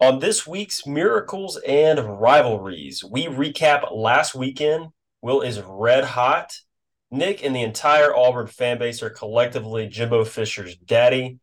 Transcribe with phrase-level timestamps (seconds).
[0.00, 4.88] On this week's Miracles and Rivalries, we recap last weekend.
[5.22, 6.52] Will is red hot.
[7.12, 11.38] Nick and the entire Auburn fan base are collectively Jimbo Fisher's daddy.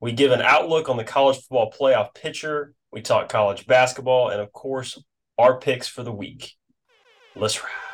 [0.00, 2.74] We give an outlook on the college football playoff picture.
[2.92, 5.02] We talk college basketball, and of course,
[5.36, 6.52] our picks for the week.
[7.34, 7.85] Let's ride.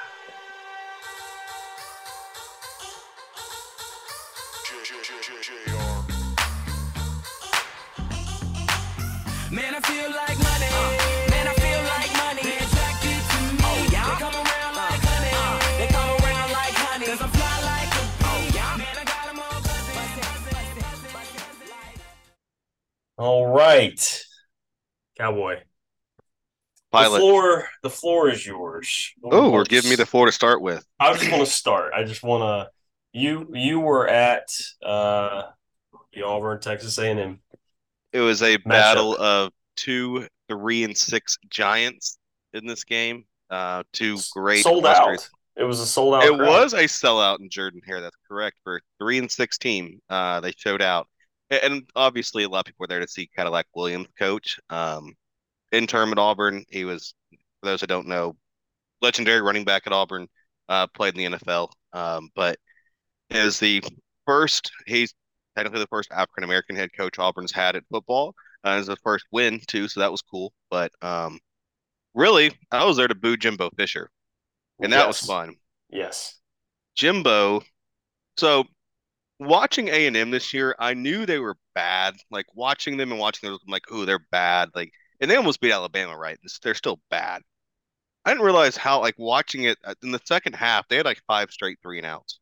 [23.23, 24.25] All right.
[25.17, 25.61] Cowboy.
[26.91, 27.13] Pilot.
[27.13, 29.13] The floor, the floor is yours.
[29.25, 30.85] Oh, we're giving me the floor to start with.
[30.99, 31.93] I just want to start.
[31.95, 32.71] I just want to.
[33.19, 34.49] You you were at
[34.85, 35.43] uh,
[36.13, 37.39] the Auburn Texas A&M
[38.13, 42.19] it was a battle of two, three, and six giants
[42.53, 43.25] in this game.
[43.51, 45.29] Uh, two great sold out.
[45.57, 46.25] It was a sold out.
[46.25, 46.49] It crowd.
[46.49, 48.01] was a sellout in Jordan Hare.
[48.01, 48.57] That's correct.
[48.65, 51.09] For three and six team, uh, they showed out,
[51.61, 54.59] and obviously a lot of people were there to see Cadillac Williams coach.
[54.71, 55.15] Um,
[55.71, 57.15] interim at Auburn, he was.
[57.61, 58.35] For those who don't know,
[59.03, 60.29] legendary running back at Auburn.
[60.69, 62.57] Uh, played in the NFL, um, but
[63.31, 63.83] is the
[64.27, 64.71] first.
[64.87, 65.13] He's
[65.57, 68.35] technically the first African American head coach Auburn's had at football.
[68.65, 70.53] Uh, was the first win too, so that was cool.
[70.71, 71.41] But um,
[72.15, 74.09] really, I was there to boo Jimbo Fisher,
[74.81, 75.21] and that yes.
[75.21, 75.57] was fun.
[75.91, 76.39] Yes,
[76.95, 77.63] Jimbo.
[78.37, 78.65] So
[79.47, 82.17] watching A and M this year, I knew they were bad.
[82.31, 84.71] Like watching them and watching them, I'm like, oh, they're bad.
[84.75, 86.39] Like, and they almost beat Alabama, right?
[86.63, 87.43] They're still bad.
[88.25, 91.23] I didn't realize how like watching it uh, in the second half, they had like
[91.27, 92.39] five straight three and outs.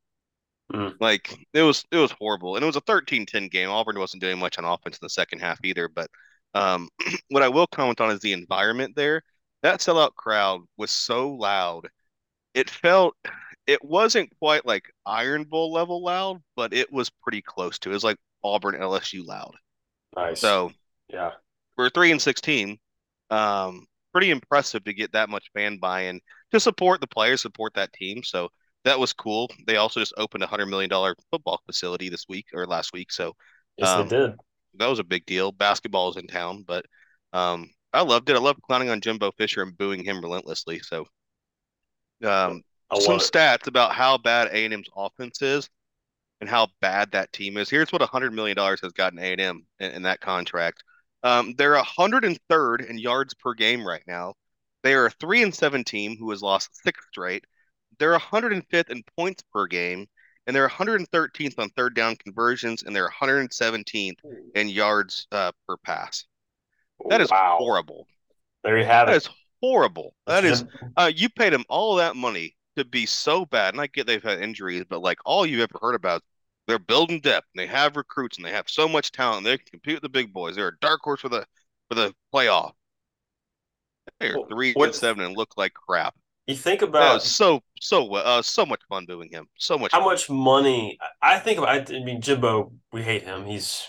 [0.72, 0.94] Mm.
[1.00, 2.56] Like it was it was horrible.
[2.56, 3.70] And it was a 13-10 game.
[3.70, 5.88] Auburn wasn't doing much on offense in the second half either.
[5.88, 6.10] But
[6.54, 6.88] um,
[7.28, 9.22] what I will comment on is the environment there.
[9.62, 11.88] That sellout crowd was so loud.
[12.54, 13.14] It felt
[13.70, 17.91] it wasn't quite like Iron Bowl level loud, but it was pretty close to.
[17.91, 19.54] It was like Auburn LSU loud.
[20.16, 20.41] Nice.
[20.41, 20.72] So
[21.08, 21.31] yeah,
[21.76, 22.78] we're three and sixteen,
[23.31, 26.20] um, pretty impressive to get that much fan buy-in
[26.50, 28.25] to support the players, support that team.
[28.25, 28.48] So
[28.84, 29.48] that was cool.
[29.69, 33.12] They also just opened a hundred million dollar football facility this week or last week,
[33.12, 33.34] so
[33.76, 34.34] yes, um, they did.
[34.75, 35.52] That was a big deal.
[35.52, 36.87] Basketball is in town, but
[37.32, 38.37] um, I loved it.
[38.37, 40.81] I loved clowning on Jimbo Fisher and booing him relentlessly.
[40.81, 41.06] So,
[42.25, 42.62] um,
[42.98, 43.22] some it.
[43.22, 45.68] stats about how bad A and M's offense is
[46.40, 47.70] and how bad that team is.
[47.70, 50.82] Here's what a hundred million dollars has gotten A and M in that contract.
[51.22, 54.34] Um, they're a hundred and third in yards per game right now.
[54.82, 57.44] They are a three and seven team who has lost six straight.
[57.98, 60.06] They're 105th in points per game,
[60.46, 64.16] and they're 113th on third down conversions, and they're 117th
[64.54, 66.24] in yards uh, per pass.
[67.10, 67.56] That is wow.
[67.58, 68.06] horrible.
[68.64, 69.24] There you have that it.
[69.24, 70.14] That is horrible.
[70.26, 70.64] That is,
[70.96, 73.75] uh, you paid them all that money to be so bad.
[73.75, 76.22] And I get they've had injuries, but like all you've ever heard about,
[76.66, 77.47] they're building depth.
[77.54, 79.44] And they have recruits, and they have so much talent.
[79.44, 80.56] They can compete with the big boys.
[80.56, 81.47] They're a dark horse for the
[81.88, 82.72] for the playoff.
[84.19, 86.14] They're three and seven and look like crap.
[86.47, 89.47] You think about so so uh, so much fun doing him.
[89.58, 89.92] So much.
[89.92, 90.08] How fun.
[90.08, 90.98] much money?
[91.22, 91.92] I think about.
[91.92, 92.72] I mean, Jimbo.
[92.92, 93.47] We hate him.
[93.47, 93.87] He's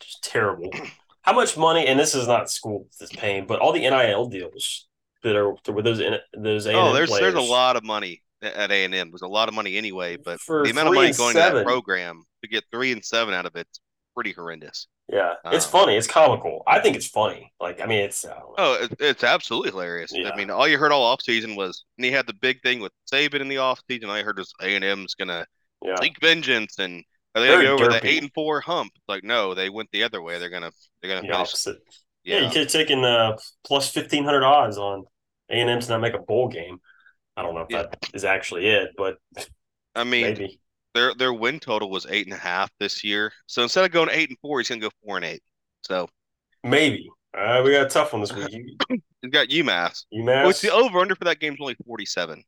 [0.00, 0.70] just terrible.
[1.22, 1.86] How much money?
[1.86, 4.88] And this is not school this paying, but all the NIL deals
[5.22, 7.34] that are with those in those A&M oh, there's players.
[7.34, 9.10] there's a lot of money at A and M.
[9.10, 11.52] There's a lot of money anyway, but For the amount of money going seven.
[11.52, 13.80] to that program to get three and seven out of it's
[14.14, 14.88] pretty horrendous.
[15.08, 15.96] Yeah, it's um, funny.
[15.96, 16.62] It's comical.
[16.66, 17.52] I think it's funny.
[17.60, 20.12] Like, I mean, it's oh, it, it's absolutely hilarious.
[20.14, 20.30] Yeah.
[20.30, 22.80] I mean, all you heard all off season was, and he had the big thing
[22.80, 24.08] with Saban in the off season.
[24.08, 25.44] All you heard was A and M's gonna
[25.82, 25.96] yeah.
[26.00, 27.04] seek vengeance, and
[27.34, 28.92] are they gonna go over the eight and four hump?
[29.08, 30.38] Like, no, they went the other way.
[30.38, 30.72] They're gonna
[31.02, 31.78] they're gonna the opposite.
[32.24, 32.36] Yeah.
[32.36, 35.04] yeah, you could have taken uh, plus fifteen hundred odds on
[35.52, 36.80] A and M to not make a bowl game.
[37.36, 37.82] I don't know if yeah.
[37.82, 39.18] that is actually it, but
[39.94, 40.60] I mean, maybe
[40.94, 43.32] their their win total was eight and a half this year.
[43.46, 45.42] So instead of going eight and four, he's gonna go four and eight.
[45.82, 46.08] So
[46.64, 47.08] maybe.
[47.36, 48.78] Uh, we got a tough one this week.
[49.22, 50.04] he's got UMass.
[50.12, 50.46] UMass.
[50.46, 52.44] Which the over under for that game is only forty seven.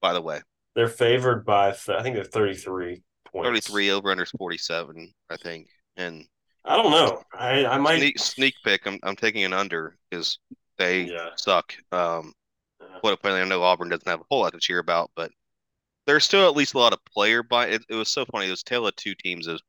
[0.00, 0.40] By the way,
[0.74, 3.46] they're favored by th- I think they're thirty three points.
[3.46, 5.68] Thirty three over under is forty seven, I think.
[5.96, 6.26] And
[6.64, 7.22] I don't know.
[7.32, 8.86] I I might sneak, sneak pick.
[8.86, 10.38] I'm I'm taking an under because
[10.78, 11.30] they yeah.
[11.36, 11.74] suck.
[11.92, 12.32] Um,
[13.00, 13.40] what a play!
[13.40, 15.30] I know Auburn doesn't have a whole lot to cheer about, but
[16.06, 17.66] there's still at least a lot of player buy.
[17.66, 18.46] It, it was so funny.
[18.46, 19.46] It was tale of two teams.
[19.46, 19.62] Is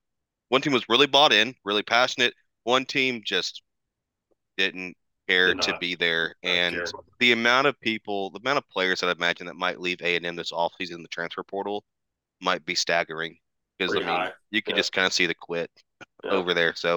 [0.50, 2.34] one team was really bought in, really passionate.
[2.64, 3.62] One team just
[4.58, 4.96] didn't
[5.28, 6.86] care Did to be there, and care.
[7.20, 10.16] the amount of people, the amount of players that I imagine that might leave A
[10.16, 11.84] and M this offseason in the transfer portal
[12.42, 13.38] might be staggering.
[13.78, 14.32] Because I mean, high.
[14.50, 14.80] you can yeah.
[14.80, 15.70] just kind of see the quit
[16.24, 16.74] over there.
[16.76, 16.96] So,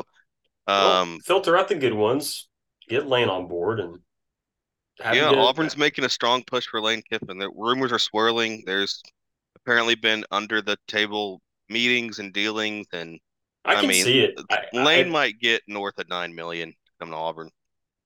[0.67, 2.49] um, well, filter out the good ones.
[2.91, 3.99] Get Lane on board and
[5.13, 7.39] yeah, Auburn's making a strong push for Lane Kiffin.
[7.39, 8.63] The rumors are swirling.
[8.67, 9.03] There's
[9.57, 11.41] apparently been under the table
[11.71, 13.19] meetings and dealings, and
[13.65, 14.39] I, I can mean, see it.
[14.75, 17.51] Lane I, might get north of nine million coming to Auburn.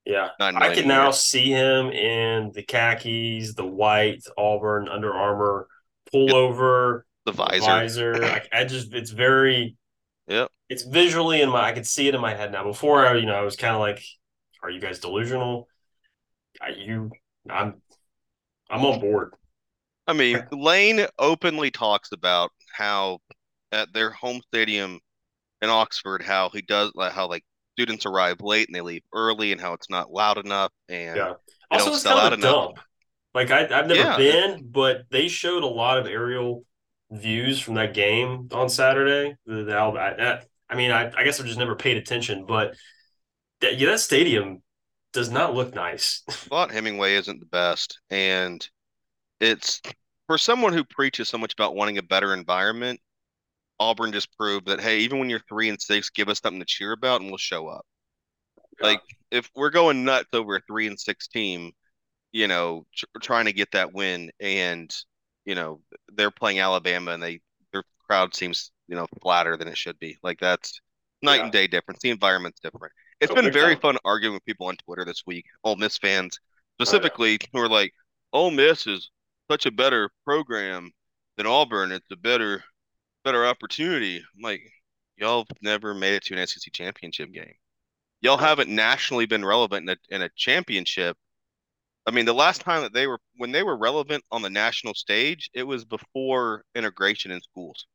[0.04, 5.66] Yeah, I can now see him in the khakis, the white Auburn Under Armour
[6.12, 7.60] pullover, the visor.
[7.60, 8.24] visor.
[8.24, 9.76] I, I, just it's very,
[10.28, 10.46] yeah.
[10.68, 11.68] It's visually in my.
[11.68, 12.64] I could see it in my head now.
[12.64, 14.04] Before I, you know, I was kind of like,
[14.64, 15.68] "Are you guys delusional?"
[16.60, 17.10] I, you,
[17.50, 17.82] I'm,
[18.70, 19.34] I'm on board.
[20.06, 23.18] I mean, Lane openly talks about how
[23.72, 25.00] at their home stadium
[25.62, 29.60] in Oxford, how he does how like students arrive late and they leave early, and
[29.60, 31.32] how it's not loud enough, and yeah.
[31.70, 32.78] Also, it's kind of a dump.
[33.34, 34.16] Like I, have never yeah.
[34.16, 36.64] been, but they showed a lot of aerial
[37.10, 39.34] views from that game on Saturday.
[39.46, 42.74] The, the I, I mean, I, I guess I've just never paid attention, but
[43.64, 44.62] that, yeah, that stadium
[45.12, 46.22] does not look nice.
[46.48, 48.66] Vaught-Hemingway isn't the best, and
[49.40, 49.80] it's
[50.26, 53.00] for someone who preaches so much about wanting a better environment.
[53.80, 56.66] Auburn just proved that hey, even when you're three and six, give us something to
[56.66, 57.84] cheer about, and we'll show up.
[58.80, 58.86] Yeah.
[58.86, 59.00] Like
[59.30, 61.72] if we're going nuts over a three and six team,
[62.32, 64.94] you know, tr- trying to get that win, and
[65.44, 65.80] you know
[66.12, 67.40] they're playing Alabama, and they
[67.72, 70.18] their crowd seems you know flatter than it should be.
[70.22, 70.80] Like that's
[71.22, 71.42] night yeah.
[71.44, 72.00] and day difference.
[72.02, 72.92] The environment's different.
[73.24, 76.38] It's oh, been very fun arguing with people on Twitter this week, Ole Miss fans
[76.74, 77.48] specifically, oh, yeah.
[77.52, 77.94] who are like,
[78.34, 79.10] Ole Miss is
[79.50, 80.90] such a better program
[81.38, 81.90] than Auburn.
[81.90, 82.62] It's a better
[83.24, 84.18] better opportunity.
[84.18, 84.60] I'm like,
[85.16, 87.54] y'all never made it to an SEC championship game.
[88.20, 91.16] Y'all haven't nationally been relevant in a, in a championship.
[92.06, 94.92] I mean, the last time that they were when they were relevant on the national
[94.92, 97.86] stage, it was before integration in schools.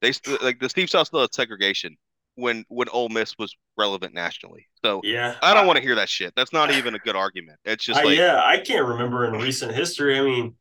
[0.00, 1.96] They like the Steve South still had segregation
[2.34, 4.66] when when Ole Miss was relevant nationally.
[4.84, 6.32] So yeah, I don't want to hear that shit.
[6.36, 7.58] That's not even a good argument.
[7.64, 10.18] It's just like yeah, I can't remember in recent history.
[10.18, 10.54] I mean,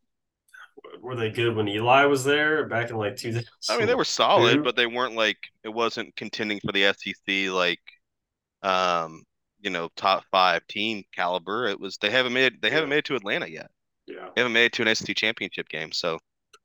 [1.02, 3.48] were they good when Eli was there back in like 2000?
[3.70, 7.52] I mean, they were solid, but they weren't like it wasn't contending for the SEC
[7.52, 7.80] like
[8.64, 9.24] um
[9.60, 11.68] you know top five team caliber.
[11.68, 13.70] It was they haven't made they haven't made it to Atlanta yet.
[14.08, 15.92] Yeah, they haven't made it to an SEC championship game.
[15.92, 16.20] So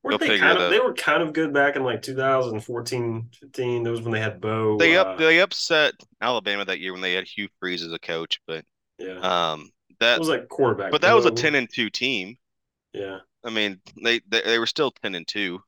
[0.07, 3.83] were they kind of, they were kind of good back in like 2014, 15.
[3.83, 4.79] That was when they had Bo.
[4.79, 7.99] They up uh, they upset Alabama that year when they had Hugh Freeze as a
[7.99, 8.65] coach, but
[8.99, 9.71] yeah, um,
[10.01, 10.93] that it was like quarterback.
[10.93, 11.17] But that Bo.
[11.17, 12.37] was a ten and two team.
[12.93, 15.61] Yeah, I mean they they, they were still ten and two,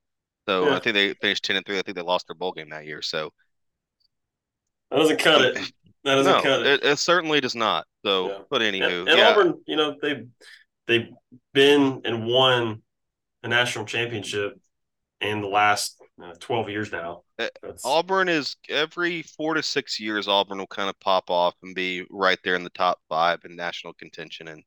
[0.49, 0.77] so yeah.
[0.77, 1.79] I think they finished ten and three.
[1.79, 3.03] I think they lost their bowl game that year.
[3.03, 3.33] So
[4.91, 5.55] that doesn't cut it.
[6.05, 6.67] That doesn't no, cut it.
[6.67, 6.85] it.
[6.85, 6.99] it.
[6.99, 7.87] certainly does not.
[8.05, 8.39] So, yeah.
[8.51, 9.31] but anywho, and, and yeah.
[9.31, 10.25] Auburn, you know they
[10.87, 11.09] they've
[11.53, 12.83] been and won
[13.49, 14.59] a national championship
[15.21, 17.23] in the last uh, 12 years now.
[17.39, 17.85] Uh, That's...
[17.85, 22.05] Auburn is every four to six years, Auburn will kind of pop off and be
[22.11, 24.49] right there in the top five in national contention.
[24.49, 24.63] And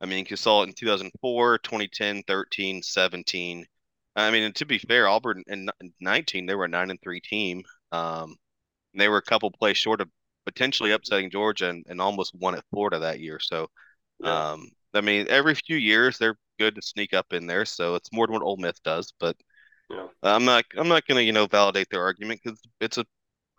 [0.00, 3.66] I mean, you saw it in 2004, 2010, 13, 17.
[4.14, 5.68] I mean, to be fair, Auburn in
[6.00, 7.62] 19, they were a nine and three team.
[7.90, 8.36] Um,
[8.94, 10.08] they were a couple plays short of
[10.44, 13.38] potentially upsetting Georgia and, and almost won at Florida that year.
[13.40, 13.68] So,
[14.20, 14.52] yeah.
[14.52, 17.64] um, I mean, every few years they're good to sneak up in there.
[17.64, 19.12] So it's more than what Ole Miss does.
[19.18, 19.36] But
[19.90, 20.06] yeah.
[20.22, 23.04] I'm not I'm not going to you know validate their argument because it's a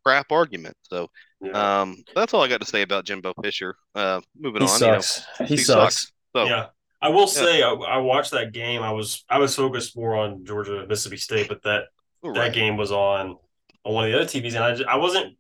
[0.04, 0.76] crap argument.
[0.84, 1.08] So
[1.42, 1.82] yeah.
[1.82, 3.76] um, that's all I got to say about Jimbo Fisher.
[3.96, 5.20] Uh, moving he on, sucks.
[5.40, 5.96] You know, he, he, sucks.
[5.96, 6.12] sucks.
[6.36, 6.68] So, yeah.
[7.02, 8.82] I will say I, I, watched that game.
[8.82, 11.84] I was I was focused more on Georgia Mississippi State, but that
[12.24, 12.34] right.
[12.36, 13.36] that game was on
[13.84, 15.36] on one of the other TVs, and I just, I wasn't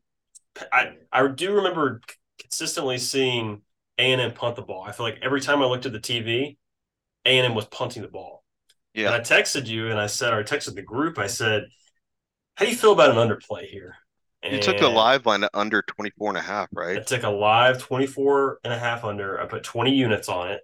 [0.73, 2.01] I I do remember
[2.37, 3.61] consistently seeing
[3.97, 4.83] A and M punt the ball.
[4.83, 6.57] I feel like every time I looked at the TV,
[7.25, 8.43] A and M was punting the ball.
[8.93, 9.07] Yeah.
[9.07, 11.65] And I texted you and I said, or I texted the group, I said,
[12.55, 13.95] how do you feel about an underplay here?
[14.43, 16.97] And you took the live line under 24 and a half, right?
[16.97, 19.39] I took a live 24 and a half under.
[19.39, 20.61] I put 20 units on it.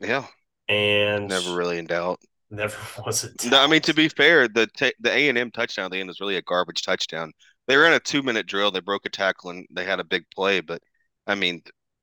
[0.00, 0.26] Yeah.
[0.68, 2.20] And never really in doubt.
[2.50, 3.46] Never was it.
[3.50, 5.98] No, I mean to be fair, the t- the A and M touchdown at the
[5.98, 7.32] end was really a garbage touchdown.
[7.66, 8.70] They were in a two minute drill.
[8.70, 10.82] They broke a tackle and they had a big play, but
[11.26, 11.62] I mean,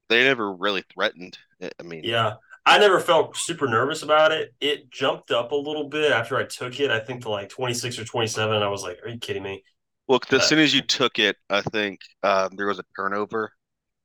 [0.10, 1.38] they never really threatened.
[1.62, 2.36] I mean, yeah,
[2.66, 4.54] I never felt super nervous about it.
[4.60, 6.92] It jumped up a little bit after I took it.
[6.92, 8.56] I think to like 26 or 27.
[8.56, 9.64] And I was like, are you kidding me?
[10.08, 13.52] Well, as soon as you took it, I think um, there was a turnover,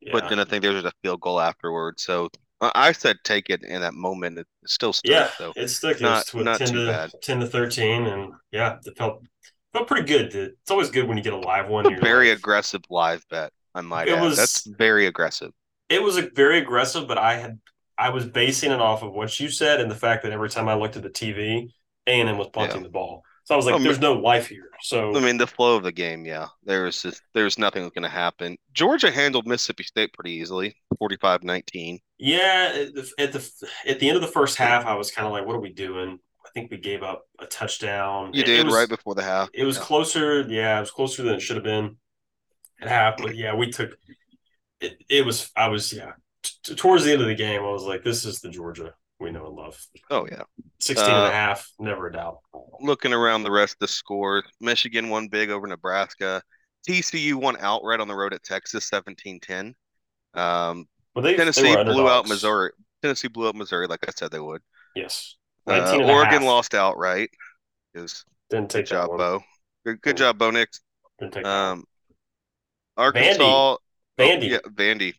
[0.00, 0.12] yeah.
[0.12, 2.02] but then I think there was a field goal afterwards.
[2.02, 2.28] So
[2.60, 4.38] I said take it in that moment.
[4.38, 5.10] It still stuck.
[5.10, 6.00] Yeah, so it stuck.
[6.00, 7.10] Not, it was not 10 too to, bad.
[7.22, 8.06] 10 to 13.
[8.06, 9.22] And yeah, it felt
[9.72, 10.34] felt pretty good.
[10.34, 11.92] It's always good when you get a live one.
[11.92, 14.22] A very aggressive live bet, I might it add.
[14.22, 15.52] Was, That's very aggressive.
[15.88, 17.58] It was a very aggressive, but I had
[17.96, 20.68] I was basing it off of what you said and the fact that every time
[20.68, 21.68] I looked at the TV,
[22.06, 22.82] A and M was punting yeah.
[22.84, 23.22] the ball.
[23.44, 24.70] So I was like, Um, there's no life here.
[24.80, 26.46] So I mean, the flow of the game, yeah.
[26.64, 28.56] There's just there's nothing going to happen.
[28.72, 32.00] Georgia handled Mississippi State pretty easily, 45-19.
[32.18, 33.50] yeah, at the at the,
[33.86, 35.72] at the end of the first half, I was kind of like, what are we
[35.72, 36.18] doing?
[36.44, 38.32] I think we gave up a touchdown.
[38.32, 39.50] You It- did it was, right before the half.
[39.52, 39.82] It was Yeah.
[39.82, 40.40] closer.
[40.48, 41.96] Yeah, it was closer than it should have been
[42.80, 43.20] at half.
[43.20, 43.90] But yeah, we took
[44.84, 45.02] it.
[45.08, 45.50] It was.
[45.56, 45.92] I was.
[45.92, 46.12] Yeah.
[46.64, 49.30] T- towards the end of the game, I was like, this is the Georgia we
[49.30, 49.80] know and love.
[50.10, 50.42] Oh yeah.
[50.80, 52.38] 16 and Uh, a half, never a doubt.
[52.80, 56.42] Looking around the rest of the scores, Michigan won big over Nebraska.
[56.86, 59.74] TCU won outright on the road at Texas, 17-10.
[60.34, 62.28] Um, Well, they, Tennessee they blew out.
[62.28, 62.72] Missouri.
[63.02, 64.60] Tennessee blew out Missouri, like I said they would.
[64.94, 65.36] Yes.
[65.66, 66.42] Uh, 19 and a Oregon half.
[66.42, 67.30] lost outright.
[67.94, 69.18] It was Didn't good take that job, one.
[69.18, 69.40] Bo.
[69.86, 70.80] Good, good job, Bo Nix.
[71.18, 71.46] Didn't take.
[71.46, 71.84] Um,
[72.96, 73.76] Arkansas,
[74.18, 74.52] Vandy.
[74.52, 75.14] oh, yeah, Vandy,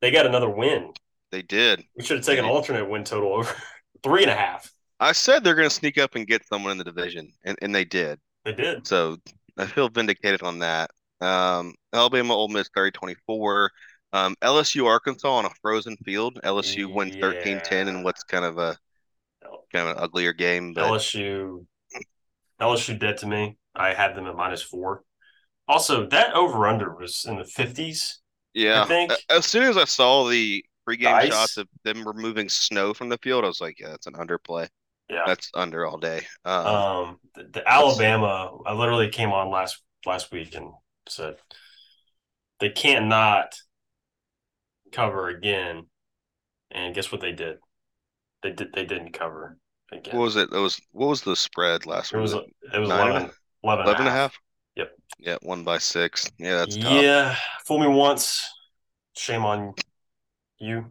[0.00, 0.92] They got another win.
[1.30, 1.84] they did.
[1.96, 3.54] We should have taken an alternate win total over
[4.02, 4.72] three and a half.
[5.00, 7.74] I said they're going to sneak up and get someone in the division, and, and
[7.74, 8.18] they did.
[8.44, 8.86] They did.
[8.86, 9.16] So
[9.58, 10.90] I feel vindicated on that.
[11.20, 13.68] Um, Alabama, Ole Miss, 30-24.
[14.12, 16.38] Um, LSU, Arkansas on a frozen field.
[16.44, 18.76] LSU wins 13-10 in what's kind of a
[19.72, 21.66] kind of an uglier game, but LSU,
[22.60, 23.56] LSU dead to me.
[23.74, 25.02] I had them at minus four.
[25.68, 28.20] Also, that over under was in the fifties.
[28.54, 28.82] yeah.
[28.82, 29.12] I think.
[29.30, 31.28] As soon as I saw the pregame Ice.
[31.32, 34.68] shots of them removing snow from the field, I was like, yeah, that's an underplay.
[35.08, 35.22] Yeah.
[35.26, 36.22] That's under all day.
[36.44, 38.56] Um, Um, the, the Alabama.
[38.66, 40.72] I literally came on last last week and
[41.08, 41.36] said
[42.60, 43.54] they can't not
[44.92, 45.86] cover again.
[46.70, 47.58] And guess what they did?
[48.42, 48.72] They did.
[48.74, 49.58] They didn't cover
[49.92, 50.16] again.
[50.16, 50.50] what was it?
[50.52, 52.22] It was what was the spread last it week?
[52.22, 53.30] was Was it was nine 11,
[53.62, 54.38] 11 11 and a half?
[54.76, 54.90] Yep.
[55.18, 56.30] Yeah, one by six.
[56.38, 57.02] Yeah, that's tough.
[57.02, 58.44] yeah, fool me once.
[59.16, 59.74] Shame on
[60.58, 60.90] you.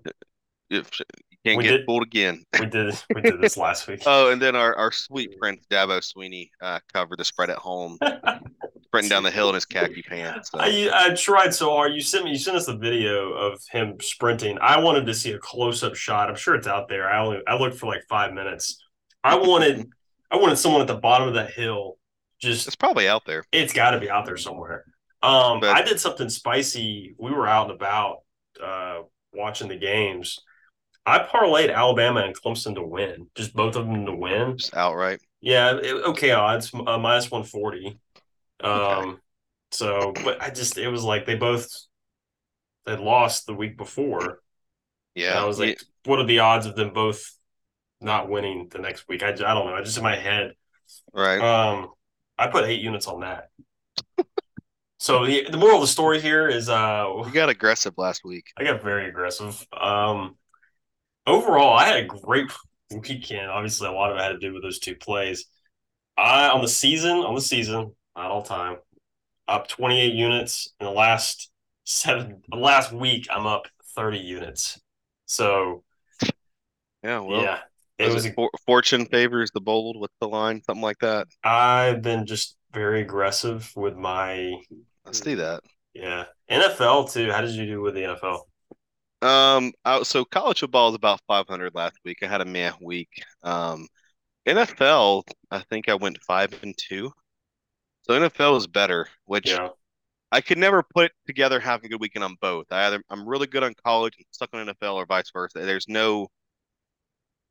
[0.70, 1.06] If you
[1.46, 2.44] can't We get did- fooled again.
[2.60, 4.04] We did we did this last week.
[4.06, 7.98] Oh, and then our, our sweet prince Dabo Swinney uh, covered the spread at home,
[8.86, 10.52] sprinting down the hill in his khaki pants.
[10.52, 10.60] So.
[10.62, 11.94] I I tried so hard.
[11.94, 14.58] You sent me you sent us the video of him sprinting.
[14.62, 16.30] I wanted to see a close up shot.
[16.30, 17.10] I'm sure it's out there.
[17.10, 18.82] I only I looked for like five minutes.
[19.24, 19.90] I wanted
[20.32, 21.98] I wanted someone at the bottom of that hill.
[22.44, 23.44] Just It's probably out there.
[23.52, 24.84] it's got to be out there somewhere.
[25.22, 27.16] Um, But- I did something spicy.
[27.18, 28.18] We were out and about
[28.62, 29.02] uh,
[29.34, 30.40] watching the games.
[31.06, 34.58] I parlayed Alabama and Clemson to win, just both of them to win.
[34.58, 35.20] Just outright.
[35.42, 38.00] Yeah, it, okay odds, uh, minus one forty.
[38.62, 39.18] Um, Okay.
[39.72, 41.68] so but I just it was like they both
[42.88, 44.22] had lost the week before.
[44.26, 44.38] And
[45.16, 45.42] Yeah.
[45.42, 47.38] I was like, what are the odds of them both
[48.00, 49.24] not winning the next week?
[49.24, 49.76] I, I don't know.
[49.76, 50.54] I just in my head.
[51.14, 51.40] right.
[51.42, 51.90] Um,
[52.38, 53.50] I put eight units on that.
[54.98, 58.52] so the the moral of the story here is uh you got aggressive last week.
[58.58, 59.66] I got very aggressive.
[59.72, 60.36] Um,
[61.28, 62.52] overall, I had a great
[62.92, 63.50] weekend.
[63.50, 65.46] Obviously, a lot of it had to do with those two plays.
[66.18, 68.78] I on the season, on the season, not all time,
[69.48, 71.52] up 28 units in the last
[71.86, 72.42] seven.
[72.50, 74.80] The last week, I'm up 30 units.
[75.26, 75.84] So
[77.04, 77.20] Yeah.
[77.20, 77.60] Well, yeah,
[77.98, 80.00] it was it for, fortune favors the bold.
[80.00, 80.62] What's the line?
[80.64, 81.28] Something like that.
[81.44, 84.56] I've been just very aggressive with my
[85.06, 85.62] I see that.
[85.94, 87.32] yeah NFL too.
[87.32, 88.42] How did you do with the NFL?
[89.22, 92.18] Um, I, so college football is about 500 last week.
[92.24, 93.10] I had a meh week.
[93.42, 93.88] Um,
[94.46, 97.12] NFL, I think I went five and two.
[98.04, 99.70] So NFL is better, which Yeah,
[100.32, 102.66] I could never put together having a good weekend on both.
[102.72, 105.60] I either I'm really good on college and stuck on NFL or vice versa.
[105.60, 106.28] There's no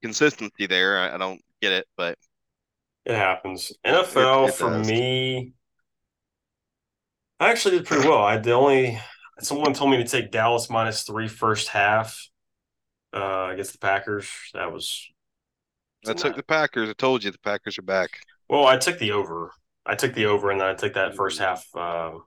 [0.02, 0.98] consistency there.
[0.98, 2.18] I, I don't get it, but
[3.04, 3.72] it happens.
[3.84, 4.88] NFL it for does.
[4.88, 5.54] me.
[7.40, 8.22] I actually did pretty well.
[8.22, 9.00] I the only
[9.40, 12.28] someone told me to take Dallas minus three first half
[13.12, 14.28] uh, against the Packers.
[14.54, 15.08] That was
[16.06, 16.88] I took the Packers.
[16.88, 18.10] I told you the Packers are back.
[18.48, 18.66] well.
[18.66, 19.52] I took the over.
[19.84, 22.22] I took the over, and then I took that first half um,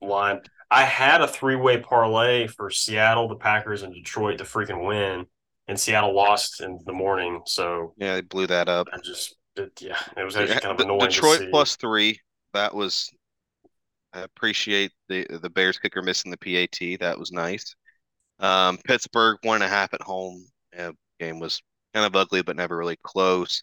[0.00, 0.40] line.
[0.70, 5.26] I had a three way parlay for Seattle, the Packers, and Detroit to freaking win,
[5.68, 7.42] and Seattle lost in the morning.
[7.46, 8.88] So Yeah, they blew that up.
[8.92, 11.00] I just, it, yeah, it was actually kind of annoying.
[11.10, 12.20] Detroit plus three.
[12.54, 13.10] That was.
[14.12, 16.96] I appreciate the the Bears kicker missing the PAT.
[16.96, 17.74] That was nice.
[18.40, 20.46] Um, Pittsburgh one and a half at home.
[20.74, 21.60] Yeah, game was
[21.94, 23.62] kind of ugly, but never really close.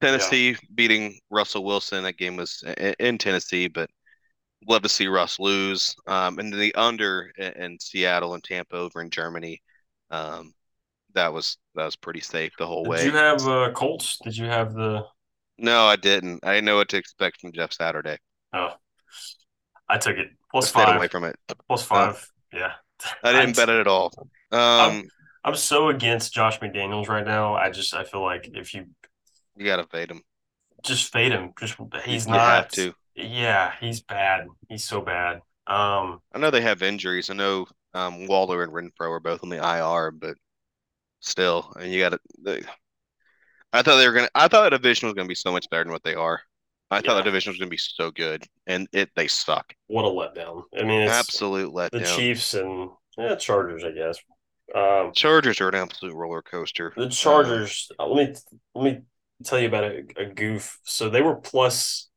[0.00, 2.04] Tennessee beating Russell Wilson.
[2.04, 3.90] That game was i- in Tennessee, but
[4.68, 5.94] love to see Russ lose.
[6.06, 9.62] Um, and the under in, in Seattle and Tampa over in Germany.
[10.10, 10.54] Um,
[11.14, 12.98] that was that was pretty safe the whole Did way.
[12.98, 14.18] Did you have uh, Colts?
[14.22, 15.04] Did you have the?
[15.58, 16.44] No, I didn't.
[16.44, 18.18] I didn't know what to expect from Jeff Saturday.
[18.52, 18.74] Oh,
[19.88, 20.96] I took it I plus stayed five.
[20.96, 21.36] away from it.
[21.68, 22.30] Plus five.
[22.52, 22.72] Yeah,
[23.22, 24.12] I didn't bet it at all.
[24.50, 25.04] Um,
[25.44, 27.54] I'm so against Josh McDaniels right now.
[27.54, 28.86] I just I feel like if you
[29.56, 30.22] You gotta fade him.
[30.82, 31.52] Just fade him.
[31.58, 32.40] Just he's you not.
[32.40, 32.94] have to.
[33.14, 34.46] Yeah, he's bad.
[34.68, 35.36] He's so bad.
[35.66, 37.30] Um, I know they have injuries.
[37.30, 40.36] I know um, Waller and Renfrow are both on the IR, but
[41.24, 42.62] still, and you got to.
[43.72, 44.28] I thought they were gonna.
[44.34, 46.40] I thought the division was gonna be so much better than what they are.
[46.90, 47.14] I thought Yeah.
[47.14, 49.74] the division was gonna be so good, and it they suck.
[49.88, 50.62] what a letdown.
[50.78, 51.90] I mean, it's Absolute letdown.
[51.90, 52.16] the.
[52.16, 54.18] Chiefs and yeah, Chargers, I guess.
[54.74, 56.92] Um, Chargers are an absolute roller coaster.
[56.96, 57.90] the Chargers.
[57.98, 58.36] uh, let me
[58.74, 59.00] let me
[59.44, 60.78] tell you about a, a goof.
[60.84, 62.08] So they were plus,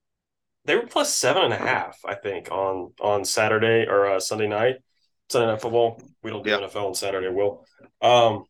[0.66, 4.48] they were plus seven and a half, I think, on on Saturday or uh, Sunday
[4.48, 4.76] night.
[5.30, 6.02] Sunday night football.
[6.24, 6.62] We don't do Yep.
[6.72, 7.30] NFL on Saturday.
[7.30, 7.66] Will.
[8.02, 8.46] Um,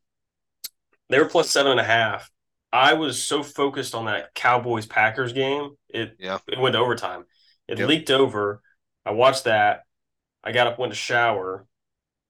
[1.10, 2.30] they were plus seven and a half.
[2.72, 5.72] I was so focused on that Cowboys Packers game.
[5.90, 6.40] It Yeah.
[6.48, 7.26] it went to overtime.
[7.68, 7.88] It Yep.
[7.88, 8.62] leaked over.
[9.06, 9.84] I watched that.
[10.44, 11.66] I got up, went to shower,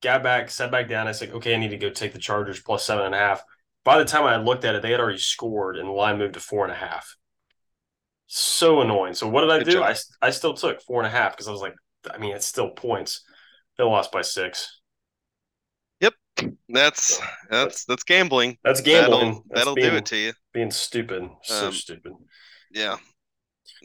[0.02, 1.08] got back, sat back down.
[1.08, 3.44] I said, okay, I need to go take the Chargers plus seven and a half.
[3.84, 6.36] By the time I looked at it, they had already scored and the line moved
[6.36, 7.16] to four and a half.
[8.28, 9.14] So annoying.
[9.14, 9.82] So what did I Good do?
[9.82, 9.96] job.
[10.22, 11.76] I, I still took four and a half because I was like,
[12.12, 13.24] I mean, it's still points.
[13.78, 14.77] They lost by six.
[16.70, 18.58] That's that's that's gambling.
[18.64, 19.20] That's gambling.
[19.20, 20.34] That'll That's that'll being, do it to you.
[20.54, 21.30] Being stupid.
[21.44, 22.14] So Um, stupid.
[22.72, 22.98] Yeah.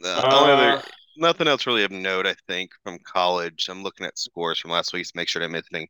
[0.03, 0.83] Only Uh, other,
[1.17, 3.67] nothing else really of note, I think, from college.
[3.69, 5.87] I'm looking at scores from last week to make sure I missed anything.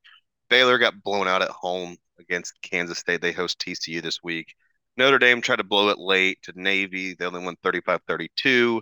[0.50, 3.22] Baylor got blown out at home against Kansas State.
[3.22, 4.54] They host TCU this week.
[4.98, 7.16] Notre Dame tried to blow it late to Navy.
[7.16, 8.82] They only won 35-32.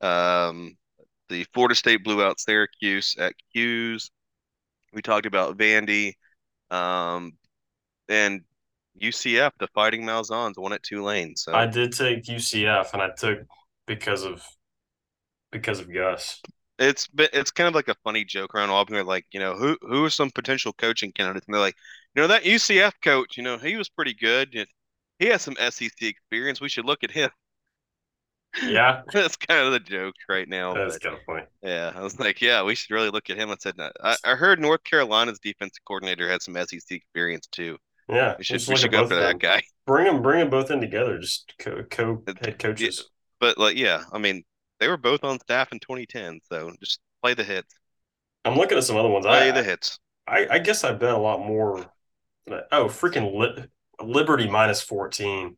[0.00, 0.76] Um,
[1.28, 4.10] the Florida State blew out Syracuse at Q's.
[4.92, 6.14] We talked about Vandy.
[6.70, 7.34] Um,
[8.08, 8.42] and
[9.00, 11.36] UCF, the Fighting Malzahns, won at Tulane.
[11.36, 13.40] So I did take UCF and I took
[13.86, 14.44] because of
[15.52, 16.40] because of Gus.
[16.78, 19.54] it's been it's kind of like a funny joke around all They're like, you know,
[19.54, 21.46] who who are some potential coaching candidates?
[21.46, 21.76] And they're like,
[22.14, 24.66] you know, that UCF coach, you know, he was pretty good.
[25.18, 26.60] He has some SEC experience.
[26.60, 27.30] We should look at him.
[28.62, 30.74] Yeah, That's kind of the joke right now.
[30.74, 31.44] that's kind of funny.
[31.62, 33.50] yeah, I was like, yeah, we should really look at him.
[33.50, 33.90] I said, no.
[34.02, 37.78] I, I heard North Carolina's defensive coordinator had some SEC experience too.
[38.08, 39.40] Yeah, We should we should go for after that them.
[39.40, 39.62] guy.
[39.86, 41.18] Bring them, bring them both in together.
[41.18, 43.08] Just co, co head coaches.
[43.40, 44.44] But like, yeah, I mean,
[44.78, 47.74] they were both on staff in 2010, so just play the hits.
[48.44, 49.26] I'm looking at some other ones.
[49.26, 49.98] Play I, the hits.
[50.26, 51.90] I, I guess I bet a lot more.
[52.72, 53.66] Oh, freaking Li-
[54.02, 55.56] Liberty minus 14.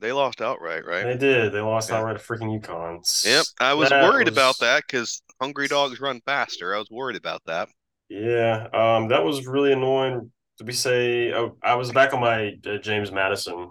[0.00, 1.04] They lost outright, right?
[1.04, 1.52] They did.
[1.52, 1.96] They lost Yeah.
[1.98, 3.24] outright to freaking UConn.
[3.24, 6.74] Yep, I was That worried was- about that because hungry dogs run faster.
[6.74, 7.68] I was worried about that.
[8.08, 10.32] Yeah, um, that was really annoying.
[10.56, 11.32] Did we say?
[11.32, 13.70] Oh, I was back on my uh, James Madison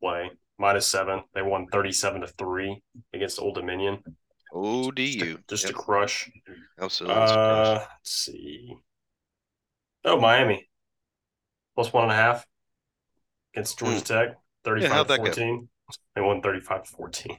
[0.00, 1.22] play minus seven.
[1.34, 2.80] They won thirty-seven to three
[3.12, 4.02] against Old Dominion.
[4.52, 5.38] Oh, do Just, a- you?
[5.48, 6.30] just Yep, a crush.
[6.80, 7.20] absolutely.
[7.22, 8.74] Uh, let's see.
[10.04, 10.68] Oh, Miami
[11.74, 12.46] plus one and a half
[13.52, 14.02] against Georgia Hmm.
[14.04, 14.36] Tech,
[14.68, 15.24] thirty-five how'd to that go?
[15.24, 15.68] fourteen.
[16.14, 17.38] They won 35 14.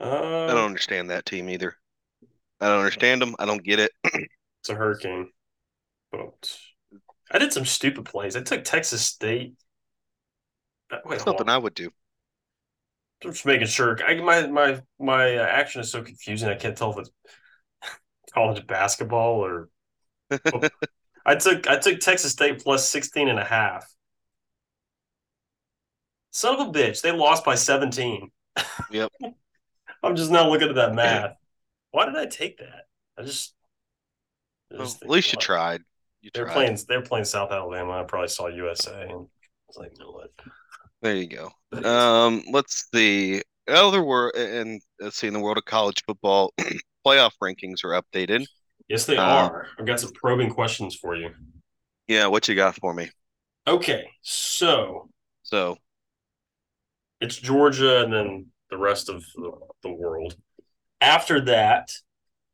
[0.00, 1.76] Uh, I don't understand that team either.
[2.60, 3.34] I don't understand them.
[3.38, 3.92] I don't get it.
[4.60, 5.28] It's a hurricane.
[6.12, 6.56] But
[7.32, 8.36] I did some stupid plays.
[8.36, 9.54] I took Texas State.
[10.88, 11.48] Uh, Wait, Something.
[11.48, 11.90] I would do.
[13.24, 13.98] I'm just making sure.
[14.04, 16.48] I, my my my uh, action is so confusing.
[16.48, 17.10] I can't tell if it's
[18.32, 19.68] college basketball or.
[21.26, 23.84] I took I took Texas State plus 16 and a half.
[26.32, 28.30] Son of a bitch, they lost by 17.
[28.90, 29.10] Yep.
[30.02, 31.36] I'm just now looking at that math.
[31.92, 32.86] Why did I take that?
[33.16, 33.54] I just,
[34.72, 35.82] I Well, at least you think, tried.
[36.22, 36.54] You They're tried.
[36.54, 36.78] playing.
[36.88, 38.00] They're playing South Alabama.
[38.00, 40.30] I probably saw USA and I was like, you know what?
[41.02, 41.50] There you go.
[41.84, 43.42] Um, let's see.
[43.68, 46.52] Other world and let's see in the world of college football,
[47.06, 48.46] playoff rankings are updated.
[48.88, 49.66] yes, they uh, are.
[49.78, 51.30] I've got some probing questions for you.
[52.08, 53.10] Yeah, what you got for me?
[53.66, 55.08] Okay, so
[55.42, 55.76] So
[57.22, 60.36] it's Georgia and then the rest of the, the world.
[61.00, 61.90] After that,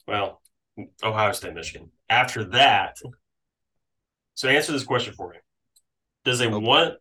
[0.07, 0.41] well,
[1.03, 1.91] Ohio State, Michigan.
[2.09, 2.97] After that,
[4.35, 5.39] so answer this question for me.
[6.25, 6.65] Does a Okay.
[6.65, 6.97] one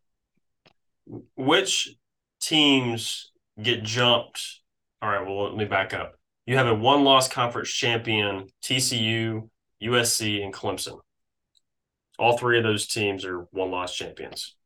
[1.36, 1.96] which
[2.42, 4.62] teams get jumped?
[5.02, 6.16] All right, well, let me back up.
[6.46, 9.50] You have a one loss conference champion, TCU,
[9.82, 11.00] USC, and Clemson.
[12.20, 14.57] All three of those teams are one loss champions.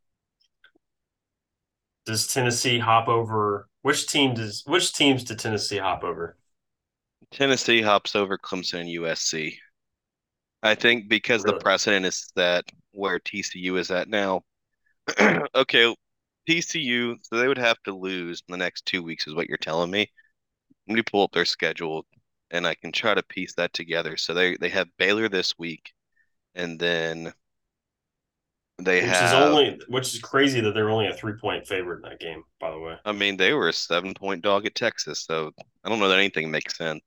[2.05, 3.67] Does Tennessee hop over?
[3.81, 6.37] Which team does which teams did Tennessee hop over?
[7.31, 9.55] Tennessee hops over Clemson and USC.
[10.63, 14.41] I think because the precedent is that where TCU is at now.
[15.55, 15.95] okay,
[16.47, 19.57] TCU, so they would have to lose in the next two weeks, is what you're
[19.57, 20.11] telling me.
[20.87, 22.05] Let me pull up their schedule
[22.51, 24.17] and I can try to piece that together.
[24.17, 25.93] So they they have Baylor this week,
[26.55, 27.33] and then
[28.83, 31.97] They which have, is only which is crazy that they're only a three point favorite
[31.97, 32.43] in that game.
[32.59, 35.51] By the way, I mean, they were a seven point dog at Texas, so
[35.83, 37.01] I don't know that anything makes sense.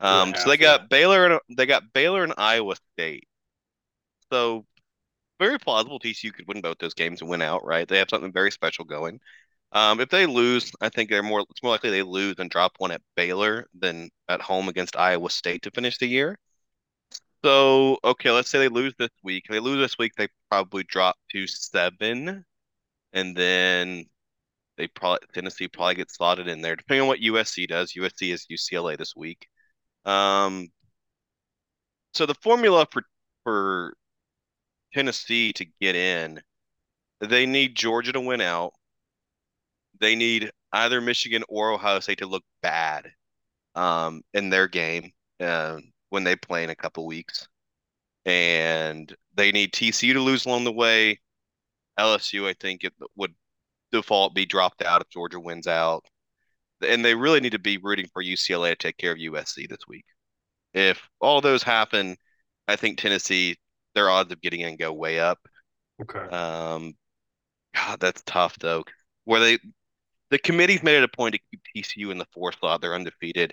[0.00, 0.56] Um, so they.
[0.56, 0.78] Yeah.
[0.78, 3.28] got Baylor and they got Baylor and Iowa State.
[4.32, 4.66] So
[5.40, 7.88] very plausible TCU could win both those games and win out, right?
[7.88, 9.20] They have something very special going.
[9.72, 12.72] Um, if they lose, I think they're more it's more likely they lose and drop
[12.78, 16.38] one at Baylor than at home against Iowa State to finish the year.
[17.44, 19.44] So, okay, let's say they lose this week.
[19.46, 22.44] If they lose this week, they probably drop to seven,
[23.12, 24.06] and then
[24.78, 27.92] they probably Tennessee probably gets slotted in there, depending on what USC does.
[27.92, 29.46] USC is UCLA this week.
[30.06, 30.68] Um,
[32.14, 33.02] so the formula for
[33.44, 33.94] for
[34.94, 36.40] Tennessee to get in,
[37.20, 38.72] they need Georgia to win out.
[40.00, 43.12] They need either Michigan or Ohio State to look bad
[43.74, 45.78] um, in their game uh,
[46.14, 47.48] when they play in a couple weeks.
[48.24, 51.18] And they need TCU to lose along the way.
[51.98, 53.34] LSU, I think, it would
[53.90, 56.04] default be dropped out if Georgia wins out.
[56.86, 59.86] And they really need to be rooting for UCLA to take care of USC this
[59.88, 60.04] week.
[60.72, 62.16] If all those happen,
[62.68, 63.58] I think Tennessee,
[63.96, 65.40] their odds of getting in go way up.
[66.00, 66.20] Okay.
[66.20, 66.94] Um,
[67.74, 68.84] God, that's tough though.
[69.24, 69.58] Where they,
[70.30, 72.80] the committee's made it a point to keep TCU in the fourth slot.
[72.80, 73.52] They're undefeated,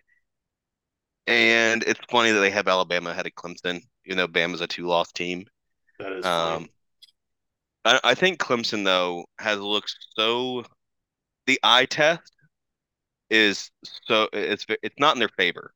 [1.27, 3.81] and it's funny that they have Alabama ahead of Clemson.
[4.03, 5.45] You know, Bama's a two-loss team.
[5.99, 6.67] That is Um.
[7.83, 10.63] I, I think Clemson though has looked so.
[11.47, 12.31] The eye test
[13.29, 13.71] is
[14.03, 15.73] so it's it's not in their favor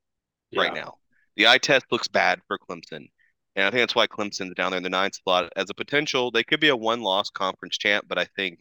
[0.56, 0.96] right now.
[1.36, 3.08] The eye test looks bad for Clemson.
[3.56, 6.30] And I think that's why Clemson's down there in the ninth spot as a potential.
[6.30, 8.60] They could be a one loss conference champ, but I think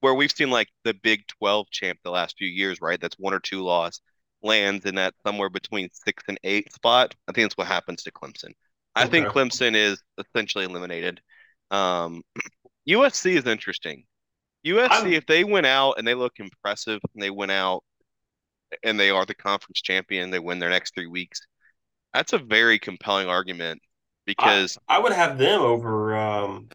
[0.00, 3.00] where we've seen like the Big 12 champ the last few years, right?
[3.00, 4.00] That's one or two loss
[4.46, 7.14] lands in that somewhere between six and eight spot.
[7.28, 8.52] I think that's what happens to Clemson.
[8.94, 11.20] I think Clemson is essentially eliminated.
[11.70, 12.22] Um,
[12.86, 14.04] USC is interesting.
[14.64, 17.82] USC, I'm- if they went out and they look impressive and they went out
[18.82, 21.40] and they are the conference champion, they win their next three weeks.
[22.14, 23.82] That's a very compelling argument
[24.26, 26.16] because I would have them over.
[26.16, 26.68] Um,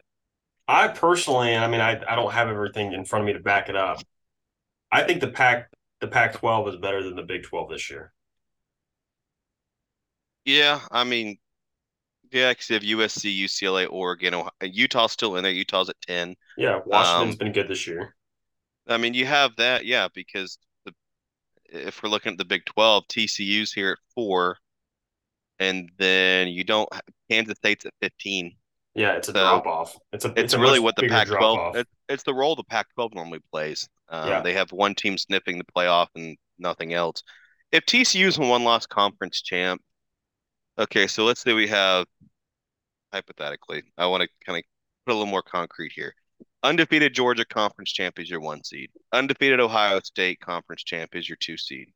[0.67, 3.69] I personally, I mean, I, I don't have everything in front of me to back
[3.69, 4.01] it up.
[4.91, 5.70] I think the Pac
[6.01, 8.13] the Pac twelve is better than the Big Twelve this year.
[10.45, 11.37] yeah, I mean,
[12.31, 15.51] yeah, because you have USC, UCLA, Oregon, Ohio, Utah's still in there.
[15.51, 16.35] Utah's at 10.
[16.55, 18.15] Yeah, Washington's Um, been good this year.
[18.87, 20.93] I mean, you have that, yeah, because the
[21.65, 24.57] if we're looking at the Big 12, TCU's here at four,
[25.59, 26.89] and then you don't
[27.29, 28.55] Kansas State's at 15.
[28.93, 29.97] Yeah, it's a So, drop off.
[30.11, 31.75] It's a It's it's really what the Pac-12 drop-off.
[31.75, 33.87] it, it's the role the Pac-12 normally plays.
[34.11, 34.41] Um, Yeah.
[34.41, 37.23] They have one team sniffing the playoff and nothing else.
[37.71, 39.81] If TCU's a one-loss conference champ,
[40.77, 42.05] okay, so let's say we have
[43.13, 44.63] hypothetically, I want to kind of
[45.05, 46.13] put a little more concrete here.
[46.63, 48.91] Undefeated Georgia conference champ is your one seed.
[49.13, 51.87] Undefeated Ohio State conference champ is your two seed.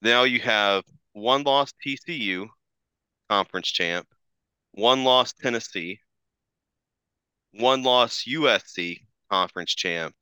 [0.00, 2.48] Now you have one loss TCU
[3.28, 4.06] conference champ,
[4.72, 6.00] one loss Tennessee,
[7.52, 9.00] one loss USC
[9.30, 10.14] conference champ,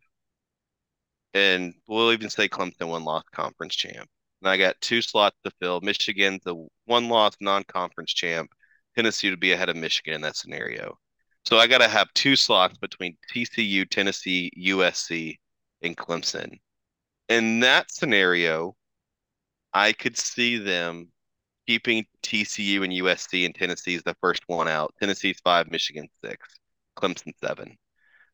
[1.35, 4.09] and we'll even say Clemson one loss conference champ.
[4.43, 5.81] And I got two slots to fill.
[5.81, 8.51] Michigan's the one loss non conference champ.
[8.95, 10.97] Tennessee would be ahead of Michigan in that scenario.
[11.45, 15.37] So I got to have two slots between TCU, Tennessee, USC,
[15.83, 16.59] and Clemson.
[17.29, 18.75] In that scenario,
[19.73, 21.09] I could see them
[21.67, 24.95] keeping TCU and USC and Tennessee Tennessee's the first one out.
[25.01, 26.49] Tennessee's five, Michigan six,
[26.97, 27.77] Clemson seven.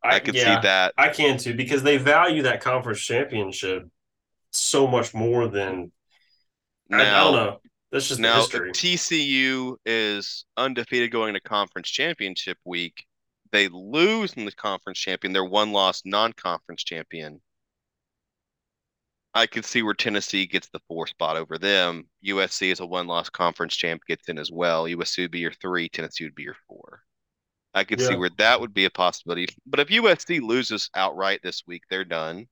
[0.05, 0.95] I, could yeah, see that.
[0.99, 3.89] I can too because they value that conference championship
[4.51, 5.93] so much more than
[6.91, 7.59] I, I Now, don't know.
[7.91, 8.41] That's just now.
[8.41, 13.05] TCU is undefeated going to conference championship week.
[13.53, 15.33] They lose in the conference champion.
[15.33, 17.41] They're one loss non-conference champion.
[19.35, 22.05] I could see where Tennessee gets the four spot over them.
[22.27, 24.85] USC is a one loss conference champ gets in as well.
[24.85, 27.03] USC would be your three, Tennessee would be your four.
[27.75, 29.49] I could see where that would be a possibility.
[29.67, 32.47] But if USC loses outright this week, they're done.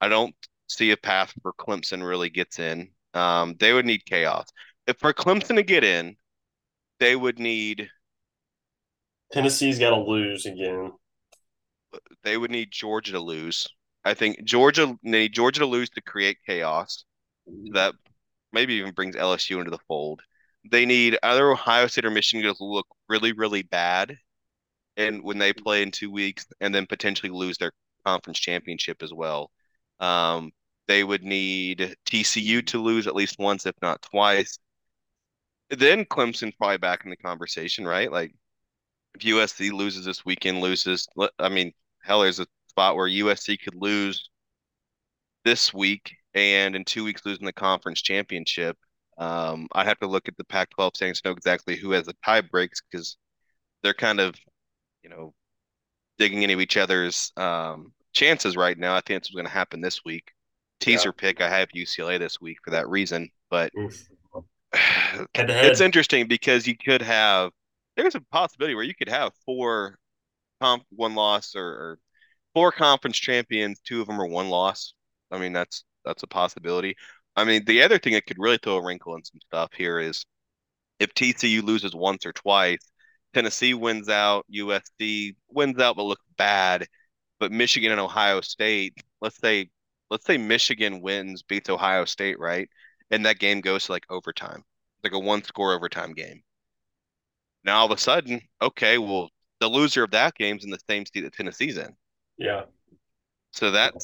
[0.00, 0.34] I don't
[0.68, 2.90] see a path for Clemson really gets in.
[3.14, 4.48] Um, they would need chaos.
[4.86, 6.16] If for Clemson to get in,
[7.00, 7.90] they would need
[9.32, 10.92] Tennessee's got to lose again.
[12.22, 13.68] they would need Georgia to lose.
[14.04, 17.04] I think Georgia they need Georgia to lose to create chaos.
[17.72, 17.94] That
[18.52, 20.22] maybe even brings LSU into the fold.
[20.70, 24.16] They need either Ohio State or Michigan to look really, really bad,
[24.96, 27.72] and when they play in two weeks, and then potentially lose their
[28.04, 29.50] conference championship as well.
[30.00, 30.52] Um,
[30.86, 34.58] they would need TCU to lose at least once, if not twice.
[35.70, 38.12] Then Clemson's probably back in the conversation, right?
[38.12, 38.34] Like
[39.14, 43.74] if USC loses this weekend, loses, I mean, hell, there's a spot where USC could
[43.74, 44.28] lose
[45.44, 48.76] this week and in two weeks losing the conference championship.
[49.18, 52.16] Um, I'd have to look at the Pac-12 standings to know exactly who has the
[52.24, 53.16] tie breaks because
[53.82, 54.34] they're kind of,
[55.04, 55.34] you know,
[56.18, 58.96] digging into each other's um, chances right now.
[58.96, 60.32] I think it's going to happen this week.
[60.80, 61.20] Teaser yeah.
[61.20, 63.70] pick, I have UCLA this week for that reason, but
[65.34, 67.52] it's interesting because you could have
[67.96, 69.98] there's a possibility where you could have four
[70.60, 71.98] comp one loss or, or
[72.54, 74.94] four conference champions, two of them are one loss.
[75.30, 76.96] I mean, that's that's a possibility.
[77.36, 79.98] I mean, the other thing that could really throw a wrinkle in some stuff here
[79.98, 80.24] is
[81.00, 82.78] if TCU loses once or twice,
[83.34, 86.86] Tennessee wins out, USC wins out but looks bad,
[87.40, 89.70] but Michigan and Ohio State, let's say
[90.10, 92.68] let's say Michigan wins, beats Ohio State, right?
[93.10, 94.62] And that game goes to like overtime.
[95.02, 96.42] Like a one score overtime game.
[97.64, 99.28] Now all of a sudden, okay, well,
[99.60, 101.94] the loser of that game's in the same seat that Tennessee's in.
[102.38, 102.62] Yeah.
[103.52, 103.94] So that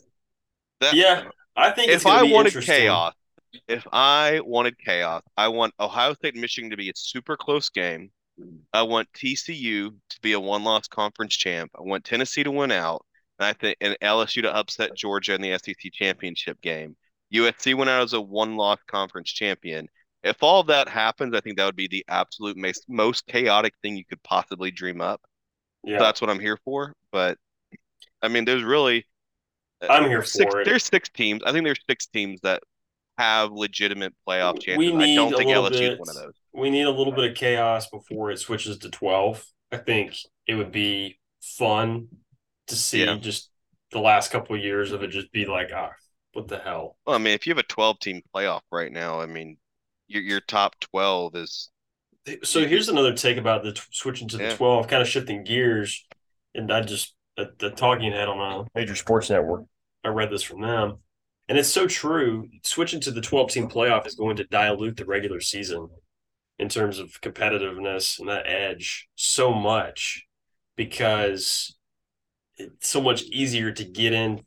[0.80, 1.24] that yeah,
[1.56, 3.14] I think if I wanted chaos,
[3.68, 7.68] if I wanted chaos, I want Ohio State and Michigan to be a super close
[7.68, 8.10] game.
[8.72, 11.70] I want TCU to be a one-loss conference champ.
[11.76, 13.04] I want Tennessee to win out,
[13.38, 16.96] and I think and LSU to upset Georgia in the SEC championship game.
[17.34, 19.88] USC went out as a one-loss conference champion.
[20.22, 23.74] If all of that happens, I think that would be the absolute most, most chaotic
[23.82, 25.20] thing you could possibly dream up.
[25.84, 26.94] Yeah, so that's what I'm here for.
[27.10, 27.38] But
[28.22, 29.06] I mean, there's really
[29.82, 30.64] uh, I'm here six, for it.
[30.64, 31.42] There's six teams.
[31.44, 32.62] I think there's six teams that
[33.20, 34.94] have legitimate playoff chances.
[34.94, 36.32] I don't think LSU is one of those.
[36.52, 39.44] We need a little bit of chaos before it switches to 12.
[39.72, 42.08] I think it would be fun
[42.68, 43.16] to see yeah.
[43.16, 43.50] just
[43.92, 45.90] the last couple of years of it just be like, ah,
[46.32, 46.96] what the hell?
[47.06, 49.58] Well, I mean, if you have a 12 team playoff right now, I mean,
[50.08, 51.70] your your top 12 is.
[52.42, 54.56] So here's another take about the t- switching to the yeah.
[54.56, 56.06] 12, kind of shifting gears,
[56.54, 59.64] and I just the, the talking head on a major sports network.
[60.04, 60.98] I read this from them.
[61.50, 62.48] And it's so true.
[62.62, 65.88] Switching to the 12 team playoff is going to dilute the regular season
[66.60, 70.28] in terms of competitiveness and that edge so much
[70.76, 71.76] because
[72.56, 74.44] it's so much easier to get in,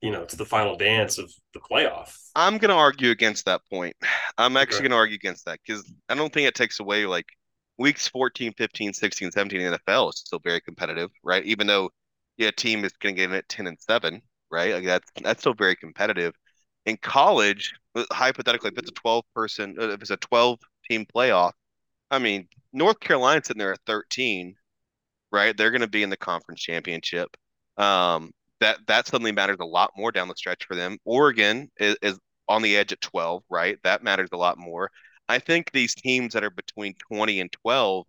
[0.00, 2.16] you know, to the final dance of the playoff.
[2.34, 3.94] I'm going to argue against that point.
[4.38, 4.84] I'm actually okay.
[4.84, 7.26] going to argue against that because I don't think it takes away like
[7.76, 11.44] weeks 14, 15, 16, 17 in the NFL is still very competitive, right?
[11.44, 11.90] Even though
[12.38, 14.74] yeah, team is going to get in at 10 and 7 right?
[14.74, 16.34] Like that's that's still very competitive.
[16.86, 21.06] In college, uh, hypothetically, if it's a twelve person, uh, if it's a twelve team
[21.14, 21.52] playoff,
[22.10, 24.56] I mean, North Carolina's sitting there at thirteen,
[25.32, 25.56] right?
[25.56, 27.36] They're going to be in the conference championship.
[27.76, 30.98] Um, that that suddenly matters a lot more down the stretch for them.
[31.04, 33.78] Oregon is, is on the edge at twelve, right?
[33.84, 34.90] That matters a lot more.
[35.28, 38.06] I think these teams that are between twenty and twelve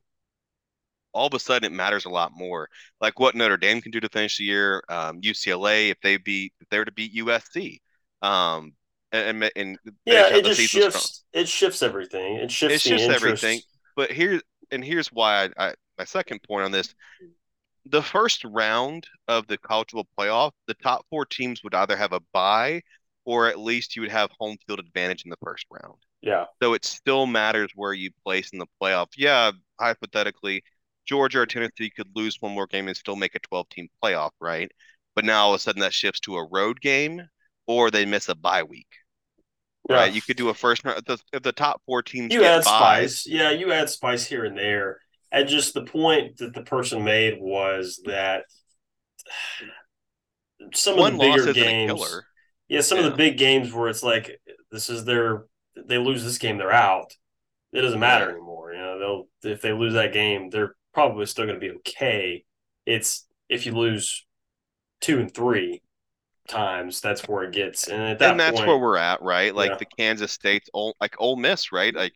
[1.14, 2.70] all of a sudden it matters a lot more.
[3.00, 6.54] Like what Notre Dame can do to finish the year, um, UCLA if they beat
[6.62, 7.80] if they were to beat USC,
[8.22, 8.74] um,
[9.12, 11.24] and, and yeah, it just shifts.
[11.34, 12.36] It shifts everything.
[12.36, 12.76] It shifts.
[12.76, 13.60] It shifts everything.
[13.96, 16.94] But here and here's why I, I my second point on this.
[17.88, 22.14] The first round of the college football playoff, the top four teams would either have
[22.14, 22.82] a bye
[23.26, 25.98] or at least you would have home field advantage in the first round.
[26.22, 26.46] Yeah.
[26.62, 29.08] So it still matters where you place in the playoff.
[29.18, 30.64] Yeah, hypothetically,
[31.06, 34.32] Georgia or Tennessee could lose one more game and still make a 12 team playoff,
[34.40, 34.72] right?
[35.16, 37.28] But now all of a sudden that shifts to a road game
[37.68, 38.88] or they miss a bye week.
[39.90, 39.96] Yeah.
[39.96, 40.14] Right.
[40.14, 43.20] You could do a first if the, if the top four teams you add buys,
[43.20, 43.28] spice.
[43.28, 45.00] Yeah, you add spice here and there.
[45.32, 48.44] And just the point that the person made was that
[50.74, 52.22] some of the bigger games.
[52.68, 53.06] Yeah, some yeah.
[53.06, 54.40] of the big games where it's like
[54.72, 57.14] this is their they lose this game, they're out.
[57.74, 58.74] It doesn't matter anymore.
[58.74, 62.44] You know, they'll if they lose that game, they're probably still going to be okay.
[62.86, 64.26] It's if you lose
[65.00, 65.82] two and three
[66.48, 69.54] times, that's where it gets, and at that and that's point, where we're at, right?
[69.54, 69.78] Like yeah.
[69.78, 71.94] the Kansas State's, like Ole Miss, right?
[71.94, 72.14] Like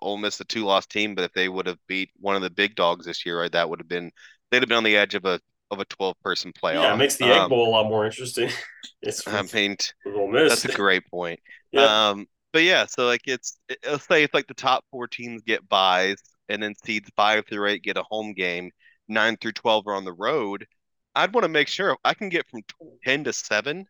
[0.00, 2.50] Ole Miss, the two loss team, but if they would have beat one of the
[2.50, 4.10] big dogs this year, right, that would have been
[4.50, 6.82] they'd have been on the edge of a of a twelve person playoff.
[6.82, 8.50] Yeah, it makes the Egg um, Bowl a lot more interesting.
[9.02, 10.48] it's I mean, Ole Miss.
[10.62, 11.40] that's a great point.
[11.72, 12.10] yeah.
[12.10, 15.66] Um, but yeah, so like it's let's say it's like the top four teams get
[15.68, 18.70] buys and then seeds five through eight get a home game,
[19.08, 20.66] nine through 12 are on the road.
[21.14, 22.62] I'd want to make sure I can get from
[23.04, 23.86] 10 to seven,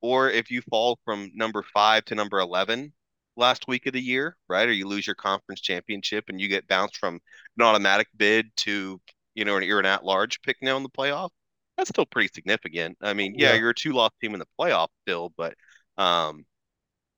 [0.00, 2.92] or if you fall from number five to number 11
[3.36, 4.68] last week of the year, right?
[4.68, 7.20] Or you lose your conference championship and you get bounced from
[7.58, 9.00] an automatic bid to,
[9.34, 11.30] you know, you're an at large pick now in the playoff.
[11.76, 12.96] That's still pretty significant.
[13.02, 13.60] I mean, yeah, yeah.
[13.60, 15.54] you're a two loss team in the playoff still, but,
[15.98, 16.44] um,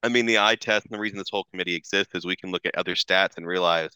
[0.02, 2.50] I mean, the eye test and the reason this whole committee exists is we can
[2.50, 3.90] look at other stats and realize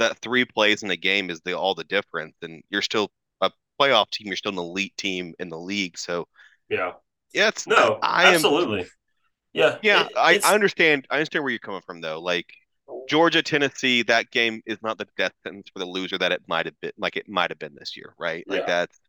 [0.00, 3.10] that three plays in a game is the all the difference, and you're still
[3.40, 4.26] a playoff team.
[4.28, 5.96] You're still an elite team in the league.
[5.98, 6.26] So
[6.68, 6.92] yeah,
[7.32, 8.86] yeah, it's no, I am absolutely.
[9.52, 10.06] Yeah, yeah.
[10.06, 11.06] it- I, I understand.
[11.10, 12.20] I understand where you're coming from though.
[12.20, 12.46] Like
[13.08, 16.66] Georgia, Tennessee, that game is not the death sentence for the loser that it might
[16.66, 16.92] have been.
[16.98, 18.44] Like it might have been this year, right?
[18.48, 18.66] Like Yeah.
[18.66, 19.00] that's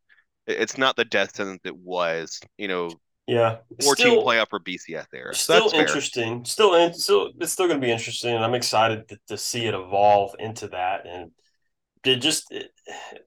[0.47, 2.39] it's not the death sentence it was.
[2.57, 2.89] You know,
[3.27, 5.07] yeah, 14 still, playoff for BCS.
[5.11, 5.81] So still that's fair.
[5.81, 6.45] interesting.
[6.45, 9.65] Still, in, still, it's still going to be interesting, and I'm excited to, to see
[9.65, 11.05] it evolve into that.
[11.07, 11.31] And
[12.03, 12.71] it just it,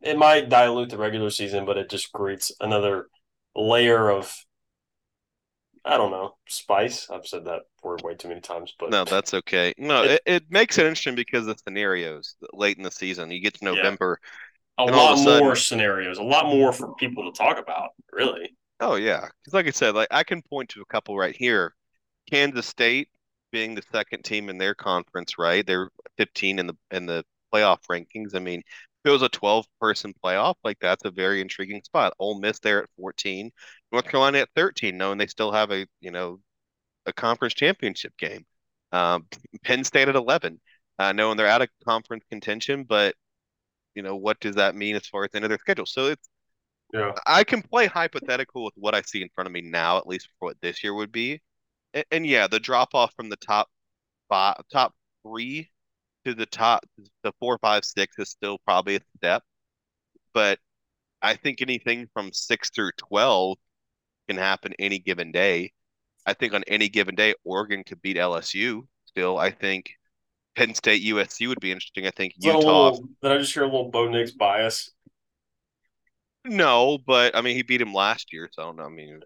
[0.02, 3.06] it might dilute the regular season, but it just creates another
[3.54, 4.34] layer of
[5.84, 7.08] I don't know spice.
[7.10, 9.74] I've said that word way too many times, but No, that's okay.
[9.76, 13.30] No, It- it, it makes it interesting because of the scenarios late in the season.
[13.30, 13.72] You get to Yeah.
[13.74, 14.18] November.
[14.78, 17.90] a lot a sudden- more scenarios, a lot more for people to talk about.
[18.12, 21.34] Really, Oh yeah, because like I said, like I can point to a couple right
[21.36, 21.74] here.
[22.30, 23.08] Kansas State
[23.52, 25.66] being the second team in their conference, right?
[25.66, 28.34] They're 15 in the in the playoff rankings.
[28.34, 32.14] I mean, if it was a 12 person playoff, like that's a very intriguing spot.
[32.18, 33.52] Ole Miss there at 14,
[33.92, 36.40] North Carolina at 13, knowing they still have a you know
[37.06, 38.46] a conference championship game.
[38.92, 39.26] Um,
[39.64, 40.60] Penn State at 11,
[40.98, 43.16] uh, knowing they're out of conference contention, but
[43.94, 45.86] you know what does that mean as far as the end of their schedule?
[45.86, 46.28] So it's
[46.94, 50.06] yeah, I can play hypothetical with what I see in front of me now, at
[50.06, 51.42] least for what this year would be.
[51.92, 53.68] And, and yeah, the drop off from the top
[54.28, 54.94] five, top
[55.26, 55.70] three
[56.24, 56.84] to the top,
[57.24, 59.42] the four, five, six is still probably a step.
[60.32, 60.60] But
[61.20, 63.58] I think anything from six through 12
[64.28, 65.72] can happen any given day.
[66.24, 69.36] I think on any given day, Oregon could beat LSU still.
[69.36, 69.90] I think
[70.54, 72.06] Penn State, USC would be interesting.
[72.06, 74.92] I think Utah, little- did I just hear a little Bo Nix bias?
[76.44, 78.84] No, but I mean, he beat him last year, so I don't know.
[78.84, 79.20] I mean,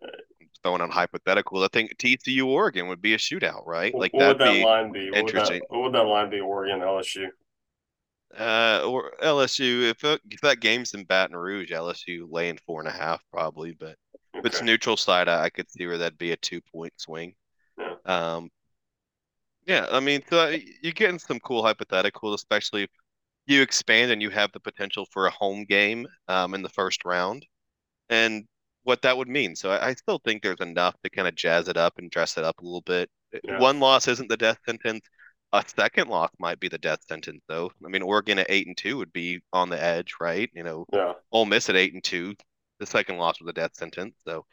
[0.62, 3.94] throwing on hypothetical, I think TCU Oregon would be a shootout, right?
[3.94, 4.98] Like what would that be line be?
[4.98, 5.62] What would that, interesting.
[5.68, 6.40] what would that line be?
[6.40, 7.26] Oregon, LSU.
[8.38, 9.90] uh or LSU.
[9.90, 13.72] If, it, if that game's in Baton Rouge, LSU laying four and a half probably,
[13.72, 13.96] but
[14.34, 17.34] if it's neutral side, I, I could see where that'd be a two point swing.
[17.78, 17.94] Yeah.
[18.04, 18.50] Um,
[19.66, 22.90] yeah, I mean, so you're getting some cool hypotheticals, especially if
[23.48, 27.04] you expand and you have the potential for a home game um, in the first
[27.04, 27.46] round,
[28.08, 28.44] and
[28.84, 29.54] what that would mean.
[29.56, 32.38] So I, I still think there's enough to kind of jazz it up and dress
[32.38, 33.10] it up a little bit.
[33.44, 33.58] Yeah.
[33.58, 35.02] One loss isn't the death sentence.
[35.52, 37.70] A second loss might be the death sentence, though.
[37.84, 40.50] I mean, Oregon at eight and two would be on the edge, right?
[40.54, 41.14] You know, Yeah.
[41.32, 42.34] Ole Miss at eight and two,
[42.80, 44.14] the second loss was a death sentence.
[44.26, 44.44] So,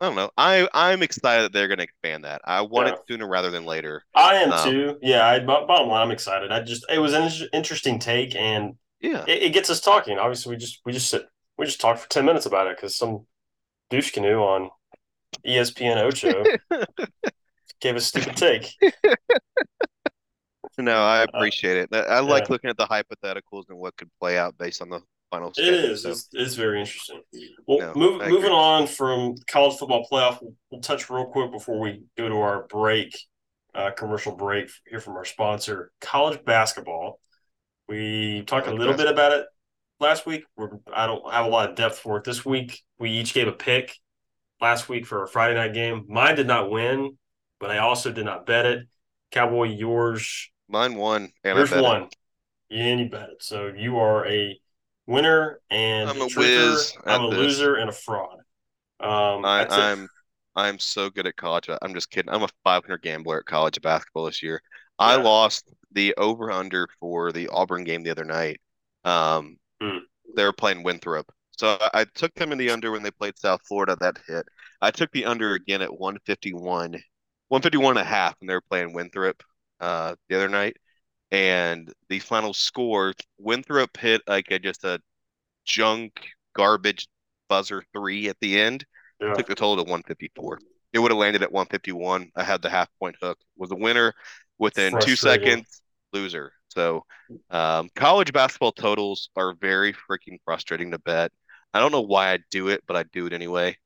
[0.00, 0.30] I don't know.
[0.36, 2.40] I I'm excited that they're going to expand that.
[2.44, 2.94] I want Yeah.
[2.94, 4.02] it sooner rather than later.
[4.14, 4.98] I am Um, too.
[5.02, 5.26] Yeah.
[5.26, 6.52] I, bottom line, I'm excited.
[6.52, 10.18] I just it was an interesting take, and Yeah, it, it gets us talking.
[10.18, 12.96] Obviously, we just we just sit we just talked for ten minutes about it because
[12.96, 13.26] some
[13.90, 14.70] douche canoe on
[15.46, 16.44] ESPN Ocho
[17.80, 18.72] gave a stupid take.
[20.78, 21.88] no, I appreciate it.
[21.92, 22.52] I like Uh, yeah.
[22.52, 25.74] looking at the hypotheticals and what could play out based on the final It schedule.
[25.74, 26.02] is.
[26.02, 27.22] So, It's, it's very interesting.
[27.66, 31.78] Well, No, move, moving on from college football playoff, we'll, we'll touch real quick before
[31.78, 33.16] we go to our break,
[33.74, 37.20] uh, commercial break here from our sponsor, college basketball.
[37.88, 39.46] We talked a little bit about it
[40.00, 40.44] last week.
[40.56, 42.82] We're, I don't have a lot of depth for it this week.
[42.98, 43.94] We each gave a pick
[44.60, 46.04] last week for a Friday night game.
[46.08, 47.16] Mine did not win,
[47.60, 48.88] but I also did not bet it.
[49.30, 52.14] Cowboy, yours mine won, and I Yours bet it.
[52.70, 53.42] And you bet it.
[53.42, 54.58] So you are a
[55.08, 56.36] winner and I'm a truther.
[56.38, 57.38] whiz I'm a this.
[57.38, 58.38] loser and a fraud.
[59.00, 59.70] Um, I, it.
[59.70, 60.08] I'm
[60.56, 61.68] I'm so good at college.
[61.82, 62.32] I'm just kidding.
[62.32, 64.60] I'm a 500 gambler at college basketball this year.
[64.98, 68.60] I lost the over under for the Auburn game the other night.
[69.04, 69.98] Um, Hmm.
[70.36, 73.38] they were playing Winthrop, so I, I took them in the under when they played
[73.38, 73.96] South Florida.
[74.00, 74.46] That hit.
[74.80, 76.92] I took the under again at 151,
[77.48, 79.42] 151 and a half, and they were playing Winthrop
[79.80, 80.76] uh, the other night.
[81.30, 85.00] And the final score, Winthrop hit like a, just a
[85.64, 86.12] junk
[86.56, 87.08] garbage
[87.48, 88.84] buzzer three at the end
[89.20, 89.34] Yeah.
[89.34, 90.58] took the total to 154.
[90.92, 92.30] It would have landed at 151.
[92.36, 93.38] I had the half point hook.
[93.56, 94.14] Was a winner
[94.58, 95.82] within two seconds.
[96.12, 96.52] Loser.
[96.68, 97.04] So,
[97.50, 101.32] um, college basketball totals are very freaking frustrating to bet.
[101.74, 103.76] I don't know why I do it, but I do it anyway.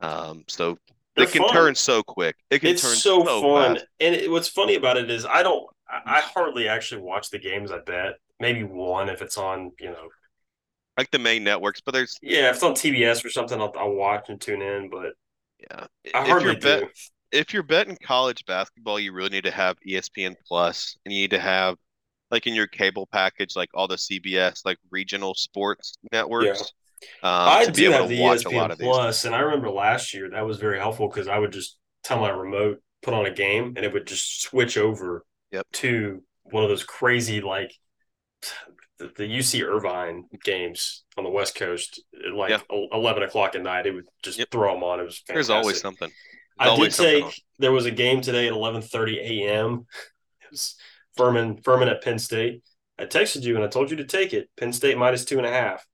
[0.00, 0.76] Um, so
[1.16, 1.52] They're it can fun.
[1.52, 2.36] turn so quick.
[2.50, 3.74] It can It's turn so, fun.
[3.76, 3.86] fast.
[4.00, 7.38] And it, what's funny about it is I don't I, I hardly actually watch the
[7.38, 8.14] games I bet.
[8.38, 10.08] Maybe one if it's on, you know,
[10.96, 13.94] Like the main networks, but there's yeah, if it's on TBS or something, I'll, I'll
[13.94, 14.90] watch and tune in.
[14.90, 15.12] But
[15.58, 15.86] yeah.
[16.14, 16.88] I if hardly you're bet, do.
[17.32, 21.30] if you're betting college basketball, you really need to have ESPN Plus, and you need
[21.30, 21.76] to have
[22.30, 26.72] like in your cable package, like all the CBS like regional sports networks.
[27.22, 28.86] Um, I to be do able have to the watch a lot ESPN of these.
[28.86, 32.20] Plus, and I remember last year that was very helpful because I would just tell
[32.20, 35.66] my remote put on a game, and it would just switch over Yep.
[35.72, 37.72] to one of those crazy like
[38.98, 42.02] the, the UC Irvine games on the West Coast,
[42.34, 42.60] like yeah.
[42.70, 44.50] eleven o'clock at night, it would just yep.
[44.50, 45.00] throw them on.
[45.00, 45.34] It was fantastic.
[45.34, 46.10] there's always something.
[46.58, 47.32] There's I always did take on.
[47.58, 49.86] there was a game today at eleven thirty a.m.
[50.42, 50.76] It was
[51.16, 52.62] Furman Furman at Penn State.
[52.98, 54.50] I texted you and I told you to take it.
[54.58, 55.86] Penn State minus two and a half.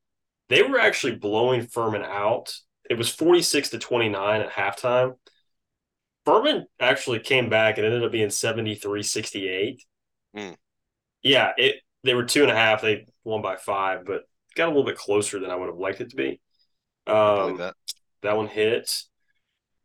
[0.48, 2.52] They were actually blowing Furman out.
[2.90, 5.14] It was forty six to twenty nine at halftime.
[6.26, 9.82] Furman actually came back and ended up being 73 68.
[10.36, 10.56] Mm.
[11.22, 12.82] Yeah, it they were two and a half.
[12.82, 14.22] They won by five, but
[14.54, 16.40] got a little bit closer than I would have liked it to be.
[17.06, 17.74] Um, that.
[18.22, 19.02] that one hit.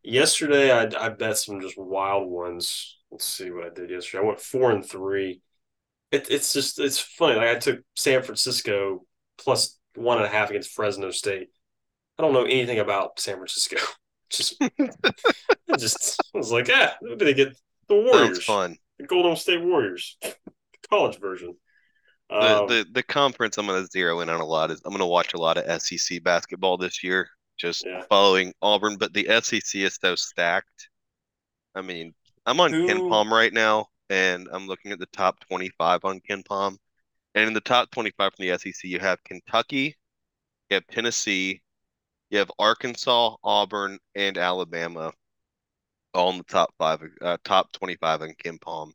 [0.03, 2.97] Yesterday, I, I bet some just wild ones.
[3.11, 4.23] Let's see what I did yesterday.
[4.23, 5.41] I went four and three.
[6.11, 7.35] It, it's just it's funny.
[7.35, 9.05] Like I took San Francisco
[9.37, 11.49] plus one and a half against Fresno State.
[12.17, 13.77] I don't know anything about San Francisco.
[14.31, 17.55] Just, I just I was like, yeah, maybe they get
[17.87, 18.37] the Warriors.
[18.37, 18.77] Sounds fun.
[18.99, 20.17] The Golden State Warriors,
[20.89, 21.55] college version.
[22.29, 24.91] Um, the, the the conference I'm going to zero in on a lot is I'm
[24.91, 28.03] going to watch a lot of SEC basketball this year, just yeah.
[28.09, 28.97] following Auburn.
[28.97, 30.89] But the SEC is so stacked.
[31.75, 32.13] I mean,
[32.45, 32.87] I'm on Who...
[32.87, 36.77] KenPom right now, and I'm looking at the top 25 on KenPom.
[37.33, 39.95] And in the top 25 from the SEC, you have Kentucky,
[40.69, 41.61] you have Tennessee,
[42.31, 45.11] you have Arkansas, Auburn, and Alabama,
[46.13, 48.91] all in the top five, uh, top 25 on KenPom.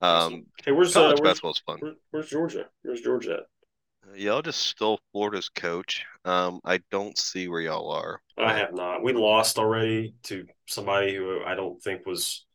[0.00, 1.78] Um, hey, where's uh, where's, basketball's fun.
[1.80, 2.66] Where, where's Georgia?
[2.82, 4.18] Where's Georgia at?
[4.18, 6.04] Y'all just stole Florida's coach.
[6.24, 8.22] Um, I don't see where y'all are.
[8.38, 9.02] I have not.
[9.02, 12.46] We lost already to somebody who I don't think was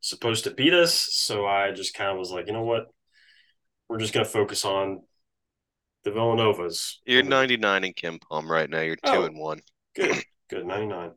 [0.00, 0.94] supposed to beat us.
[0.94, 2.86] So I just kind of was like, you know what?
[3.88, 5.02] We're just gonna focus on
[6.08, 6.96] the Villanovas.
[7.04, 8.80] You're 99 in KenPom right now.
[8.80, 9.60] You're two oh, and one.
[9.94, 11.10] Good, good 99.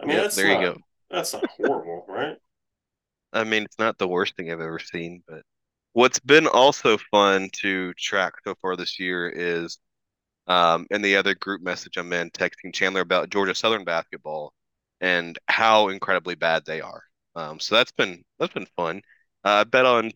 [0.00, 0.76] I mean, yep, that's there not, you go.
[1.10, 2.36] That's not horrible, right?
[3.32, 5.42] I mean, it's not the worst thing I've ever seen, but
[5.92, 9.78] what's been also fun to track so far this year is
[10.46, 14.52] um, in the other group message I'm in, texting Chandler about Georgia Southern basketball
[15.00, 17.02] and how incredibly bad they are.
[17.34, 19.02] Um, so that's been that's been fun.
[19.44, 20.10] Uh, I bet on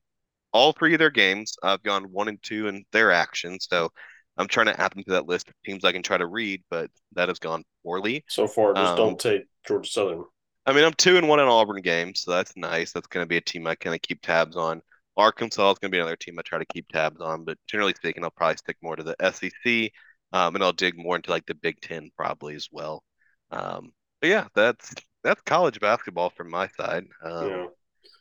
[0.56, 1.54] all three of their games.
[1.62, 3.90] I've gone one and two in their action, so
[4.38, 6.62] I'm trying to add them to that list of teams I can try to read,
[6.70, 8.74] but that has gone poorly so far.
[8.74, 10.24] Just um, don't take Georgia Southern.
[10.66, 12.92] I mean, I'm two and one in Auburn games, so that's nice.
[12.92, 14.82] That's going to be a team I kind of keep tabs on.
[15.16, 17.94] Arkansas is going to be another team I try to keep tabs on, but generally
[17.94, 19.92] speaking, I'll probably stick more to the SEC,
[20.32, 23.02] um, and I'll dig more into like the Big Ten probably as well.
[23.50, 27.06] Um, but yeah, that's that's college basketball from my side.
[27.22, 27.66] Um, yeah.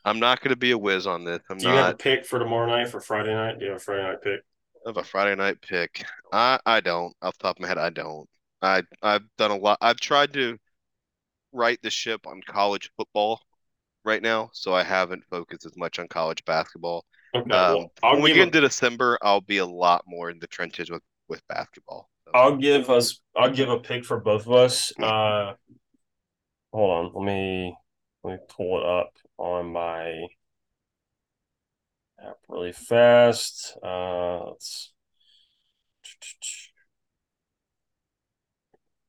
[0.04, 1.40] I'm not going to be a whiz on this.
[1.50, 1.84] I'm Do you not...
[1.84, 3.58] have a pick for tomorrow night for Friday night?
[3.58, 4.40] Do you have a Friday night pick?
[4.84, 6.04] I have a Friday night pick.
[6.32, 7.14] I I don't.
[7.22, 8.28] Off the top of my head, I don't.
[8.62, 9.78] I I've done a lot.
[9.80, 10.56] I've tried to
[11.52, 13.40] right the ship on college football
[14.04, 17.04] right now, so I haven't focused as much on college basketball.
[17.34, 20.38] Okay, um, well, when we get a, into December, I'll be a lot more in
[20.38, 22.08] the trenches with with basketball.
[22.24, 22.30] So.
[22.34, 23.20] I'll give us.
[23.36, 24.92] I'll give a pick for both of us.
[25.00, 25.54] Uh,
[26.72, 27.76] hold on, let me
[28.26, 30.26] let me pull it up on my
[32.20, 33.76] app really fast.
[33.82, 34.92] Uh, let's.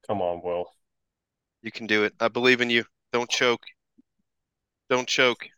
[0.08, 0.66] Come on, Will.
[1.64, 2.14] You can do it.
[2.20, 2.86] I believe in you.
[3.12, 3.64] Don't choke.
[4.90, 5.50] Don't choke.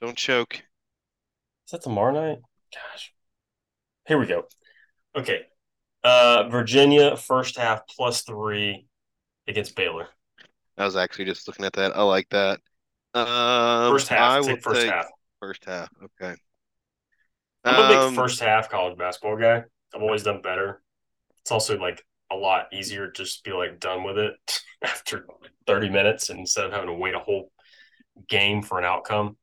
[0.00, 0.54] Don't choke.
[0.54, 2.38] Is that tomorrow night?
[2.72, 3.12] Gosh.
[4.06, 4.44] Here we go.
[5.14, 5.42] Okay.
[6.02, 8.86] Uh Virginia first half plus three
[9.48, 10.08] against Baylor.
[10.78, 11.96] I was actually just looking at that.
[11.96, 12.60] I like that.
[13.14, 14.20] Um, first half.
[14.20, 15.06] I will first half.
[15.40, 15.88] First half.
[16.02, 16.34] Okay.
[17.64, 19.64] I'm a big um, first half college basketball guy.
[19.94, 20.82] I've always done better.
[21.40, 24.34] It's also like a lot easier to just be like done with it
[24.82, 25.26] after
[25.66, 27.50] 30 minutes instead of having to wait a whole
[28.28, 29.36] game for an outcome.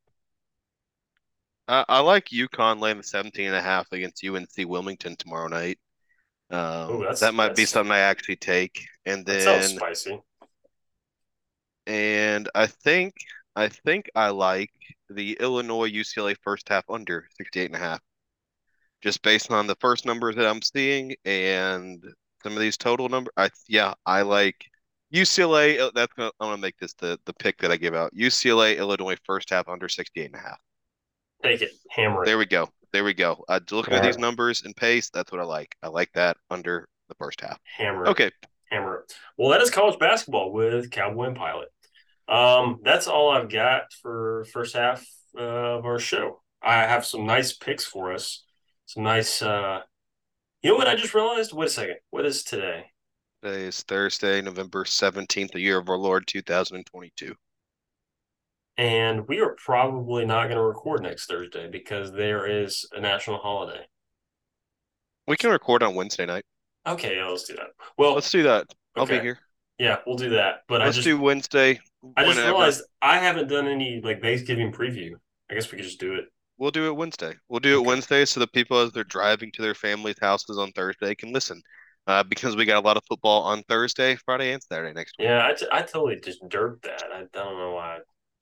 [1.67, 5.79] I, I like UConn laying the 17 and a half against UNC Wilmington tomorrow night.
[6.49, 8.85] Um, Ooh, that might be something I actually take.
[9.05, 10.21] And then spicy.
[11.87, 13.13] And I think
[13.55, 14.71] I think I like
[15.09, 17.99] the Illinois UCLA first half under 68 and a half.
[19.01, 22.03] Just based on the first numbers that I'm seeing and
[22.41, 23.31] some of these total number.
[23.37, 24.65] I yeah, I like
[25.13, 25.79] UCLA.
[25.79, 28.13] Uh, that's gonna, I'm gonna make this the the pick that I give out.
[28.15, 30.59] UCLA Illinois first half under 68 and a half.
[31.43, 32.25] Take it, hammer it.
[32.25, 32.69] There we go.
[32.93, 33.43] There we go.
[33.49, 34.07] Uh, looking All at right.
[34.13, 35.75] these numbers and pace, that's what I like.
[35.81, 37.59] I like that under the first half.
[37.77, 38.05] Hammer.
[38.05, 38.09] It.
[38.09, 38.31] Okay.
[38.73, 39.05] Hammer.
[39.07, 39.13] It.
[39.37, 41.69] Well, that is college basketball with Cowboy and Pilot.
[42.27, 45.05] Um, that's all I've got for first half
[45.37, 45.41] uh,
[45.77, 46.41] of our show.
[46.61, 48.43] I have some nice picks for us.
[48.85, 49.81] Some nice uh,
[50.63, 51.51] you know what I just realized?
[51.51, 51.97] Wait a second.
[52.11, 52.85] What is today?
[53.43, 57.35] Today is Thursday, November 17th, the year of our Lord 2022.
[58.77, 63.39] And we are probably not going to record next Thursday because there is a national
[63.39, 63.85] holiday.
[65.27, 66.45] We can record on Wednesday night.
[66.85, 67.71] Okay, yeah, let's do that.
[67.97, 68.67] Well, Let's do that.
[68.95, 69.17] I'll okay.
[69.17, 69.39] be here.
[69.77, 70.63] Yeah, we'll do that.
[70.67, 71.79] But Let's I just do Wednesday.
[72.15, 72.53] I just whenever.
[72.53, 75.11] realized I haven't done any like Thanksgiving preview.
[75.49, 76.25] I guess we could just do it.
[76.57, 77.33] We'll do it Wednesday.
[77.49, 80.71] We'll do it Wednesday so the people as they're driving to their families' houses on
[80.73, 81.61] Thursday can listen.
[82.05, 85.27] Uh, because we got a lot of football on Thursday, Friday, and Saturday next week.
[85.27, 87.03] Yeah, I, t- I totally just derped that.
[87.13, 87.99] I, I don't know why.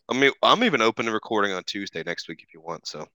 [0.09, 2.87] I mean, I'm even open to recording on Tuesday next week if you want.
[2.87, 3.07] So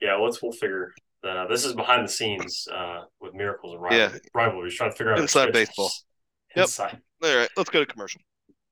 [0.00, 0.92] Yeah, let's we'll figure
[1.22, 1.48] that out.
[1.48, 4.02] This is behind the scenes uh, with miracles and Yeah.
[4.06, 4.74] rivalry, rivalries.
[4.74, 5.68] Trying to figure out our Inside schedules.
[5.68, 5.90] baseball.
[6.56, 6.64] Yep.
[6.64, 7.00] Inside.
[7.24, 8.20] all right, let's go to commercial.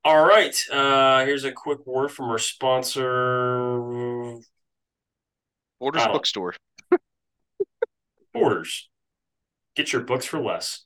[0.03, 0.55] All right.
[0.71, 3.79] Uh, here's a quick word from our sponsor,
[5.79, 6.13] Borders Oh.
[6.13, 6.53] Bookstore.
[8.33, 8.87] Borders.
[9.75, 10.85] Get your books for less.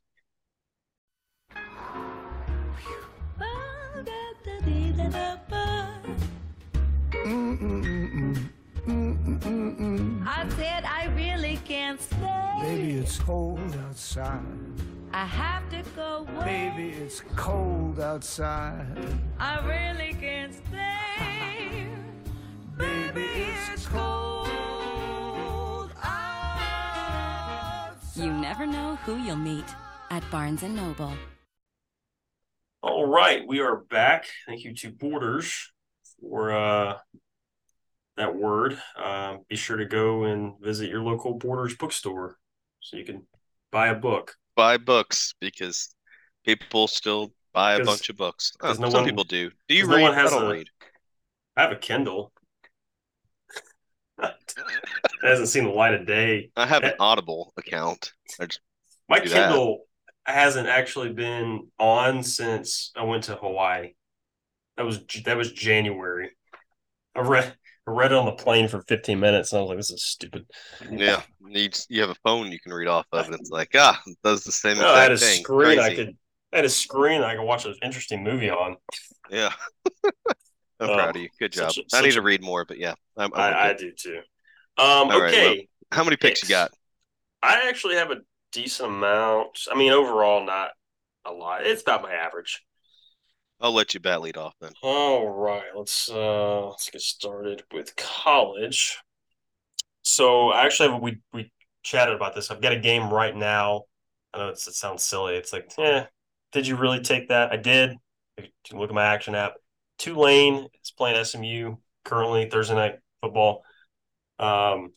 [9.77, 12.59] I said I really can't stay.
[12.61, 14.41] Baby, it's cold outside.
[15.11, 16.71] I have to go away.
[16.75, 18.97] Baby, it's cold outside.
[19.37, 21.87] I really can't stay.
[22.77, 23.25] Baby,
[23.73, 24.47] it's cold
[26.01, 27.91] outside.
[28.15, 29.65] You never know who you'll meet
[30.09, 31.11] at Barnes & Noble.
[32.81, 34.25] All right, we are back.
[34.47, 35.71] Thank you to Borders
[36.21, 36.97] for uh,
[38.17, 38.79] that word.
[39.01, 42.37] Um, be sure to go and visit your local Borders bookstore
[42.79, 43.25] so you can
[43.71, 44.35] buy a book.
[44.55, 45.93] Buy books because
[46.45, 48.53] people still buy a bunch of books.
[48.61, 49.51] Oh, no some one- people do.
[49.67, 50.67] Do you 'cause no one has I don't a- read.
[51.57, 52.31] I have a Kindle.
[54.23, 54.33] it
[55.23, 56.51] hasn't seen the light of day.
[56.55, 56.93] I have an.
[56.99, 58.13] Audible account.
[59.09, 59.49] My Do that.
[59.49, 59.85] Kindle
[60.25, 63.93] hasn't actually been on since I went to Hawaii.
[64.77, 66.31] That was that was January.
[67.15, 67.55] I read
[67.87, 70.03] I read it on the plane for 15 minutes and I was like, this is
[70.03, 70.45] stupid.
[70.91, 74.01] yeah, needs you have a phone you can read off of, and it's like ah,
[74.05, 75.39] it does the same No, I had a thing.
[75.39, 76.17] screen I could
[76.53, 78.77] I had a screen I could watch an interesting movie on.
[79.29, 79.53] Yeah.
[80.79, 81.29] I'm Um, proud of you.
[81.39, 81.71] Good job.
[81.77, 84.19] a- I need to read more, but yeah, I'm, I'm I, I do too.
[84.77, 85.69] Um, All right, okay.
[85.91, 86.71] How many picks you got?
[87.41, 88.21] I actually have a
[88.51, 89.67] decent amount.
[89.71, 90.71] I mean, overall, not
[91.25, 91.65] a lot.
[91.65, 92.64] It's about my average.
[93.61, 94.73] I'll let you bat lead off then.
[94.81, 98.97] All right, let's uh let's get started with college.
[100.01, 101.51] So actually we we
[101.83, 102.51] chatted about this.
[102.51, 103.83] I've got a game right now.
[104.33, 105.35] I know it sounds silly.
[105.35, 106.05] It's like, eh,
[106.51, 107.51] did you really take that?
[107.51, 107.95] I did.
[108.37, 109.53] You look at my action app.
[109.97, 113.63] Tulane is playing SMU currently Thursday night football.
[114.39, 114.91] Um,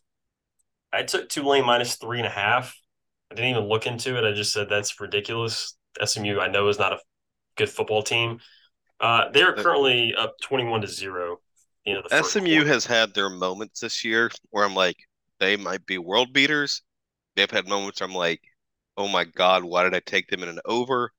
[0.92, 2.76] I took Tulane minus three and a half.
[3.30, 4.24] I didn't even look into it.
[4.24, 5.76] I just said that's ridiculous.
[6.04, 6.98] SMU, I know, is not a
[7.58, 8.38] good football team.
[9.00, 11.40] Uh, they're currently up twenty-one to zero.
[11.84, 14.96] You know, the SMU has had their moments this year where I'm like,
[15.40, 16.82] they might be world beaters.
[17.36, 18.40] They've had moments where I'm like,
[18.96, 21.12] oh my God, why did I take them in an over?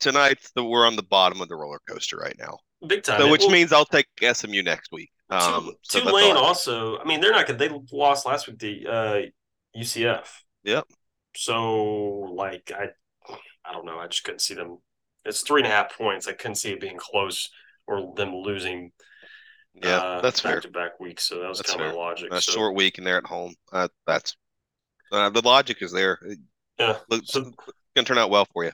[0.00, 2.56] Tonight, the, we're on the bottom of the roller coaster right now.
[2.86, 3.20] big time.
[3.20, 5.10] So, which means I'll take SMU next week.
[5.30, 6.98] Um, so Tulane also.
[6.98, 7.58] I mean, they're not good.
[7.58, 9.22] They lost last week to uh,
[9.76, 10.26] UCF.
[10.64, 10.84] Yep.
[11.36, 11.84] So,
[12.34, 12.88] like, I,
[13.64, 13.98] I don't know.
[13.98, 14.78] I just couldn't see them.
[15.24, 16.26] It's three and a half points.
[16.28, 17.50] I couldn't see it being close
[17.86, 18.92] or them losing.
[19.74, 20.54] Yeah, uh, that's fair.
[20.54, 21.24] back to back weeks.
[21.28, 21.94] So that was That's kind of fair.
[21.96, 22.32] my logic.
[22.32, 23.54] A so, short week and they're at home.
[23.72, 24.36] Uh, that's
[25.12, 26.18] uh, the logic is there.
[26.78, 26.98] Yeah.
[27.10, 27.50] looks So,
[27.96, 28.72] gonna turn out well for you.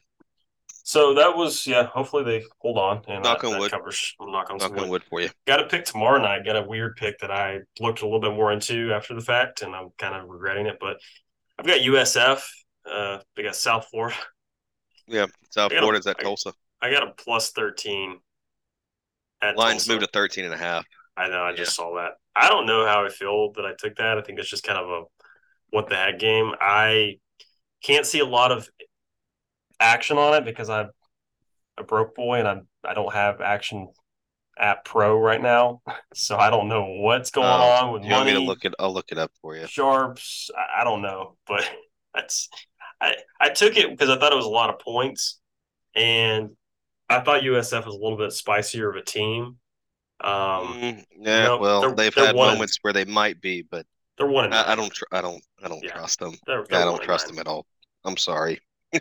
[0.83, 1.85] so that was yeah.
[1.87, 3.71] Hopefully they hold on and Knock that, on that wood.
[3.71, 4.15] covers.
[4.21, 4.91] I'm knock on Knock on wood.
[4.91, 5.31] wood for you.
[5.47, 6.45] Got a pick tomorrow night.
[6.45, 9.63] Got a weird pick that I looked a little bit more into after the fact,
[9.63, 10.79] and I'm kind of regretting it.
[10.81, 10.99] But
[11.59, 12.43] I've got USF.
[12.91, 14.17] Uh, they got South Florida.
[15.11, 16.53] Yeah, South I gotta- Florida's at I- Tulsa.
[16.83, 18.21] I got a plus thirteen.
[19.43, 19.91] At Lines Tulsa.
[19.93, 20.85] moved to 13 and a half.
[21.17, 21.43] I know.
[21.43, 22.13] I just saw that.
[22.37, 24.19] I don't know how I feel that I took that.
[24.19, 25.03] I think it's just kind of a
[25.71, 26.53] what the heck game.
[26.61, 27.19] I
[27.83, 28.69] can't see a lot of
[29.81, 30.91] action on it because I'm
[31.79, 33.89] a broke boy and I'm I don't have action
[34.59, 35.81] app pro right now,
[36.15, 38.33] so I don't know what's going Um, on with you want money.
[38.39, 38.75] me to look it?
[38.79, 39.67] I'll look it up for you.
[39.67, 40.51] sharps.
[40.57, 41.69] I, I don't know, but
[42.15, 42.49] that's
[43.01, 45.39] I I took it because I thought it was a lot of points,
[45.95, 46.51] and
[47.09, 49.57] I thought USF was a little bit spicier of a team.
[50.23, 53.87] Um, Mm, yeah, no, well, they're- they've they're had moments where they might be, but
[54.19, 54.93] they're one I, I don't.
[54.93, 55.43] Tr- I don't.
[55.65, 55.93] I don't Yeah.
[55.93, 56.35] trust them.
[56.47, 57.67] They're, I don't trust them at all.
[58.05, 58.61] I'm sorry.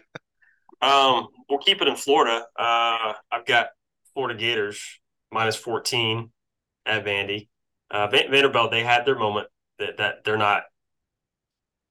[0.82, 2.46] Um, we'll keep it in Florida.
[2.58, 3.68] Uh, I've got
[4.14, 4.82] Florida Gators
[5.32, 6.32] minus fourteen
[6.86, 7.50] at Vandy.
[7.92, 9.48] Uh, Van- Vanderbilt they had their moment
[9.80, 10.64] that that they're not.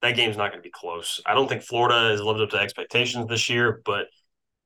[0.01, 1.19] That game's not going to be close.
[1.25, 4.07] I don't think Florida has lived up to expectations this year, but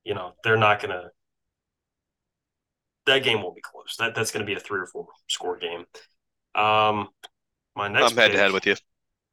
[0.03, 1.09] you know they're not going to.
[3.05, 3.95] That game won't be close.
[3.97, 5.85] That that's going to be a three or four score game.
[6.55, 7.09] Um,
[7.75, 8.75] my next I'm head to head with you.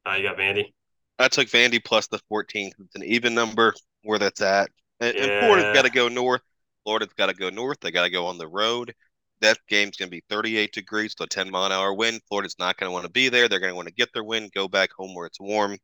[0.07, 0.73] Uh, you got Vandy.
[1.19, 3.73] I took Vandy plus the 14 'cause it's an even number
[4.03, 4.71] where that's at.
[4.99, 6.41] And, and Florida's got to go north.
[6.83, 7.79] Florida's got to go north.
[7.81, 8.93] They got to go on the road.
[9.39, 12.21] That game's going to be 38 degrees, so a 10 mile an hour wind.
[12.27, 13.47] Florida's not going to want to be there.
[13.47, 15.77] They're going to want to get their wind, go back home where it's warm.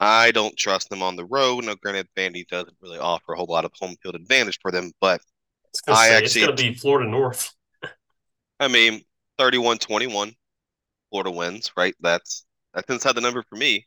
[0.00, 1.64] I don't trust them on the road.
[1.64, 4.92] Now, granted, Vandy doesn't really offer a whole lot of home field advantage for them,
[5.00, 5.20] but
[5.86, 7.52] I say, actually- it's gonna be Florida North.
[8.60, 9.02] I mean,
[9.38, 10.34] 31 21,
[11.10, 11.94] Florida wins, right?
[12.00, 13.86] That's that's inside the number for me.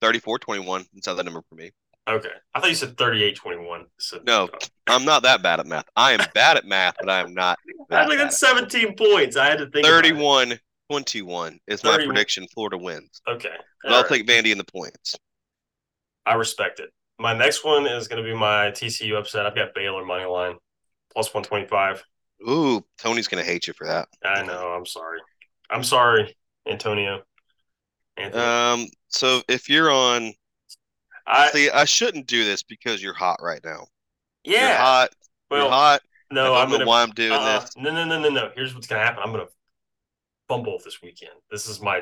[0.00, 1.70] 34 21, inside the number for me.
[2.08, 3.84] Okay, I thought you said 38-21.
[3.98, 4.58] So No, oh.
[4.88, 5.84] I'm not that bad at math.
[5.94, 7.58] I am bad at math, but I am not.
[7.90, 9.36] I think that's 17 points.
[9.36, 9.86] I had to think.
[9.86, 10.14] about it.
[10.14, 10.58] 31
[10.90, 12.14] 21 is my 31.
[12.14, 12.46] prediction.
[12.52, 13.22] Florida wins.
[13.28, 13.48] Okay,
[13.84, 14.08] But I'll right.
[14.08, 15.14] take Vandy in the points.
[16.26, 16.90] I respect it.
[17.18, 19.46] My next one is going to be my TCU upset.
[19.46, 20.56] I've got Baylor money line
[21.12, 22.02] plus 125.
[22.48, 24.08] Ooh, Tony's going to hate you for that.
[24.24, 24.68] I know.
[24.76, 25.20] I'm sorry.
[25.70, 26.34] I'm sorry,
[26.68, 27.22] Antonio.
[28.16, 28.42] Anthony.
[28.42, 30.32] Um, so if you're on,
[31.26, 33.86] I see, I shouldn't do this because you're hot right now.
[34.44, 34.76] You're yeah.
[34.78, 35.10] hot.
[35.50, 36.00] well, you're hot.
[36.32, 36.88] no, I don't I'm know gonna.
[36.88, 37.76] why I'm doing uh, this.
[37.76, 38.50] No, no, no, no, no.
[38.54, 39.22] Here's what's gonna happen.
[39.24, 39.46] I'm gonna
[40.50, 41.32] fumble this weekend.
[41.50, 42.00] This is my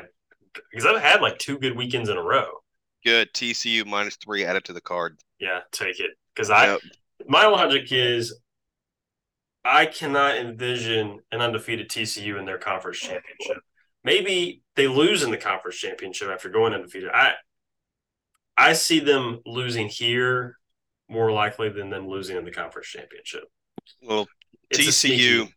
[0.71, 2.47] because I've had like two good weekends in a row.
[3.05, 3.31] Good.
[3.33, 5.19] TCU minus three added to the card.
[5.39, 6.79] Yeah, take it because I Yep.
[7.27, 8.39] my logic is
[9.63, 13.61] I cannot envision an undefeated TCU in their conference championship.
[14.03, 17.09] Maybe they lose in the conference championship after going undefeated.
[17.13, 17.33] I
[18.57, 20.55] I see them losing here
[21.07, 23.43] more likely than them losing in the conference championship.
[24.01, 24.27] Well,
[24.71, 25.51] It's TCU,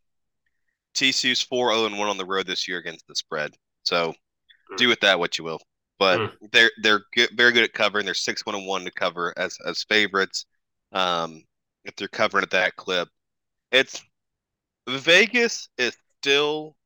[0.95, 3.53] TCU's four zero and one on the road this year against the spread.
[3.82, 4.14] So
[4.70, 4.76] Hmm.
[4.76, 5.61] do with that what you will.
[5.99, 6.47] But Hmm.
[6.53, 8.05] they're they're good, very good at covering.
[8.05, 10.47] They're six one and one to cover as as favorites.
[10.93, 11.43] Um,
[11.84, 13.09] if they're covering at that clip,
[13.70, 14.03] it's
[14.88, 16.76] Vegas is still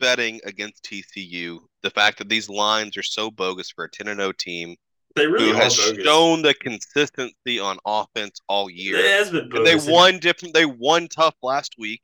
[0.00, 1.60] betting against TCU.
[1.82, 4.76] The fact that these lines are so bogus for a ten and zero team
[5.16, 6.04] They really who has bogus.
[6.04, 8.98] shown the consistency on offense all year.
[8.98, 10.54] It has been And they won different.
[10.54, 12.02] They won tough last week,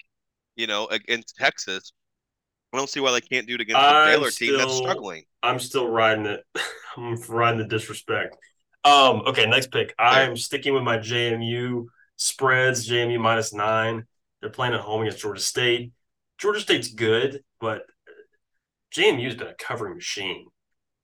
[0.56, 1.92] you know, against Texas.
[2.72, 5.24] I don't see why they can't do it against the I'm Baylor team that's struggling.
[5.42, 6.44] I'm still riding it.
[6.96, 8.36] I'm riding the disrespect.
[8.84, 9.94] Um, okay, next pick.
[9.98, 11.86] I'm sticking with my JMU
[12.16, 14.04] spreads, JMU minus nine.
[14.40, 15.92] They're playing at home against Georgia State.
[16.36, 17.82] Georgia State's good, but
[18.94, 20.46] JMU's been a covering machine.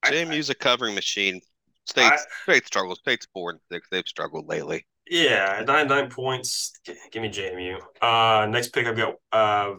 [0.05, 1.41] JMU's a covering machine.
[1.87, 2.99] State State struggles.
[2.99, 3.89] State's four and six.
[3.91, 4.87] They've struggled lately.
[5.11, 6.73] Yeah, nine nine points.
[7.11, 7.79] Give me JMU.
[8.01, 9.75] Uh, next pick I've got uh,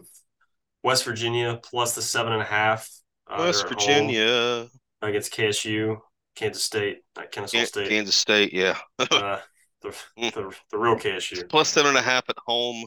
[0.82, 2.88] West Virginia plus the seven and a half.
[3.26, 4.68] Uh, West Virginia,
[5.00, 5.96] against KSU,
[6.36, 7.88] Kansas State, not Kennesaw Kan- State.
[7.88, 9.38] Kansas State, yeah, uh,
[9.80, 11.48] the, the the real KSU.
[11.48, 12.84] plus seven and a half at home.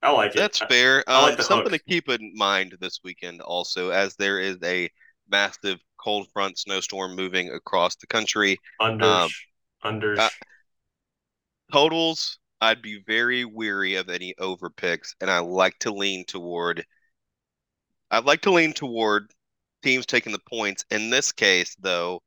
[0.00, 0.38] I like it.
[0.38, 1.02] That's fair.
[1.08, 1.80] I like Um, something hook.
[1.82, 4.90] to keep in mind this weekend also, as there is a
[5.28, 8.60] massive cold front snowstorm moving across the country.
[8.78, 9.30] Under um,
[9.82, 10.28] under uh,
[11.72, 16.84] totals, I'd be very weary of any over picks, and I like to lean toward.
[18.10, 19.30] I'd like to lean toward
[19.82, 20.84] teams taking the points.
[20.90, 22.22] In this case, though,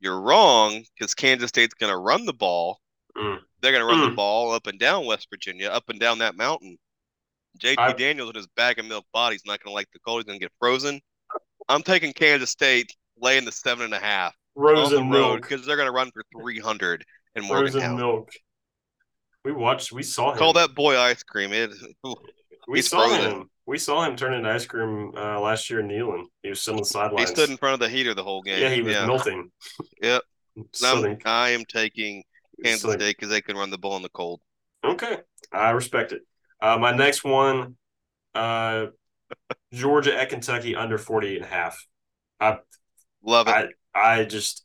[0.00, 2.80] you're wrong because Kansas State's going to run the ball.
[3.16, 3.38] Mm.
[3.60, 4.16] They're going to run the Mm.
[4.16, 6.78] ball up and down West Virginia, up and down that mountain.
[7.58, 10.20] JT Daniels in his bag of milk body, he's not going to like the cold.
[10.20, 11.00] He's going to get frozen.
[11.68, 15.42] I'm taking Kansas State laying the seven and a half on the road milk.
[15.48, 17.04] because they're going to run for 300
[17.36, 17.96] in Frozen Morgantown.
[17.96, 18.30] milk.
[19.44, 19.92] We watched.
[19.92, 20.38] We saw him.
[20.38, 21.52] Call that boy ice cream.
[21.52, 21.70] It,
[22.68, 23.30] We he's saw frozen.
[23.40, 23.50] him.
[23.66, 26.26] We saw him turn into ice cream uh, last year in Neyland.
[26.44, 27.28] He was sitting on the sidelines.
[27.28, 28.60] he stood in front of the heater the whole game.
[28.62, 29.04] yeah, he was yeah.
[29.06, 29.50] melting.
[30.02, 30.22] Yep.
[30.72, 32.22] Southern, I'm, I am taking
[32.62, 34.40] Kansas Southern- State because they can run the ball in the cold.
[34.84, 35.18] Okay,
[35.52, 36.22] I respect it.
[36.60, 37.76] Uh, my next one,
[38.34, 38.86] uh,
[39.72, 41.84] Georgia at Kentucky under 48 and a half.
[42.38, 42.58] I
[43.24, 43.70] Love it.
[43.94, 44.62] I I just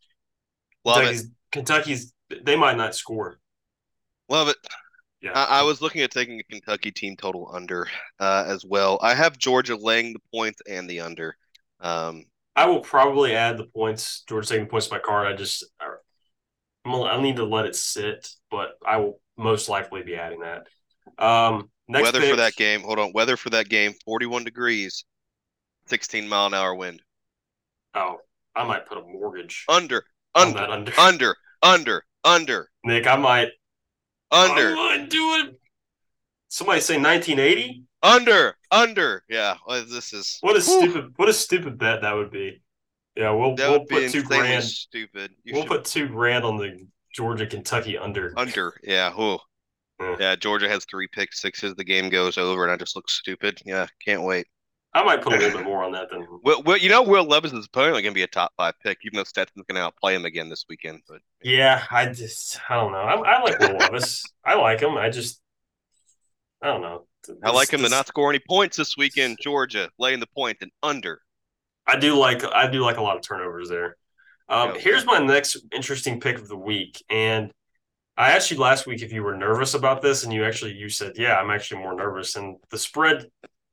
[0.85, 1.05] Love it.
[1.05, 2.13] Kentucky's, Kentucky's
[2.43, 3.39] they might not score.
[4.29, 4.57] Love it.
[5.21, 7.87] Yeah, I, I was looking at taking a Kentucky team total under
[8.19, 8.99] uh, as well.
[9.01, 11.35] I have Georgia laying the points and the under.
[11.79, 12.25] Um,
[12.55, 14.23] I will probably add the points.
[14.27, 15.27] Georgia taking the points to my card.
[15.27, 15.87] I just I,
[16.85, 20.41] I'm gonna- I need to let it sit, but I will most likely be adding
[20.41, 20.67] that.
[21.23, 22.81] Um, next weather pick, for that game.
[22.81, 23.11] Hold on.
[23.13, 23.93] Weather for that game.
[24.05, 25.05] 41 degrees,
[25.87, 27.01] 16 mile an hour wind.
[27.95, 28.17] Oh,
[28.55, 30.03] I might put a mortgage Under,
[30.35, 30.93] under, under.
[30.99, 33.49] under, under, under, Nick, I might
[34.31, 35.59] under, I do it.
[36.49, 37.83] Somebody say 1980.
[38.03, 39.23] under, under.
[39.29, 39.55] Yeah.
[39.67, 40.61] Well, this is What a Whew.
[40.89, 42.61] stupid what a stupid bet that would be.
[43.15, 44.63] Yeah, we'll that we'll put two grand.
[44.63, 45.31] stupid.
[45.43, 46.77] You We'll should put two grand on the
[47.15, 48.33] Georgia Kentucky under.
[48.37, 48.79] under.
[48.83, 49.11] Yeah.
[49.99, 50.15] Yeah.
[50.19, 50.35] Yeah.
[50.35, 51.73] Georgia has three pick sixes.
[51.75, 53.59] The game goes over, and I just look stupid.
[53.65, 53.87] Yeah.
[54.05, 54.45] Can't wait.
[54.93, 57.25] I might put a little bit more on that than Well, well, you know, Will
[57.25, 59.81] Levis is apparently going to be a top five pick, even though Stetson's going to
[59.81, 61.01] outplay him again this weekend.
[61.07, 62.99] But Yeah, I just I don't know.
[62.99, 64.23] I, I like Will Levis.
[64.43, 64.97] I like him.
[64.97, 65.41] I just
[66.61, 67.05] I don't know.
[67.43, 69.37] I like him to not score any points this weekend.
[69.41, 71.21] Georgia laying the point and under.
[71.85, 73.97] I do like I do like a lot of turnovers there.
[74.49, 74.81] Um, Yeah.
[74.81, 77.51] Here's my next interesting pick of the week, and
[78.17, 80.89] I asked you last week if you were nervous about this, and you actually you
[80.89, 83.29] said, "Yeah, I'm actually more nervous." And the spread,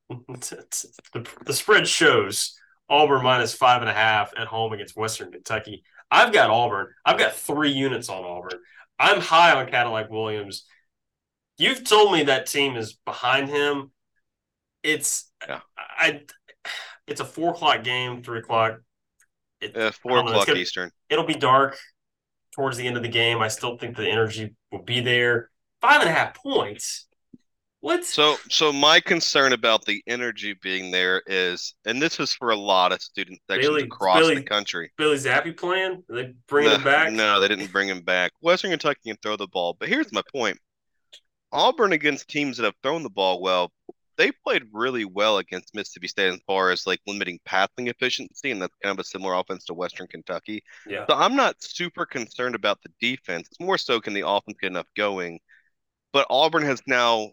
[0.09, 5.83] the, the spread shows Auburn minus five and a half at home against Western Kentucky.
[6.11, 6.89] I've got Auburn.
[7.05, 8.61] I've got three units on Auburn.
[8.99, 10.67] I'm high on Cadillac Williams.
[11.59, 13.91] You've told me that team is behind him.
[14.83, 15.61] It's Yeah.
[15.79, 16.23] I.
[17.07, 18.79] It's a four o'clock game, three o'clock.
[19.61, 20.91] It, Uh, four o'clock gonna- Eastern.
[21.09, 21.79] It'll be dark
[22.55, 23.41] towards the end of the game.
[23.43, 25.51] I still think the energy will be there.
[25.81, 27.07] Five and a half points.
[27.85, 28.03] What?
[28.03, 32.57] So, so my concern about the energy being there is, and this is for a
[32.57, 34.91] lot of student sections Bailey- across Bailey- the country.
[34.97, 36.03] Bailey Zappe playing?
[36.09, 37.13] Are they bringing no, him back?
[37.13, 38.33] No, they didn't bring him back.
[38.41, 40.59] Western Kentucky can throw the ball, but here's my point:
[41.53, 43.71] Auburn against teams that have thrown the ball well,
[44.17, 48.63] they played really well against Mississippi State as far as like limiting passing efficiency, and
[48.63, 50.65] that's kind of a similar offense to Western Kentucky.
[50.87, 51.05] Yeah.
[51.07, 53.49] So I'm not super concerned about the defense.
[53.51, 55.39] It's more so can the offense get enough going.
[56.15, 57.33] But Auburn has now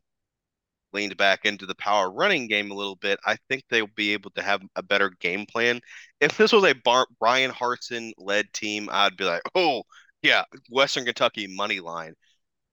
[0.93, 3.19] leaned back into the power running game a little bit.
[3.25, 5.79] I think they'll be able to have a better game plan.
[6.19, 9.83] If this was a Bar- Bryan Harsin led team, I'd be like, oh
[10.21, 12.13] yeah, Western Kentucky money line.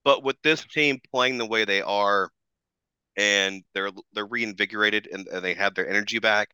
[0.04, 2.30] But with this team playing the way they are,
[3.16, 6.50] and they're they're reinvigorated and, and they have their energy back.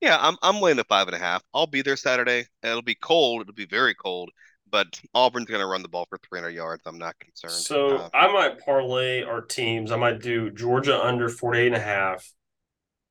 [0.00, 1.42] Yeah, I'm I'm laying the five and a half.
[1.54, 2.46] I'll be there Saturday.
[2.62, 3.42] It'll be cold.
[3.42, 4.30] It'll be very cold.
[4.70, 6.82] But Auburn's going to run the ball for 300 yards.
[6.86, 7.52] I'm not concerned.
[7.52, 9.92] So Uh, I might parlay our teams.
[9.92, 12.28] I might do Georgia under 48 and a half,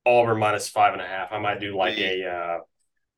[0.04, 1.32] Auburn minus five and a half.
[1.32, 2.58] I might do like The- a, uh,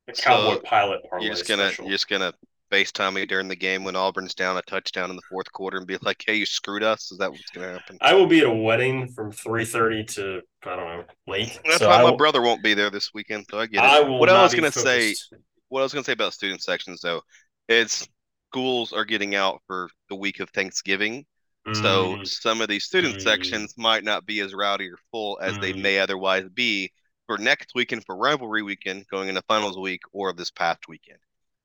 [0.07, 1.25] a So, cowboy pilot parlay.
[1.25, 1.85] you're just gonna special.
[1.85, 2.33] you're just gonna
[2.71, 5.85] FaceTime me during the game when Auburn's down a touchdown in the fourth quarter and
[5.87, 7.97] be like, "Hey, you screwed us." Is that what's gonna happen?
[7.99, 11.59] I will be at a wedding from 3:30 to I don't know late.
[11.65, 13.83] That's so why I my will, brother won't be there this weekend, so I get
[13.83, 13.89] it.
[13.89, 15.33] I will what I was gonna say, focused.
[15.69, 17.21] what I was gonna say about student sections though,
[17.67, 18.07] is
[18.49, 21.25] schools are getting out for the week of Thanksgiving.
[21.73, 23.21] So Mm, some of these student Mm.
[23.21, 25.81] sections might not be as rowdy or full as they Mm.
[25.81, 26.91] may otherwise be
[27.27, 31.19] for next weekend for rivalry weekend going into finals week or this past weekend.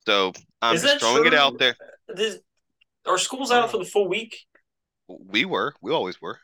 [0.05, 0.31] So
[0.61, 1.75] I'm Is just throwing it out there.
[2.07, 2.37] this,
[3.07, 4.45] are schools out for the full week?
[5.07, 6.39] We were, we always were.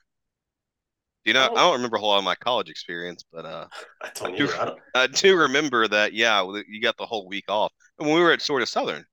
[1.23, 1.55] You know, Oh.
[1.55, 3.67] I don't remember a whole lot of my college experience, but uh,
[4.01, 6.13] I don't do- I I do remember that.
[6.13, 7.71] Yeah, you got the whole week off.
[7.99, 9.05] And when we were at Sort of Southern,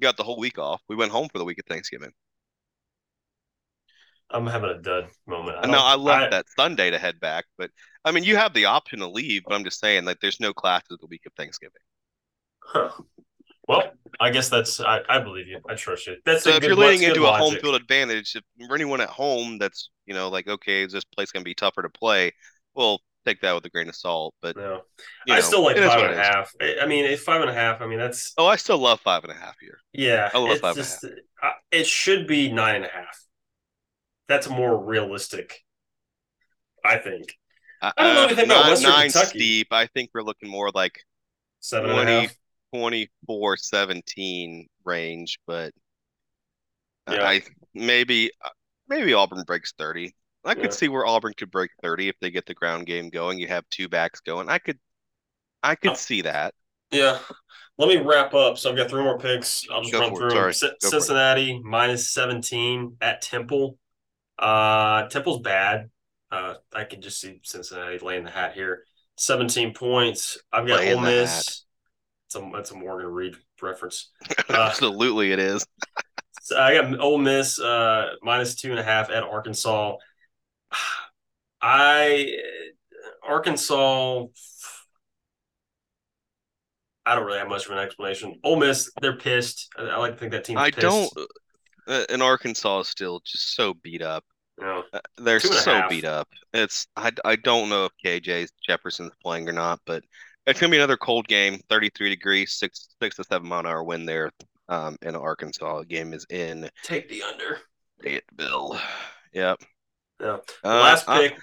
[0.00, 0.82] got the whole week off.
[0.88, 2.12] We went home for the week of Thanksgiving.
[4.30, 5.58] I'm having a dud moment.
[5.62, 7.70] I no, I left that Sunday to head back, but
[8.04, 9.42] I mean, you have the option to leave.
[9.46, 11.80] But I'm just saying, like, there's no classes the week of Thanksgiving.
[12.60, 12.90] Huh.
[13.68, 15.60] Well, I guess that's I, I believe you.
[15.68, 16.16] I trust you.
[16.24, 18.74] That's So a if good, you're leaning good into a home field advantage, if for
[18.74, 21.88] anyone at home that's you know like, okay, is this place gonna be tougher to
[21.90, 22.32] play?
[22.74, 24.34] Well, take that with a grain of salt.
[24.42, 24.82] But No,
[25.28, 26.52] I know, still like five and a half.
[26.60, 27.80] I mean, it's five and a half.
[27.80, 29.78] I mean, that's Oh, I still love five and a half here.
[29.92, 30.30] yeah.
[30.32, 33.18] I love it's five and a just, uh, it should be nine and a half.
[34.28, 35.60] That's more realistic.
[36.84, 37.34] I think
[37.82, 39.38] I don't know anything about Western nine Kentucky.
[39.38, 39.66] steep.
[39.70, 40.98] I think we're looking more like
[41.60, 42.36] seven and a 20, half.
[42.74, 45.72] 24 17 range, but
[47.10, 47.24] Yeah.
[47.26, 47.42] I
[47.74, 48.48] maybe uh,
[48.88, 50.14] maybe Auburn breaks 30.
[50.44, 50.70] I could Yeah.
[50.70, 53.38] see where Auburn could break 30 if they get the ground game going.
[53.38, 54.48] You have two backs going.
[54.48, 54.78] I could
[55.62, 55.94] I could Oh.
[55.94, 56.54] see that.
[56.90, 57.18] Yeah.
[57.78, 58.58] Let me wrap up.
[58.58, 59.64] So I've got three more picks.
[59.70, 60.52] I'll just Go run through them.
[60.52, 60.90] Cin- Go for it.
[60.90, 63.78] Cincinnati minus 17 at Temple.
[64.38, 65.90] Uh, Temple's bad.
[66.30, 68.84] Uh, I can just see Cincinnati laying the hat here.
[69.16, 70.36] 17 points.
[70.52, 71.64] I've got Laying Ole Miss.
[72.26, 74.10] It's a, that's a Morgan Reed reference.
[74.48, 75.64] Uh, Absolutely, it is.
[76.42, 79.96] So I got Ole Miss uh, minus two and a half at Arkansas.
[81.60, 82.32] I
[83.26, 84.26] Arkansas.
[87.06, 88.40] I don't really have much of an explanation.
[88.44, 89.68] Ole Miss, they're pissed.
[89.76, 90.56] I, I like to think that team.
[90.58, 90.80] I pissed.
[90.80, 91.12] don't.
[91.86, 94.24] Uh, and Arkansas is still just so beat up.
[94.58, 96.28] Know, Uh, They're Two and a so beat up.
[96.52, 100.02] It's I, I don't know if KJ Jefferson's playing or not, but
[100.46, 101.60] it's gonna be another cold game.
[101.68, 104.30] 33 degrees, six six to seven mile an hour wind there.
[104.68, 107.58] Um, in Arkansas, the game is in take the under.
[108.02, 108.80] Fayetteville.
[109.32, 109.62] Yep.
[110.20, 110.38] Yeah.
[110.64, 111.38] Uh, Last I- pick.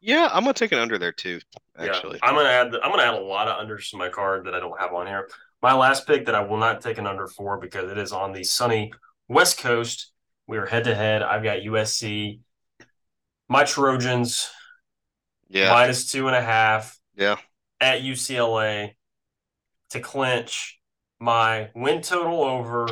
[0.00, 1.40] yeah, I'm gonna take an under there too.
[1.78, 2.72] Actually, Yeah, I'm gonna add.
[2.72, 4.92] The, I'm gonna add a lot of unders to my card that I don't have
[4.92, 5.28] on here.
[5.62, 8.32] My last pick that I will not take an under for because it is on
[8.32, 8.92] the sunny
[9.28, 10.12] West Coast.
[10.46, 11.22] We are head to head.
[11.22, 12.40] I've got USC.
[13.48, 14.50] My Trojans
[15.48, 16.98] yeah, minus two and a half.
[17.14, 17.36] yeah.
[17.80, 18.96] at UCLA
[19.90, 20.80] to clinch
[21.20, 22.88] my win total over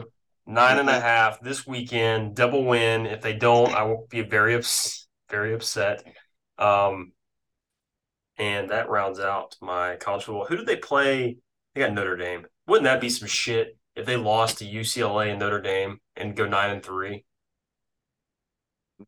[0.47, 1.03] nine and a Mhm.
[1.03, 3.05] half this weekend, double win.
[3.07, 6.05] If they don't, I will be very ups- very upset.
[6.59, 7.13] Um,
[8.39, 10.47] and that rounds out my college football.
[10.47, 11.39] Who did they play?
[11.75, 12.47] They got Notre Dame.
[12.67, 16.47] Wouldn't that be some shit if they lost to UCLA and Notre Dame and go
[16.47, 17.25] nine and three?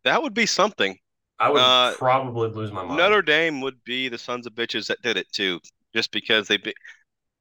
[0.04, 0.98] That would be something.
[1.38, 2.98] I would Uh, probably lose my mind.
[2.98, 5.60] Notre Dame would be the sons of bitches that did it too,
[5.94, 6.74] just because they be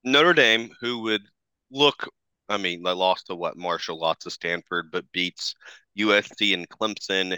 [0.03, 1.23] Notre Dame, who would
[1.71, 2.07] look,
[2.49, 5.55] I mean, they lost to what Marshall, lost to Stanford, but beats
[5.95, 7.38] USC and Clemson,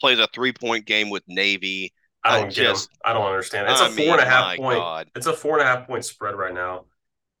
[0.00, 1.92] plays a three point game with Navy.
[2.24, 2.50] I I don't 'em.
[2.50, 3.70] just- I don't understand.
[3.70, 4.78] It's a I four mean, and a half point.
[4.78, 5.10] God.
[5.14, 6.86] It's a four and a half point spread right now.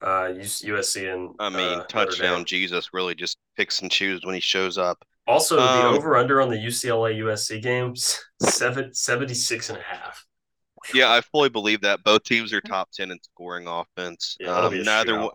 [0.00, 0.28] Uh,
[0.62, 4.78] USC and I mean, uh, touchdown Jesus really just picks and chooses when he shows
[4.78, 5.04] up.
[5.26, 10.24] Also, the Um, over under on the UCLA USC games seven, 76 and a half.
[10.94, 12.04] Yeah, I fully believe that.
[12.04, 14.36] Both teams are top 10 in scoring offense.
[14.38, 15.34] Yeah, Um, neither one-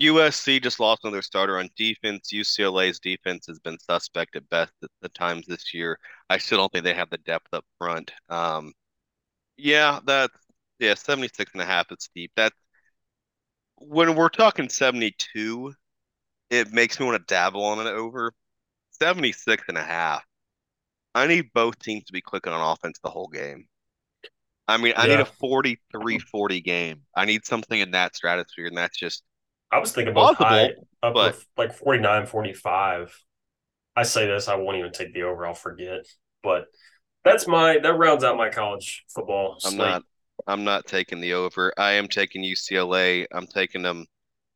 [0.00, 2.30] USC just lost another starter on defense.
[2.32, 5.98] UCLA's defense has been suspect at best at the times this year.
[6.30, 8.10] I still don't think they have the depth up front.
[8.30, 8.72] Um,
[9.56, 10.36] yeah, that's
[10.78, 12.32] yeah, 76 and a half is steep.
[12.36, 12.56] That's
[13.76, 15.74] when we're talking 72,
[16.50, 18.32] it makes me want to dabble on it over
[18.92, 20.24] 76 and a half.
[21.14, 23.66] I need both teams to be clicking on offense the whole game.
[24.68, 27.02] I mean, I need a 43-40 game.
[27.14, 29.22] I need something in that stratosphere, and that's just
[29.72, 30.70] I was thinking both Possible, high,
[31.02, 33.18] up but- like 49, 45.
[33.96, 35.46] I say this, I won't even take the over.
[35.46, 36.06] I'll forget.
[36.42, 36.66] But
[37.24, 40.02] that's my that rounds out my college football I'm not
[40.46, 41.72] I'm not taking the over.
[41.78, 43.26] I am taking UCLA.
[43.32, 44.06] I'm taking them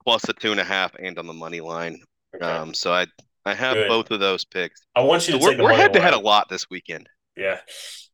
[0.05, 2.01] plus a two and a half and on the money line.
[2.35, 2.45] Okay.
[2.45, 3.07] Um, so I
[3.45, 3.89] I have Good.
[3.89, 4.85] both of those picks.
[4.97, 6.69] I want you So to we're take the we're head to head a lot this
[6.71, 7.09] weekend.
[7.37, 7.61] Yeah.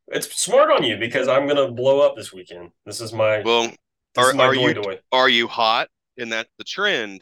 [0.09, 2.71] It's smart on you because I'm gonna blow up this weekend.
[2.85, 3.73] This is my Well,
[4.19, 4.99] are- is my are you- doy.
[5.13, 5.89] are you hot
[6.23, 7.21] and that's the trend,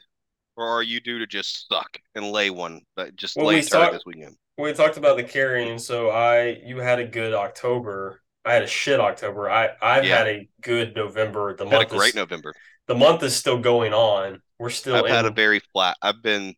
[0.57, 2.83] or are you due to just suck and lay one,
[3.17, 4.37] just Well, lay we a saw- this weekend?
[4.59, 8.21] We talked about the carrying, so I you had a good October.
[8.45, 9.51] I had a shit October.
[9.51, 10.19] I I've Yeah.
[10.19, 11.57] had a good November.
[11.57, 12.55] The Had a month great is, November.
[12.87, 14.43] the month is still going on.
[14.59, 15.97] We're still I've had a very flat.
[16.03, 16.55] I've been,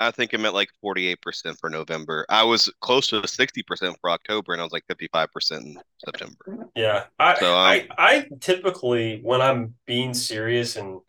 [0.00, 2.26] I think I'm at like 48% for November.
[2.28, 6.68] I was close to 60% for October, and I was like 55% in September.
[6.74, 7.04] yeah.
[7.18, 11.00] I, So, um, I I typically when I'm being serious and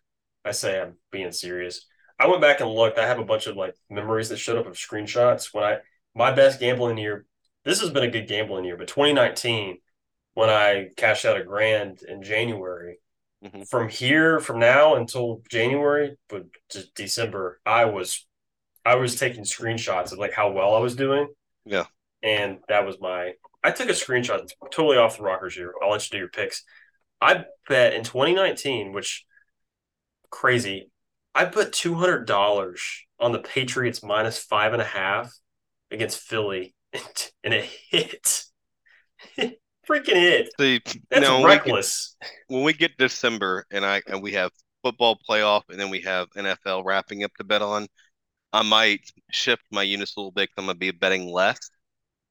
[0.46, 1.86] I say I'm being serious,
[2.20, 3.00] I went back and looked.
[3.00, 5.78] I have a bunch of like memories that showed up of screenshots when I
[6.16, 7.26] my best gambling year.
[7.64, 9.80] This has been a good gambling year, but 2019
[10.34, 13.00] when I cashed out a grand in January.
[13.44, 13.68] Mhm.
[13.68, 16.44] From here, from now until January, but
[16.96, 18.28] December, I was,
[18.86, 21.28] I was taking screenshots of like how well I was doing.
[21.66, 21.86] Yeah.
[22.24, 23.34] and that was my.
[23.64, 25.74] I took a screenshot totally off the rockers here.
[25.82, 26.64] I'll let you do your picks.
[27.20, 29.26] I bet in 2019, which
[30.32, 30.90] crazy,
[31.36, 32.82] I put two hundred dollars
[33.20, 35.34] on the Patriots minus five and a half
[35.92, 36.76] against Philly,
[37.44, 38.46] and it hit.
[39.88, 40.50] Freaking hit.
[40.60, 42.16] See, That's now when we, get, reckless.
[42.48, 44.52] when we get December and I and we have
[44.84, 47.88] football playoff and then we have NFL wrapping up to bet on,
[48.54, 49.02] I might
[49.32, 50.50] shift my units a little bit.
[50.58, 51.60] I'm gonna be betting less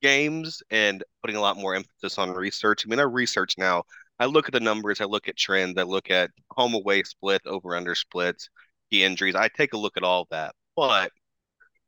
[0.03, 2.85] games and putting a lot more emphasis on research.
[2.87, 3.85] I mean, I research now.
[4.21, 7.41] I look at the numbers, I look at trends, I look at home away split,
[7.47, 8.51] over under splits,
[8.91, 9.35] the injuries.
[9.35, 10.55] I take a look at all that.
[10.77, 11.11] But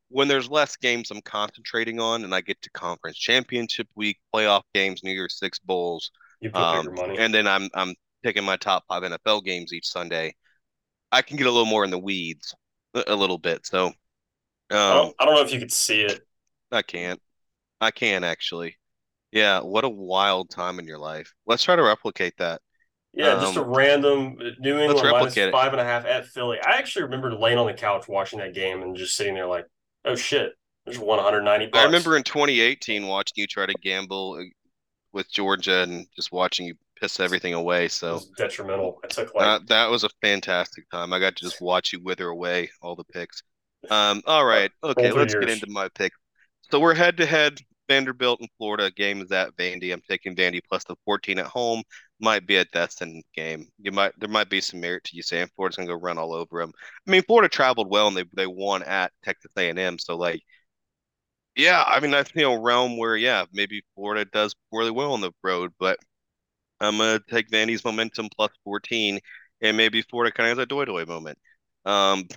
[0.08, 4.62] when there's less games I'm concentrating on and I get to conference championship week, playoff
[4.74, 6.10] games, New Year's Six bowls,
[6.54, 10.34] um, and then I'm I'm picking my top five NFL games each Sunday.
[11.12, 12.54] I can get a little more in the weeds
[12.94, 13.66] a, little bit.
[13.66, 13.92] So
[14.70, 16.26] I, um, don't, I don't know if you could see it.
[16.70, 17.20] I can't.
[17.80, 18.76] I can actually.
[19.32, 21.32] Yeah, what a wild time in your life.
[21.46, 22.60] Let's try to replicate that.
[23.14, 26.58] Yeah, just a Um, random New England minus five and a half at Philly.
[26.60, 29.66] I actually remember laying on the couch watching that game and just sitting there like,
[30.04, 30.52] oh shit,
[30.84, 31.78] there's 190 bucks.
[31.80, 34.44] I remember in 2018 watching you try to gamble uh,
[35.12, 37.86] with Georgia and just watching you piss everything away.
[37.86, 38.98] it So was detrimental.
[39.04, 41.12] I took like that that was a fantastic time.
[41.12, 43.42] I got to just watch you wither away all the picks.
[43.90, 46.12] Um, all right, okay, let's get into my pick.
[46.70, 47.60] So we're head to head.
[47.92, 49.92] Vanderbilt and Florida game is at Vandy.
[49.92, 51.82] I'm taking Vandy plus the 14 at home.
[52.20, 53.66] Might be a destined game.
[53.78, 56.32] You might there might be some merit to you saying Florida's gonna go run all
[56.32, 56.72] over them.
[57.06, 59.98] I mean, Florida traveled well and they they won at Texas A&M.
[59.98, 60.40] So like,
[61.56, 65.20] yeah, I mean that's you know realm where yeah maybe Florida does really well on
[65.20, 65.98] the road, but
[66.80, 69.20] I'm gonna take Vandy's momentum plus 14,
[69.62, 71.38] and maybe Florida kind of has a doy doy moment.
[71.86, 72.28] Um,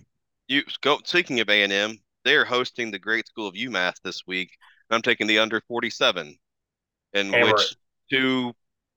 [0.47, 4.51] you go speaking of A&M, they're hosting the great school of UMass this week.
[4.89, 6.37] I'm taking the under 47,
[7.13, 7.75] in Hammer which
[8.09, 8.53] two,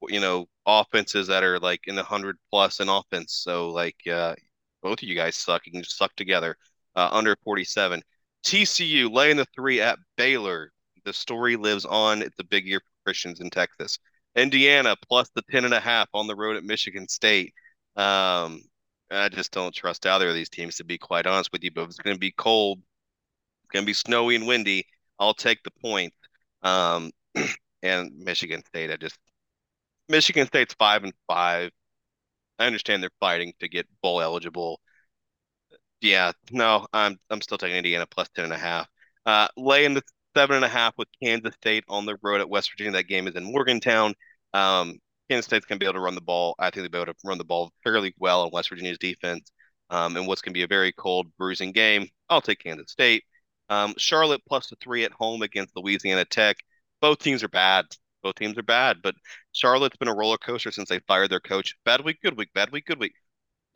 [0.09, 3.35] you know, offenses that are like in the hundred plus in offense.
[3.35, 4.35] So like uh,
[4.83, 5.67] both of you guys suck.
[5.67, 6.57] You can just suck together.
[6.95, 8.03] Uh, under 47.
[8.45, 10.73] TCU laying the three at Baylor.
[11.05, 12.23] The story lives on.
[12.23, 13.99] It's a big year for Christians in Texas.
[14.35, 17.55] Indiana plus the 10 and a half on the road at Michigan State.
[17.97, 18.63] Um,
[19.11, 21.71] I just don't trust either of these teams to be quite honest with you.
[21.71, 22.81] But it's going to be cold,
[23.63, 24.87] it's going to be snowy and windy.
[25.19, 26.13] I'll take the point.
[26.63, 27.11] Um,
[27.83, 29.19] and Michigan State, I just
[30.09, 31.71] Michigan State's five and five.
[32.59, 34.81] I understand they're fighting to get bowl eligible.
[36.01, 38.89] Yeah, no, I'm I'm still taking Indiana plus ten and a half.
[39.27, 40.03] Uh, laying the
[40.37, 42.93] seven and a half with Kansas State on the road at West Virginia.
[42.93, 44.15] That game is in Morgantown.
[44.55, 44.99] Um,
[45.29, 46.55] Kansas State's to be able to run the ball.
[46.59, 49.51] I think they'll be able to run the ball fairly well in West Virginia's defense.
[49.91, 52.09] Um, and what's to be a very cold, bruising game.
[52.29, 53.25] I'll take Kansas State.
[53.69, 56.57] Um, Charlotte plus the three at home against Louisiana Tech.
[57.01, 57.87] Both teams are bad.
[58.23, 59.15] Both teams are bad, but
[59.53, 61.77] Charlotte's been a roller coaster since they fired their coach.
[61.85, 63.15] Bad week, good week, bad week, good week,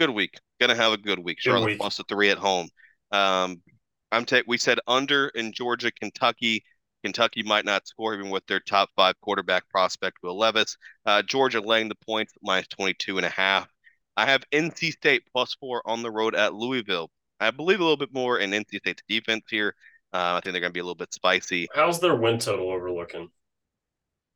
[0.01, 0.35] good week.
[0.61, 1.39] Gonna have a good week.
[1.39, 1.79] Good Charlotte week.
[1.79, 2.69] plus the three at home.
[3.13, 3.63] Um,
[4.11, 4.45] I'm take.
[4.47, 6.65] We said under in Georgia, Kentucky.
[7.05, 10.77] Kentucky might not score even with their top five quarterback prospect, Will Levis.
[11.05, 13.69] Uh, Georgia laying the points minus 22 and a half.
[14.17, 17.11] I have NC State plus four on the road at Louisville.
[17.43, 19.75] I believe a little bit more in NC State's defense here.
[20.13, 21.69] Uh, I think they're going to be a little bit spicy.
[21.75, 23.31] How's their win total overlooking?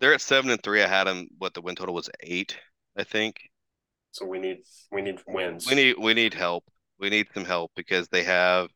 [0.00, 0.82] They're at seven and three.
[0.82, 1.28] I had them.
[1.38, 2.56] What the win total was eight,
[2.96, 3.36] I think.
[4.10, 4.58] So we need
[4.90, 5.66] we need wins.
[5.66, 6.64] We need we need help.
[6.98, 8.68] We need some help because they have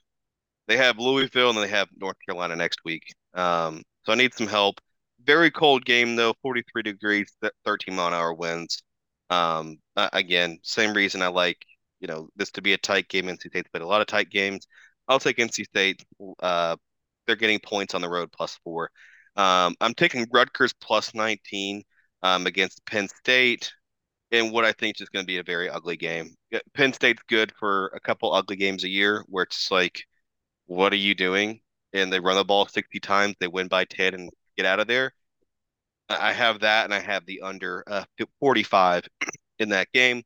[0.69, 3.03] they have Louisville and they have North Carolina next week.
[3.35, 4.81] Um, so I need some help.
[5.25, 7.33] Very cold game though, 43 degrees,
[7.65, 8.83] 13 mile an hour winds.
[9.31, 11.65] Um, uh, again, same reason I like
[12.01, 13.27] you know this to be a tight game.
[13.27, 14.67] NC State's played a lot of tight games.
[15.09, 16.05] I'll take NC State.
[16.41, 16.77] Uh,
[17.27, 18.91] they're getting points on the road plus four.
[19.37, 21.83] Um, I'm taking Rutgers plus 19
[22.23, 23.73] um, against Penn State
[24.31, 26.35] in what I think is going to be a very ugly game.
[26.75, 30.05] Penn State's good for a couple ugly games a year where it's like,
[30.67, 31.61] what are you doing?
[31.93, 34.87] And they run the ball 60 times, they win by 10 and get out of
[34.87, 35.13] there.
[36.09, 38.05] I have that, and I have the under uh,
[38.41, 39.07] 45
[39.61, 40.23] in that game.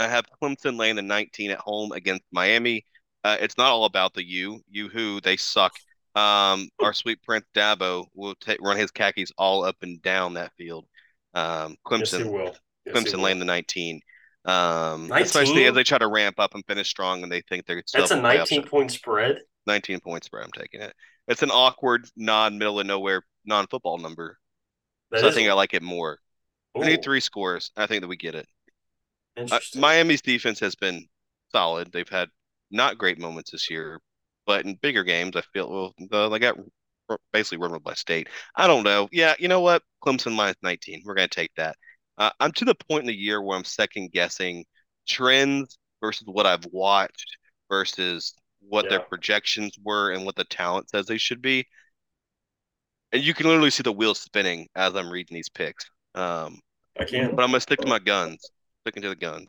[0.00, 2.84] I have Clemson laying the 19 at home against Miami.
[3.22, 4.60] Uh, it's not all about the U.
[4.70, 5.72] You who they suck.
[6.14, 10.52] Um, our sweet Prince Dabo will take run his khakis all up and down that
[10.56, 10.86] field.
[11.34, 12.44] Um, yes, he Clemson, will.
[12.44, 13.24] Yes, he Clemson will.
[13.24, 14.00] laying the 19.
[14.46, 15.22] Um, 19?
[15.22, 18.00] especially as they try to ramp up and finish strong, and they think they're still
[18.00, 18.50] That's a in the playoffs.
[18.50, 19.40] 19 point spread.
[19.66, 20.44] 19 points spread.
[20.44, 20.94] I'm taking it.
[21.28, 24.38] It's an awkward, non middle of nowhere, non football number.
[25.10, 26.18] That so I think I like it more.
[26.74, 27.70] We Ooh, need three scores.
[27.76, 28.46] I think that we get it.
[29.36, 31.06] Uh, Miami's defense has been
[31.52, 31.90] solid.
[31.92, 32.28] They've had
[32.70, 34.00] not great moments this year,
[34.46, 36.56] but in bigger games, I feel well, the, they got
[37.32, 38.28] basically run over by state.
[38.54, 39.08] I don't know.
[39.12, 39.82] Yeah, you know what?
[40.04, 41.02] Clemson minus 19.
[41.04, 41.76] We're going to take that.
[42.18, 44.64] Uh, I'm to the point in the year where I'm second guessing
[45.08, 47.36] trends versus what I've watched
[47.68, 51.66] versus what their projections were and what the talent says they should be.
[53.12, 55.90] And you can literally see the wheels spinning as I'm reading these picks.
[56.14, 56.60] Um,
[56.98, 57.34] I can't.
[57.34, 58.50] but I'm gonna stick to my guns.
[58.90, 59.48] Sticking to the guns.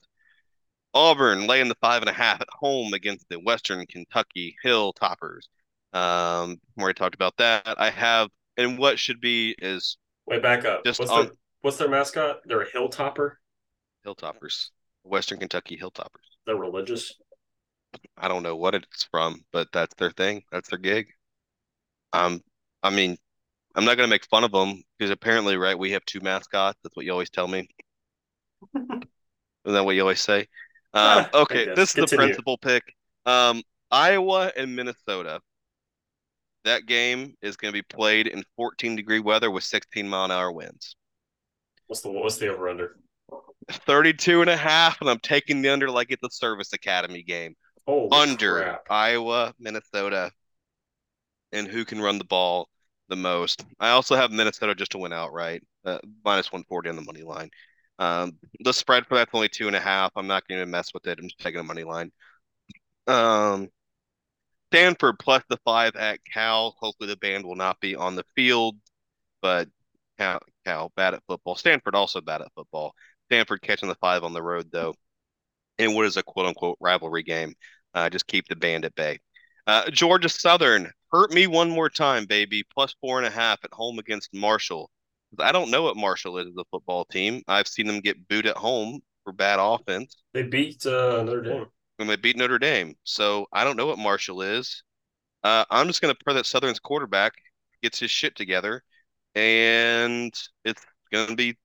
[0.94, 5.48] Auburn laying the five and a half at home against the Western Kentucky Hilltoppers.
[5.94, 7.64] Um, we already talked about that.
[7.66, 10.84] I have, and what should be is Wait, back up.
[10.86, 12.42] Just what's on- their what's their mascot?
[12.46, 13.38] They're a hilltopper.
[14.06, 14.70] Hilltoppers,
[15.02, 16.38] Western Kentucky Hilltoppers.
[16.46, 17.12] They're religious.
[18.16, 20.44] I don't know what it's from, but that's their thing.
[20.52, 21.08] That's their gig.
[22.14, 22.42] Um,
[22.84, 23.18] I mean,
[23.74, 26.78] I'm not gonna make fun of them because apparently, right, we have two mascots.
[26.84, 27.68] That's what you always tell me.
[29.66, 30.47] Isn't that what you always say?
[30.93, 32.84] Um, okay, this is the principal pick.
[33.26, 35.39] Um, Iowa and Minnesota.
[36.66, 40.32] That game is going to be played in 14 degree weather with 16 mile an
[40.32, 40.97] hour winds.
[41.88, 42.97] What's the what's the over under?
[43.72, 47.55] 32 and a half, and I'm taking the under like it's a service academy game.
[47.88, 48.84] Holy under crap.
[48.89, 50.32] Iowa, Minnesota,
[51.51, 52.70] and who can run the ball
[53.09, 53.64] the most.
[53.80, 57.49] I also have Minnesota just to win outright, uh, minus 140 on the money line.
[58.00, 60.12] Um, the spread for that's only two and a half.
[60.16, 61.20] I'm not going to mess with it.
[61.20, 62.12] I'm just taking a money line.
[63.08, 63.70] Um,
[64.72, 66.76] Stanford plus the five at Cal.
[66.80, 68.78] Hopefully the band will not be on the field,
[69.42, 69.68] but
[70.18, 71.56] Cal, Cal bad at football.
[71.56, 72.94] Stanford also bad at football.
[73.26, 74.94] Stanford catching the five on the road though,
[75.78, 77.54] in what is a quote unquote rivalry game.
[77.94, 79.20] Uh, just keep the band at bay.
[79.68, 82.64] Uh, Georgia Southern hurt me one more time, baby.
[82.74, 84.89] Plus four and a half at home against Marshall.
[85.40, 87.42] I don't know what Marshall is as a football team.
[87.48, 91.66] I've seen them get booed at home for bad offense They beat uh, Notre Dame.
[91.98, 92.96] when they beat Notre Dame.
[93.04, 94.84] So I don't know what Marshall is.
[95.44, 97.34] Uh, I'm just going to pray that Southern's quarterback
[97.82, 98.84] gets his shit together,
[99.36, 101.58] and it's going to be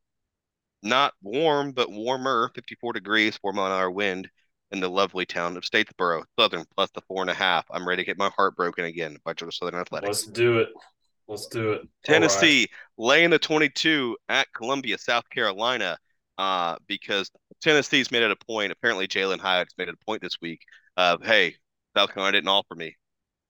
[0.83, 4.31] not warm, but warmer, 54 degrees, four mile an hour wind
[4.71, 7.65] in the lovely town of Statesboro, Southern, plus the four and a half.
[7.71, 10.27] I'm ready to get my heart broken again by Georgia Southern Athletics.
[10.27, 10.69] Let's do it.
[11.29, 11.77] Let's do it.
[11.77, 11.89] All right.
[12.05, 15.99] Tennessee laying the 22 at Columbia, South Carolina,
[16.39, 18.73] uh, because Tennessee's made it a point.
[18.73, 20.61] Apparently, Jalin Hyatt's made it a point this week
[20.97, 21.57] of, hey,
[21.97, 22.95] South Carolina didn't offer me.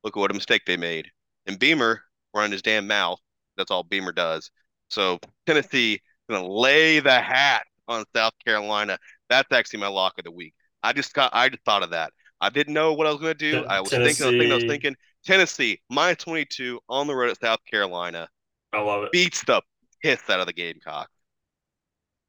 [0.05, 1.09] Look at what a mistake they made.
[1.47, 2.01] And Beamer
[2.35, 3.18] running his damn mouth.
[3.57, 4.51] That's all Beamer does.
[4.91, 8.99] So Tennessee gonna lay the hat on South Carolina.
[9.29, 10.55] That's actually my lock of the week.
[10.83, 12.12] I just got I just thought of that.
[12.41, 13.64] I didn't know what I was gonna do.
[13.68, 14.97] I was thinking, I was thinking, I was thinking
[15.27, 18.29] Tennessee minus 22 on the road at South Carolina
[18.72, 19.12] I love it.
[19.12, 19.61] beats the
[20.03, 21.09] piss out of the Gamecock.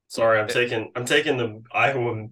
[0.08, 2.28] Sorry, I'm taking I'm taking the Iowa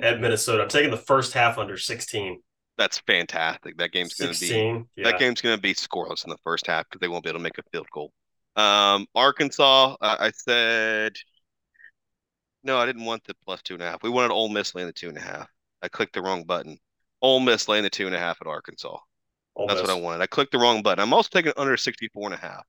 [0.00, 0.64] at Minnesota.
[0.64, 2.40] I'm taking the first half under 16.
[2.76, 3.78] That's fantastic.
[3.78, 4.86] That game's gonna be 16.
[4.96, 5.04] Yeah.
[5.10, 7.42] that game's gonna be scoreless in the first half because they won't be able to
[7.42, 8.12] make a field goal.
[8.56, 11.12] Um, Arkansas, uh, I said
[12.62, 14.02] no, I didn't want the plus two and a half.
[14.02, 15.48] We wanted Ole Miss laying the two and a half.
[15.82, 16.78] I clicked the wrong button.
[17.22, 18.98] Ole Miss laying the two and a half at Arkansas.
[19.68, 20.22] That's what I wanted.
[20.22, 21.02] I clicked the wrong button.
[21.02, 22.64] I'm also taking under 64 and a half.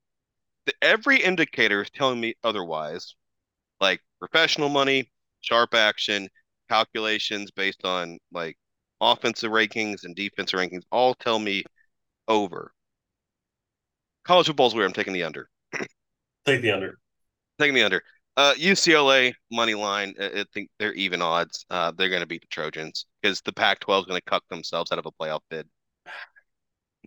[0.65, 3.15] The, every indicator is telling me otherwise,
[3.79, 5.11] like professional money,
[5.41, 6.29] sharp action,
[6.69, 8.57] calculations based on like
[9.01, 11.63] offensive rankings and defensive rankings all tell me
[12.27, 12.71] over.
[14.23, 15.49] College football's where I'm taking the under.
[16.45, 16.97] Take the under.
[17.59, 18.01] Taking the under.
[18.37, 20.13] Uh, UCLA money line.
[20.19, 21.65] I, I think they're even odds.
[21.69, 24.91] Uh, they're going to beat the Trojans because the Pac-12 is going to cuck themselves
[24.91, 25.67] out of a playoff bid.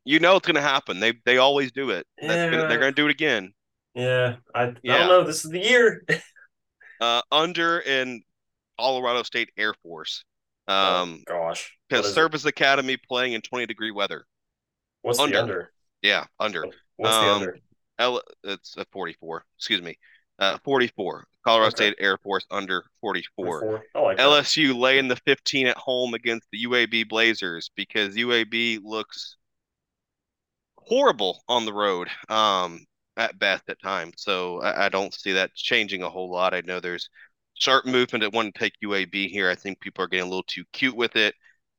[0.04, 1.00] You know it's going to happen.
[1.00, 2.06] They they always do it.
[2.20, 3.52] That's gonna, they're going to do it again.
[3.94, 5.24] Yeah, I, I don't know.
[5.24, 6.04] This is the year.
[7.00, 8.22] Uh, under in
[8.78, 10.24] Colorado State Air Force.
[10.68, 11.76] Um, oh, gosh.
[11.88, 12.14] Because is it?
[12.14, 14.24] Service Academy playing in 20 degree weather.
[15.02, 15.34] What's under.
[15.34, 15.72] the under?
[16.02, 16.64] Yeah, under.
[16.96, 17.58] What's the Um, under?
[17.98, 19.44] L, it's a 44.
[19.58, 19.98] Excuse me.
[20.38, 21.26] Uh, 44.
[21.44, 21.76] Colorado Okay.
[21.76, 23.60] State Air Force under 44.
[23.60, 23.84] Four.
[23.94, 24.18] I like.
[24.18, 29.36] LSU laying the 15 at home against the UAB Blazers because UAB looks
[30.86, 32.84] horrible on the road um,
[33.16, 34.14] at best at times.
[34.18, 36.54] So I, I don't see that changing a whole lot.
[36.54, 37.08] I know there's
[37.54, 39.50] sharp movement that want to take UAB here.
[39.50, 41.34] I think people are getting a little too cute with it.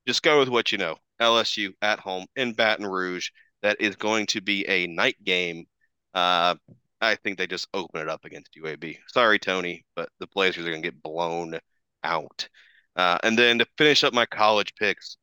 [0.07, 0.97] Just go with what you know.
[1.21, 3.29] LSU at home in Baton Rouge.
[3.61, 5.65] That is going to be a night game.
[6.13, 6.55] Uh,
[7.01, 8.97] I think they just open it up against UAB.
[9.07, 11.59] Sorry, Tony, but the Blazers are going to get blown
[12.03, 12.47] out.
[12.95, 15.17] Uh, and then to finish up my college picks,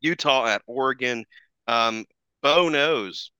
[0.00, 1.24] Utah at Oregon.
[1.66, 2.04] Um,
[2.44, 3.30] Bo knows.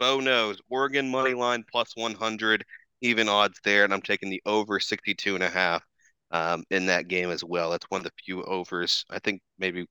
[0.00, 0.58] Bo knows.
[0.70, 2.64] Oregon money line plus 100,
[3.02, 3.84] even odds there.
[3.84, 5.84] And I'm taking the over 62 and a half
[6.30, 7.70] um, in that game as well.
[7.70, 9.04] That's one of the few overs.
[9.10, 9.86] I think maybe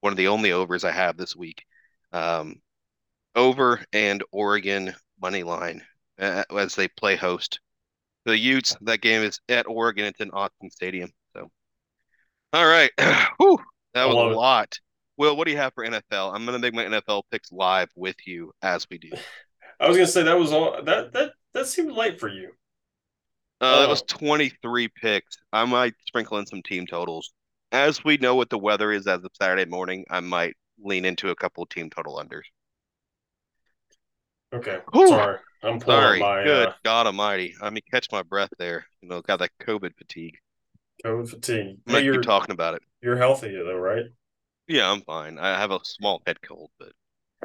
[0.00, 1.64] one of the only overs I have this week.
[2.12, 2.62] Um,
[3.34, 5.82] over and Oregon money line
[6.20, 7.58] uh, as they play host.
[8.26, 10.04] The Utes, that game is at Oregon.
[10.04, 11.10] It's in Autzen Stadium.
[11.34, 11.50] So,
[12.52, 12.92] all right.
[13.38, 13.58] Whew,
[13.92, 14.78] that was a lot.
[15.16, 16.34] Will, what do you have for NFL?
[16.34, 19.10] I'm going to make my NFL picks live with you as we do.
[19.80, 20.82] I was gonna say that was all.
[20.84, 22.52] That that that seemed light for you.
[23.60, 23.90] Uh, that Oh.
[23.90, 25.36] was 23 picks.
[25.52, 27.32] I might sprinkle in some team totals.
[27.72, 31.30] As we know what the weather is as of Saturday morning, I might lean into
[31.30, 32.42] a couple of team total unders.
[34.54, 34.78] Okay.
[34.92, 35.08] Whew.
[35.08, 36.20] Sorry, I'm Sorry.
[36.20, 37.54] my Good uh, God Almighty.
[37.60, 38.86] I mean, catch my breath there.
[39.02, 40.38] You know, got that COVID fatigue.
[41.04, 41.78] COVID fatigue.
[41.88, 42.82] I'm Hey, you're talking about it.
[43.02, 44.04] you're healthy though, right?
[44.66, 45.38] Yeah, I'm fine.
[45.38, 46.92] I have a small head cold, but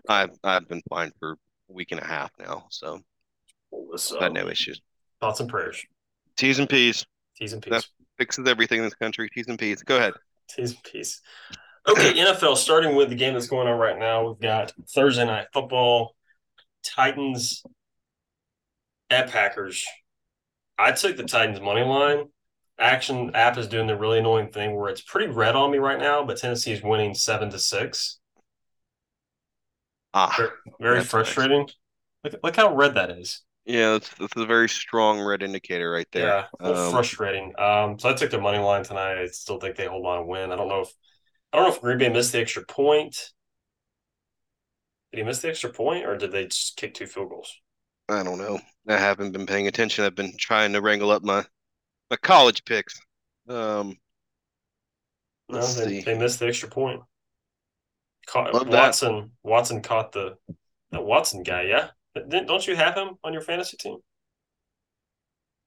[0.08, 3.02] I've I've been fine for a week and a half now, so
[4.20, 4.82] got no issues.
[5.20, 5.84] Thoughts and prayers.
[6.38, 7.06] T's and P's
[7.38, 7.72] T's and P's.
[7.72, 9.30] That's- fixes everything in this country.
[9.34, 9.82] T's and P's.
[9.82, 10.14] Go ahead.
[10.50, 11.22] T's and P's.
[11.88, 12.58] Okay, NFL.
[12.58, 16.16] Starting with the game that's going on right now, we've got Thursday night football.
[16.84, 17.64] Titans
[19.10, 19.86] at Packers.
[20.78, 22.26] I took the Titans money line.
[22.80, 26.00] Action app is doing the really annoying thing where it's pretty red on me right
[26.00, 28.20] now, but Tennessee is winning seven to six.
[30.14, 31.70] Ah, Very, frustrating.
[32.24, 33.44] Look, look how red that is.
[33.66, 36.34] yeah, that's, that's a very strong red indicator right there.
[36.34, 37.54] Yeah, Um, frustrating.
[37.60, 39.18] Um, so I took their money line tonight.
[39.22, 40.52] I still think they hold on and win.
[40.52, 40.90] I don't know if
[41.54, 43.32] I don't know if Green Bay missed the extra point.
[45.12, 47.60] Did he miss the extra point, or did they just kick two field goals?
[48.10, 48.60] I don't know.
[48.90, 50.04] I haven't been paying attention.
[50.04, 51.46] I've been trying to wrangle up my
[52.10, 53.00] my college picks.
[53.48, 53.96] Um,
[55.50, 56.02] No, let's they, see.
[56.02, 57.02] they missed the extra point.
[58.28, 58.80] Caught, Love that.
[58.88, 60.38] Watson Watson caught the
[60.92, 61.64] the Watson guy.
[61.64, 63.98] Yeah, Didn't- don't you have him on your fantasy team?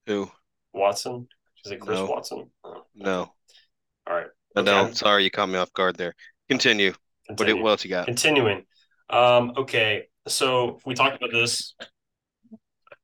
[0.07, 0.31] Who?
[0.73, 1.27] Watson
[1.65, 2.07] is it Chris No.
[2.07, 2.51] Watson?
[2.65, 3.33] Oh, No.
[4.07, 4.65] All right, Okay.
[4.65, 4.97] don't.
[4.97, 6.15] Sorry, you caught me off guard there.
[6.49, 6.91] Continue.
[7.27, 7.63] What, continue.
[7.63, 8.07] what else you got?
[8.07, 8.65] Continuing.
[9.11, 11.75] Um, okay, so we talked about this.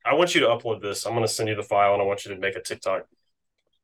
[0.05, 1.05] I want you to upload this.
[1.07, 3.07] I'm going to send you the file and I want you to make a TikTok.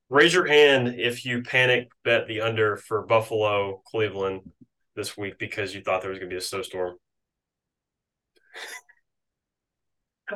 [0.09, 4.51] Raise your hand if you panic bet the under for Buffalo Cleveland
[4.97, 6.97] this week because you thought there was going to be a snowstorm.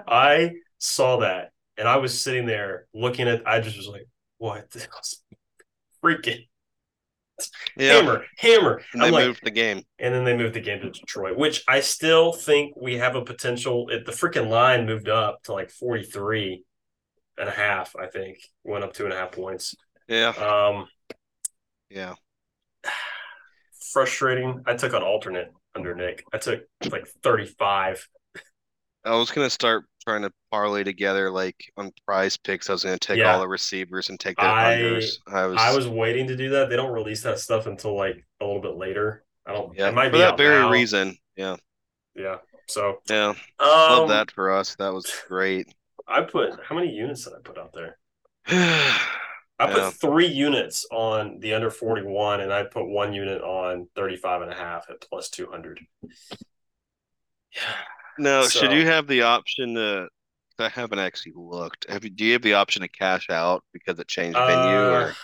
[0.06, 3.46] I saw that and I was sitting there looking at.
[3.46, 4.06] I just was like,
[4.38, 4.74] "What?
[6.02, 6.48] Freaking
[7.76, 9.84] Yeah, hammer, hammer!" and they I'm like, moved the game.
[9.98, 13.24] and then they moved the game to Detroit, which I still think we have a
[13.24, 13.88] potential.
[13.90, 16.64] If the freaking line moved up to like 43
[17.38, 19.74] and a half, I think went up two and a half points.
[20.08, 20.88] Yeah, Um,
[21.90, 22.14] yeah.
[23.92, 24.62] frustrating.
[24.66, 26.24] I took an alternate under Nick.
[26.32, 28.06] I took like 35.
[29.04, 32.68] I was gonna start trying to parlay together like on prize picks.
[32.68, 33.32] I was gonna take Yeah.
[33.34, 35.18] all the receivers and take their I- unders.
[35.26, 36.68] I was, I was waiting to do that.
[36.68, 39.24] They don't release that stuff until like a little bit later.
[39.46, 39.74] I don't.
[39.76, 40.70] yeah it might for be that very now.
[40.70, 41.16] reason.
[41.36, 41.56] Yeah,
[42.14, 42.38] Yeah.
[42.66, 43.28] So yeah.
[43.28, 44.74] um, Love that for us.
[44.76, 45.72] That was great.
[46.08, 47.98] I put how many units did I put out there?
[49.60, 49.90] I put Yeah.
[49.90, 54.54] three units on the under 41 and I put one unit on 35 and a
[54.54, 55.80] half at plus 200.
[58.18, 60.08] No, So- should you have the option to?
[60.58, 61.88] I haven't actually looked.
[61.88, 62.10] Have you?
[62.10, 65.14] Do you have the option to cash out because it changed venue, Uh, or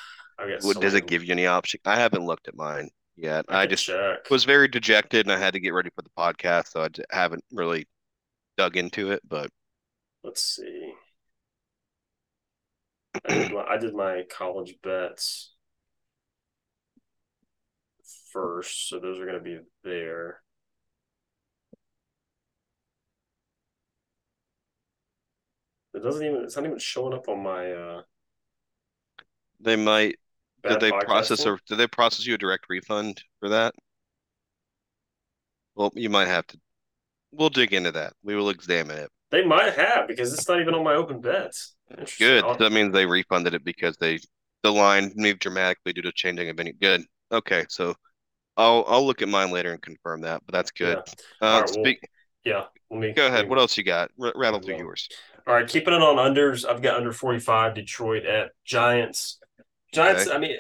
[0.45, 1.81] I guess what, does it give you any option?
[1.85, 3.47] I haven't looked at mine yet.
[3.49, 4.31] I, just check.
[4.31, 7.43] was very dejected, and I had to get ready for the podcast, so I haven't
[7.51, 7.89] really
[8.57, 9.23] dug into it.
[9.29, 9.51] But
[10.25, 10.95] Let's see.
[13.27, 15.53] I did, my, I did my college bets
[18.33, 20.41] first, so those are going to be there.
[25.95, 26.43] It doesn't even.
[26.43, 27.71] It's not even showing up on my.
[27.71, 28.03] uh
[29.61, 30.19] they might.
[30.67, 31.59] Did they process or?
[31.69, 33.75] Did they process you a direct refund for that?
[35.77, 36.59] Well, you might have to.
[37.31, 38.15] We'll dig into that.
[38.23, 39.11] We will examine it.
[39.31, 41.75] They might have because it's not even on my open bets.
[42.19, 42.45] Good.
[42.59, 44.19] That means they refunded it because they
[44.63, 46.73] the line moved dramatically due to changing of any.
[46.73, 47.03] Good.
[47.33, 47.95] Okay, so
[48.57, 50.99] I'll I'll look at mine later and confirm that, but that's good.
[50.99, 51.05] All
[51.41, 51.95] Uh, right, well.
[52.45, 52.65] Yeah.
[52.91, 53.45] Let me Go ahead.
[53.45, 54.11] me- What else you got?
[54.23, 55.09] R rattle through yours.
[55.47, 56.67] All right, keeping it on unders.
[56.69, 59.39] I've got under 45 Detroit at Giants.
[59.93, 60.57] Giants, I mean,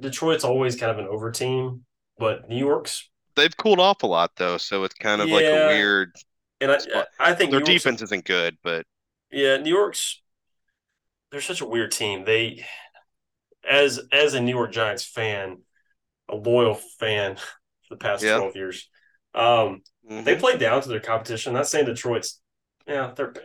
[0.00, 1.84] Detroit's always kind of an over team,
[2.18, 5.66] but New York's, They've cooled off a lot though, so it's kind of like a
[5.68, 6.12] weird.
[6.60, 6.78] And I,
[7.18, 8.84] I think Their New York's- defense isn't good, but
[9.30, 10.20] yeah, New York's,
[11.30, 12.24] they're such a weird team.
[12.24, 12.64] They,
[13.68, 15.58] as as a New York Giants fan,
[16.28, 17.36] a loyal fan
[17.88, 18.38] for the past Yeah.
[18.38, 18.88] 12 years,
[19.34, 21.52] um, mhm, they play down to their competition.
[21.52, 22.40] Not saying Detroit's,
[22.86, 23.44] yeah, they're bad.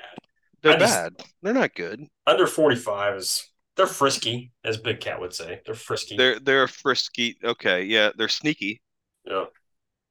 [0.61, 1.13] they're just- bad.
[1.41, 2.01] They're not good.
[2.25, 5.59] Under 45 is, they're frisky, as Big Cat would say.
[5.65, 6.15] They're frisky.
[6.15, 7.37] They're they're frisky.
[7.43, 8.81] Okay, yeah, they're sneaky.
[9.25, 9.45] Yeah.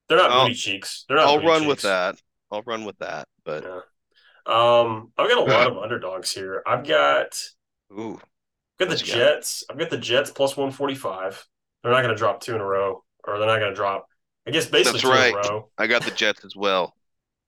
[0.09, 1.05] They're not I'll- booty cheeks.
[1.09, 2.17] They're not I'll run with that.
[2.53, 3.29] I'll run with that.
[3.45, 3.81] But Yeah.
[4.45, 6.63] Um, I've got a lot of underdogs here.
[6.67, 7.39] I've got
[7.93, 8.21] ooh,
[8.81, 9.17] I've got the you got?
[9.17, 9.65] Jets.
[9.71, 11.47] I've got the Jets plus 145.
[11.83, 14.07] They're not going to drop two in a row, or they're not going to drop,
[14.47, 15.35] I guess, basically That's two in right.
[15.35, 15.71] a row.
[15.79, 16.95] I got the Jets as well.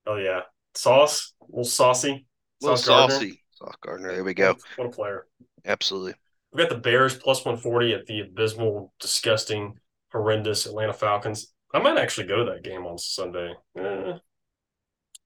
[0.07, 0.41] Oh, yeah.
[0.75, 2.27] Sauce, a little saucy.
[2.63, 3.43] A little Sauce saucy.
[3.53, 4.13] Sauce Gardner.
[4.13, 4.57] There we go.
[4.77, 5.27] What, a player.
[5.65, 6.15] Absolutely.
[6.53, 9.79] We've got the Bears plus 140 at the abysmal, disgusting,
[10.13, 11.53] horrendous Atlanta Falcons.
[11.73, 13.55] I might actually go to that game on Sunday.
[13.77, 14.19] Eh.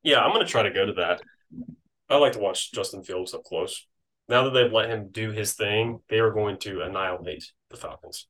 [0.02, 1.22] Yeah, I'm going to try to go to that.
[2.08, 3.86] I like to watch Justin Fields up close.
[4.28, 8.26] Now that they've let him do his thing, they are going to annihilate the Falcons.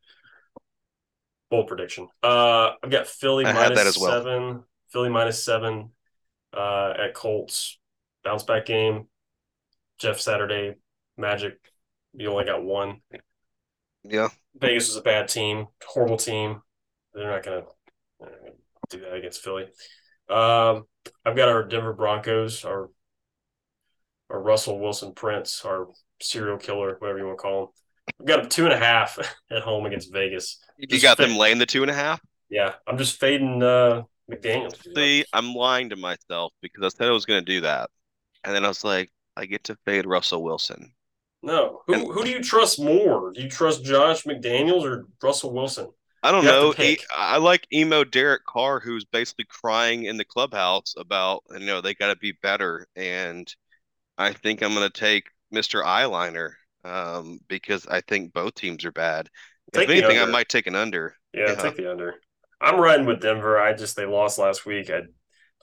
[1.51, 2.09] Bold prediction.
[2.23, 4.13] Uh, I've got Philly minus that as well.
[4.13, 4.63] seven.
[4.93, 5.91] Philly minus seven
[6.57, 7.79] uh, at Colts.
[8.25, 9.07] Bounce back game.
[9.99, 10.75] Jeff Saturday,
[11.17, 11.59] Magic.
[12.15, 13.01] You only got one.
[14.05, 14.29] Yeah.
[14.61, 16.63] Vegas is a bad team, horrible team.
[17.15, 17.63] They're not gonna
[18.23, 18.51] uh,
[18.91, 19.65] do that against Philly.
[20.29, 20.85] Um,
[21.25, 22.91] I've got our Denver Broncos, our
[24.31, 25.89] our Russell Wilson Prince, our
[26.21, 27.69] serial killer, whatever you want to call him.
[28.19, 29.19] We've got a two and a half
[29.51, 30.59] at home against Vegas.
[30.77, 32.21] You Just got them laying the two and a half?
[32.51, 34.77] Yeah, I'm just fading uh, McDaniels.
[34.95, 37.91] See, I'm lying to myself because I said I was going to do that.
[38.45, 40.93] And then I was like, I get to fade Russell Wilson.
[41.43, 43.33] No, who who do you trust more?
[43.33, 45.89] Do you trust Josh McDaniels or Russell Wilson?
[46.23, 46.75] I don't You have to know.
[46.75, 47.01] pick.
[47.01, 51.81] E- I like emo Derek Carr, who's basically crying in the clubhouse about, you know,
[51.81, 52.87] they got to be better.
[52.97, 53.53] And
[54.19, 55.83] I think I'm going to take Mr.
[55.83, 56.53] Eyeliner
[56.85, 59.29] um, because I think both teams are bad.
[59.73, 61.15] Take if anything, I might take an under.
[61.33, 61.55] Yeah, Yeah.
[61.55, 62.15] take the under.
[62.61, 63.59] I'm riding with Denver.
[63.59, 64.91] I just they lost last week.
[64.91, 65.03] I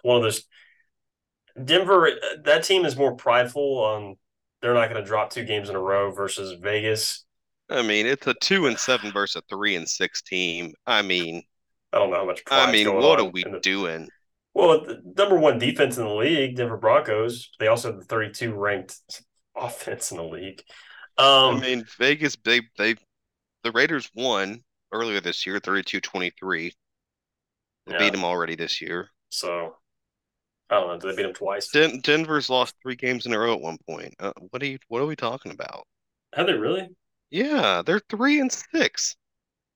[0.03, 0.45] one of those
[1.63, 2.09] Denver
[2.43, 4.17] that team is more prideful on
[4.61, 7.24] they're not going to drop two games in a row versus Vegas.
[7.69, 10.73] I mean, it's a two and seven versus a three and six team.
[10.85, 11.43] I mean,
[11.91, 14.07] I don't know how much I mean, what are we the- doing?
[14.53, 17.49] Well, the number one defense in the league, Denver Broncos.
[17.59, 18.95] They also have the 32 ranked
[19.55, 20.63] offense in the league.
[21.17, 22.95] Um, I mean, Vegas, they they
[23.63, 24.63] the Raiders won
[24.93, 26.71] earlier this year, 32-23.
[27.87, 27.99] They Yeah.
[27.99, 29.09] beat them already this year.
[29.29, 29.75] so
[30.69, 30.97] I don't know.
[30.99, 31.67] Did they beat him twice?
[31.69, 34.15] Den- Denver's lost three games in a row at one point.
[34.19, 34.79] Uh, what are you?
[34.87, 35.85] What are we talking about?
[36.33, 36.87] Have they really?
[37.29, 39.15] Yeah, they're three and six.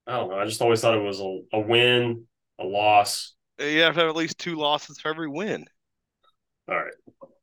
[0.07, 0.39] I don't know.
[0.39, 2.25] I just always thought it was a, a win,
[2.59, 3.35] a loss.
[3.59, 5.65] You have to have at least two losses for every win.
[6.69, 6.93] All right.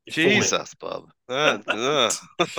[0.06, 0.34] You fooled me.
[0.36, 1.10] Jesus, bub.
[1.28, 2.10] Uh, uh.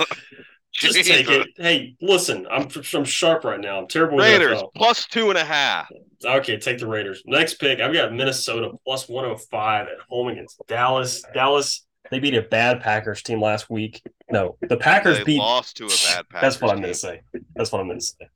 [0.72, 1.48] Just take it.
[1.56, 3.78] Hey, listen, I'm I'm sharp right now.
[3.78, 5.90] I'm terrible Raiders plus two and a half.
[6.24, 7.22] Okay, take the Raiders.
[7.26, 11.24] Next pick, I've got Minnesota plus 105 at home against Dallas.
[11.32, 14.02] Dallas, they beat a bad Packers team last week.
[14.30, 15.38] No, the Packers They beat.
[15.38, 17.22] lost to a bad Packers That's what I'm going to say.
[17.54, 18.28] That's what I'm going to say.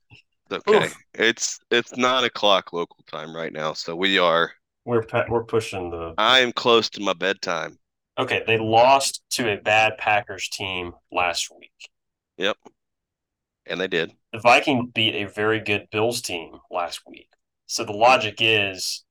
[0.51, 0.97] Okay, Oof.
[1.15, 4.51] it's it's nine o'clock local time right now, so we are.
[4.85, 6.13] We're we're pushing the.
[6.17, 7.79] I am close to my bedtime.
[8.19, 11.89] Okay, they lost to a bad Packers team last week.
[12.37, 12.57] Yep,
[13.65, 14.13] and they did.
[14.31, 17.29] The Vikings beat a very good Bills team last week.
[17.65, 19.03] So the logic is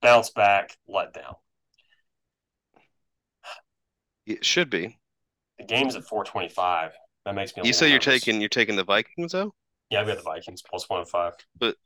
[0.00, 1.34] bounce back, let down.
[4.28, 4.98] It should be.
[5.58, 6.92] The game's at 425.
[7.24, 8.22] That makes me You say you're nervous.
[8.22, 9.54] taking you're taking the Vikings though.
[9.90, 11.32] Yeah, I've got the Vikings plus one and five.
[11.58, 11.76] But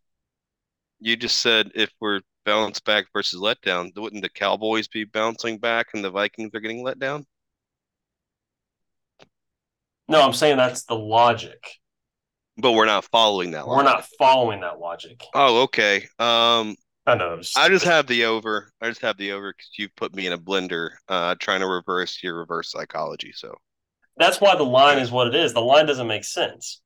[1.00, 5.88] You just said if we're bounce back versus letdown, wouldn't the Cowboys be bouncing back
[5.94, 7.24] and the Vikings are getting let down?
[10.08, 11.78] No, I'm saying that's the logic.
[12.58, 13.66] But we're not following that.
[13.66, 15.22] We're not following that logic.
[15.34, 16.06] Oh, okay.
[16.18, 17.32] Um, I know.
[17.32, 18.72] it's- I just have the over.
[18.80, 21.66] I just have the over because you've put me in a blender, uh, trying to
[21.66, 23.32] reverse your reverse psychology.
[23.32, 23.56] So
[24.16, 25.52] that's why the line is what it is.
[25.52, 26.80] The line doesn't make sense.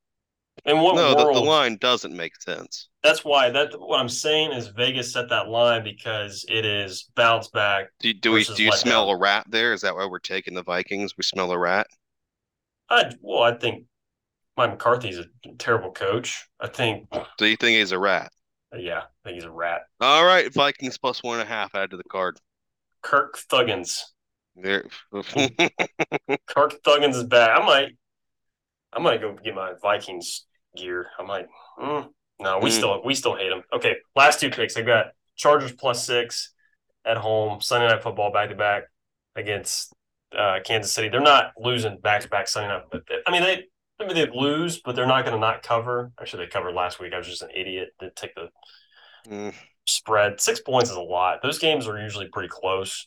[0.64, 1.36] In what no, the, world?
[1.36, 2.88] the line doesn't make sense.
[3.02, 7.48] That's why that what I'm saying is Vegas set that line because it is bounce
[7.48, 7.88] back.
[8.01, 8.74] Do, do we do you letdown.
[8.74, 9.74] smell a rat there?
[9.74, 11.14] Is that why we're taking the Vikings?
[11.16, 11.86] We smell a rat.
[12.88, 13.84] I well, I think
[14.56, 15.26] Mike McCarthy's a
[15.59, 16.48] terrible coach.
[16.59, 18.32] I think, Do you think he's a rat?
[18.81, 19.82] Yeah, I think he's a rat.
[20.01, 22.39] All right, Vikings plus one and a half add to the card.
[23.03, 24.01] Kirk Thuggins.
[24.57, 24.85] There.
[26.47, 27.59] Kirk Thuggins is back.
[27.61, 27.89] I might,
[28.93, 30.47] I might go get my Vikings
[30.77, 31.07] gear.
[31.19, 31.47] I might.
[31.78, 32.09] mm,
[32.40, 32.73] no, we Mm.
[32.73, 33.62] still we still hate them.
[33.73, 34.77] Okay, last two picks.
[34.77, 36.53] I got Chargers plus six
[37.05, 37.61] at home.
[37.61, 38.85] Sunday night football back to back
[39.36, 39.93] against
[40.36, 41.09] uh, Kansas City.
[41.09, 42.85] They're not losing back to back Sunday night.
[42.90, 43.65] But I mean they.
[44.01, 46.12] I mean they lose, but they're not going to not cover.
[46.20, 47.12] Actually, they covered last week.
[47.14, 47.94] I was just an idiot.
[47.98, 48.51] Didn't take the
[49.27, 49.51] Mm,
[49.86, 50.40] spread.
[50.40, 51.43] Six points is a lot.
[51.43, 53.06] Those games are usually pretty close.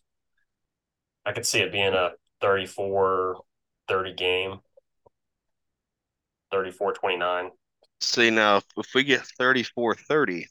[1.26, 2.12] I could see it being a
[2.42, 3.42] 34
[3.88, 4.60] 30 game,
[6.52, 7.52] 34 29.
[8.02, 10.48] See now, if, we get 34-30,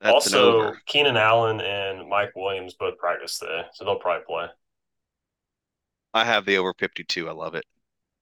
[0.00, 0.82] that's an Also, over.
[0.86, 4.48] Keenan Allen and Mike Williams both practice today, so they'll probably play.
[6.14, 7.28] I have the over 52.
[7.28, 7.66] I love it.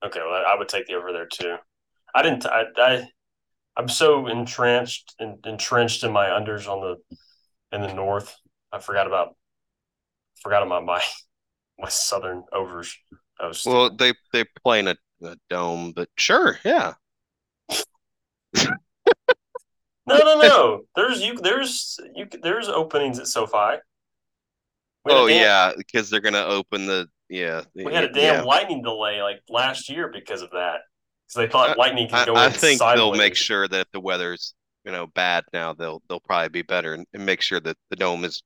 [0.04, 1.56] Okay, well, I would take the over there too.
[2.14, 2.46] I didn't.
[2.46, 2.64] I.
[2.76, 3.08] I
[3.76, 7.16] I'm so entrenched and entrenched in my unders on the
[7.74, 8.36] in the north.
[8.70, 9.34] I forgot about
[10.42, 11.02] forgot about my
[11.78, 12.96] my southern overs.
[13.40, 16.94] I was Well, they they play in a, a dome, but sure, yeah.
[20.04, 20.80] No, no, no.
[20.96, 21.38] There's you.
[21.38, 22.26] There's you.
[22.42, 23.78] There's openings at SoFi.
[25.04, 27.62] We Oh yeah, because they're gonna open the yeah.
[27.74, 28.42] We had a damn yeah.
[28.42, 30.80] lightning delay like last year because of that.
[31.26, 32.98] Because they thought lightning could go I in think sideways.
[32.98, 34.54] they'll make sure that if the weather's
[34.84, 37.96] you know bad now, they'll they'll probably be better and, and make sure that the
[37.96, 38.42] dome is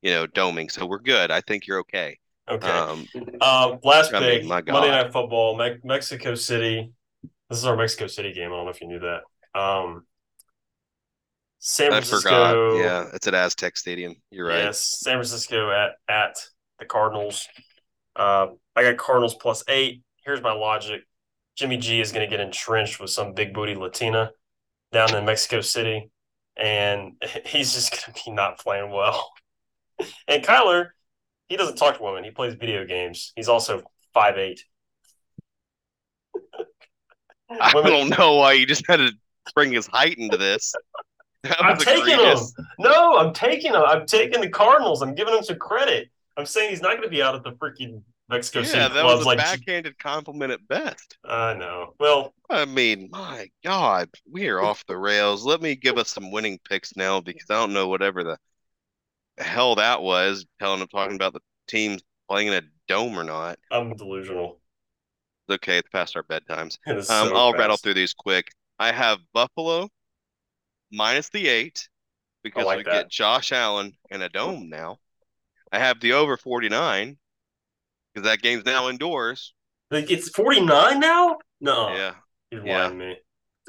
[0.00, 0.70] you know doming.
[0.70, 1.30] So we're good.
[1.30, 2.18] I think you're okay.
[2.48, 2.68] Okay.
[2.68, 3.06] Um,
[3.40, 6.90] Um, last I mean, pick, Monday Night Football, Me- Mexico City.
[7.48, 8.52] This is our Mexico City game.
[8.52, 9.60] I don't know if you knew that.
[9.60, 10.06] Um,
[11.58, 12.78] San I Francisco.
[12.78, 14.14] Yeah, it's at Aztec Stadium.
[14.30, 14.64] You're right.
[14.64, 16.36] Yes, San Francisco at at
[16.78, 17.46] the Cardinals.
[18.20, 20.02] Uh, I got Cardinals plus eight.
[20.26, 21.00] Here's my logic:
[21.56, 24.32] Jimmy G is going to get entrenched with some big booty Latina
[24.92, 26.10] down in Mexico City,
[26.54, 27.12] and
[27.46, 29.30] he's just going to be not playing well.
[30.26, 30.88] And Kyler,
[31.50, 33.32] he doesn't talk to women; he plays video games.
[33.36, 33.82] He's also
[34.14, 34.64] five eight.
[37.50, 39.12] I Women- don't know why you just had to
[39.54, 40.74] bring his height into this.
[41.58, 42.54] I'm taking egregious.
[42.58, 42.66] him.
[42.78, 43.82] No, I'm taking him.
[43.86, 45.02] I'm taking the Cardinals.
[45.02, 46.10] I'm giving him some credit.
[46.36, 49.04] I'm saying he's not going to be out at the freaking Mexico Yeah, City that
[49.04, 49.38] was a like.
[49.38, 51.18] backhanded compliment at best.
[51.24, 51.94] I know.
[51.98, 55.44] Well, I mean, my God, we are off the rails.
[55.44, 58.38] Let me give us some winning picks now because I don't know whatever the
[59.38, 60.46] hell that was.
[60.58, 63.58] Telling them talking about the teams playing in a dome or not.
[63.70, 64.60] I'm delusional.
[65.50, 66.78] Okay, it's past our bedtimes.
[66.86, 68.48] Um, so I'll rattle through these quick.
[68.78, 69.88] I have Buffalo
[70.92, 71.88] minus the eight
[72.42, 72.92] because like we that.
[72.92, 74.98] get Josh Allen in a dome now.
[75.72, 77.18] I have the over 49
[78.14, 79.54] because that game's now indoors.
[79.90, 81.38] Like, it's 49 now?
[81.60, 81.94] No.
[81.94, 82.14] Yeah.
[82.50, 82.78] You're Yeah.
[82.86, 83.16] lying to me.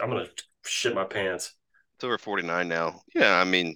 [0.01, 0.27] I'm gonna
[0.65, 1.53] shit my pants.
[1.95, 3.01] It's over 49 now.
[3.13, 3.75] Yeah, I mean,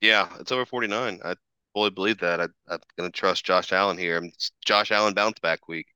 [0.00, 1.20] yeah, it's over 49.
[1.24, 1.34] I
[1.74, 2.40] fully believe that.
[2.40, 4.22] I, I'm going to trust Josh Allen here.
[4.24, 5.86] It's Josh Allen bounce back week.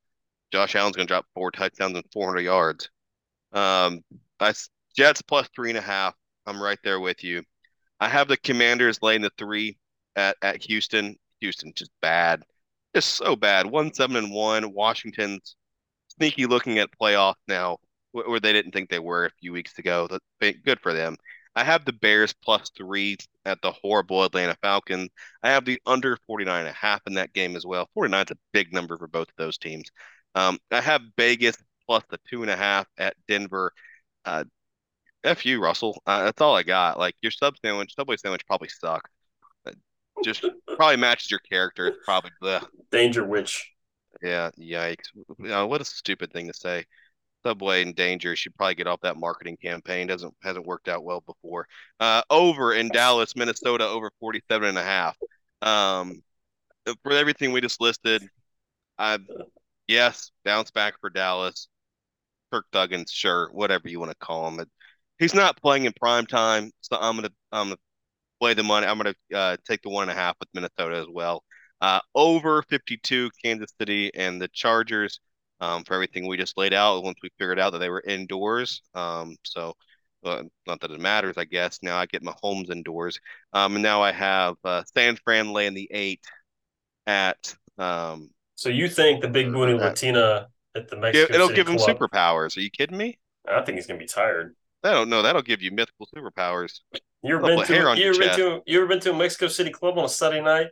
[0.53, 2.91] Josh Allen's going to drop four touchdowns and 400 yards.
[3.53, 4.03] Um,
[4.41, 4.53] I
[4.97, 6.15] Jets plus three and a half.
[6.47, 7.43] I'm right there with you.
[8.01, 9.79] I have the Commanders laying the three
[10.17, 11.17] at at Houston.
[11.41, 12.43] Houston just bad,
[12.95, 13.67] just so bad.
[13.67, 14.73] One seven and one.
[14.73, 15.57] Washington's
[16.09, 17.79] sneaky looking at playoff now,
[18.13, 20.09] where they didn't think they were a few weeks ago.
[20.09, 21.17] That's good for them.
[21.55, 25.11] I have the Bears plus three at the horrible Atlanta Falcons.
[25.43, 27.91] I have the under 49 and a half in that game as well.
[27.95, 29.91] 49 is a big number for both of those teams.
[30.35, 31.57] Um, I have Vegas
[31.87, 33.73] plus the two and a half at Denver.
[34.25, 34.45] Uh,
[35.25, 36.03] F you, Russell.
[36.07, 36.99] Uh, that's all I got.
[36.99, 39.11] Like your sub sandwich, Subway sandwich probably sucks.
[40.23, 40.45] Uh, Just
[40.77, 41.89] probably matches your character.
[41.89, 43.71] It's probably the Danger witch.
[44.23, 45.09] Yeah, yikes.
[45.15, 46.85] You know, what a stupid thing to say.
[47.45, 50.07] Subway in danger should probably get off that marketing campaign.
[50.07, 51.67] Doesn't hasn't worked out well before.
[51.99, 55.17] Uh, over in Dallas, Minnesota, over 47 and a half.
[55.61, 56.23] Um,
[57.03, 58.23] for everything we just listed,
[58.99, 59.19] I
[59.89, 61.69] yes, bounce back for Dallas.
[62.53, 64.65] Kirk Duggins, sure, whatever you want to call him.
[65.19, 67.79] He's not playing in prime time, so I'm gonna I'm gonna
[68.43, 68.87] play the money.
[68.89, 71.45] I'm gonna uh, take the one and a half with Minnesota as well.
[71.81, 75.21] Uh, over 52, Kansas City and the Chargers.
[75.61, 78.83] Um, for everything we just laid out, once we figured out that they were indoors.
[78.95, 79.75] Um, so
[80.25, 81.79] uh, not that it matters, I guess.
[81.83, 83.21] Now I get my homes indoors.
[83.53, 86.21] Um, and now I have uh, San Fran laying the eight
[87.07, 91.33] at um, So you think the big booty Latina at the Mexican?
[91.33, 92.57] It'll City give him club, superpowers.
[92.57, 93.21] Are you kidding me?
[93.49, 94.57] I think he's gonna be tired.
[94.83, 95.23] I don't know.
[95.23, 96.81] That'll give you mythical superpowers.
[97.23, 99.71] You ever been to you ever been to you ever been to a Mexico City
[99.71, 100.69] club on a Saturday night?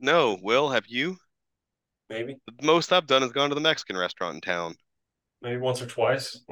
[0.00, 1.20] No, Will, have you?
[2.08, 2.40] Maybe.
[2.46, 4.76] The most I've done is gone to the Mexican restaurant in town.
[5.42, 6.44] Maybe once or twice.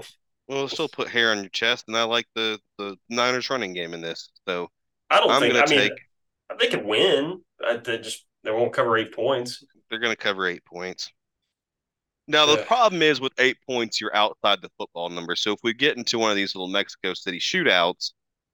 [0.48, 3.72] Well, it'll still put hair on your chest, and I like the the Niners running
[3.74, 4.30] game in this.
[4.48, 4.68] So
[5.10, 5.92] I don't I'm think I mean take.
[6.58, 7.42] they could win.
[7.64, 9.64] I, they just they won't cover eight points.
[9.90, 11.10] They're going to cover eight points.
[12.28, 12.64] Now the Yeah.
[12.64, 15.34] problem is with eight points, you're outside the football number.
[15.34, 18.12] So if we get into one of these little Mexico City shootouts,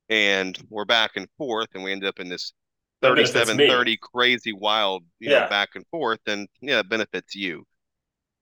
[0.09, 2.53] and we're back and forth, and we end up in this
[3.01, 5.41] That 37 30 crazy wild you Yeah.
[5.41, 7.67] know back and forth and yeah it benefits you.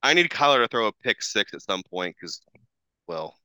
[0.02, 2.42] I need kyler to throw a pick six at some point because
[3.08, 3.36] well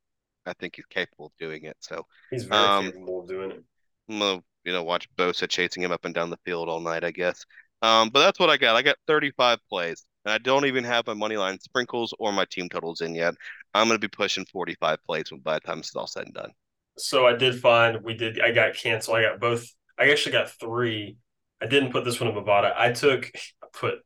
[0.48, 3.64] i think he's capable of doing it so He's very Um, capable of doing it.
[4.10, 7.04] i'm gonna you know watch bosa chasing him up and down the field all night
[7.04, 7.46] i guess.
[7.82, 8.76] Um but that's what i got.
[8.76, 12.46] I got 35 plays and i don't even have my money line sprinkles or my
[12.46, 13.36] team totals in yet.
[13.74, 16.52] I'm gonna be pushing 45 plays by the time this is all said and done
[16.98, 18.42] So I did find we did.
[18.42, 19.18] I got canceled.
[19.18, 19.68] I got both.
[20.00, 21.18] I actually got three.
[21.62, 22.74] I didn't put this one in Bovada.
[22.78, 23.32] I took
[23.64, 24.00] I put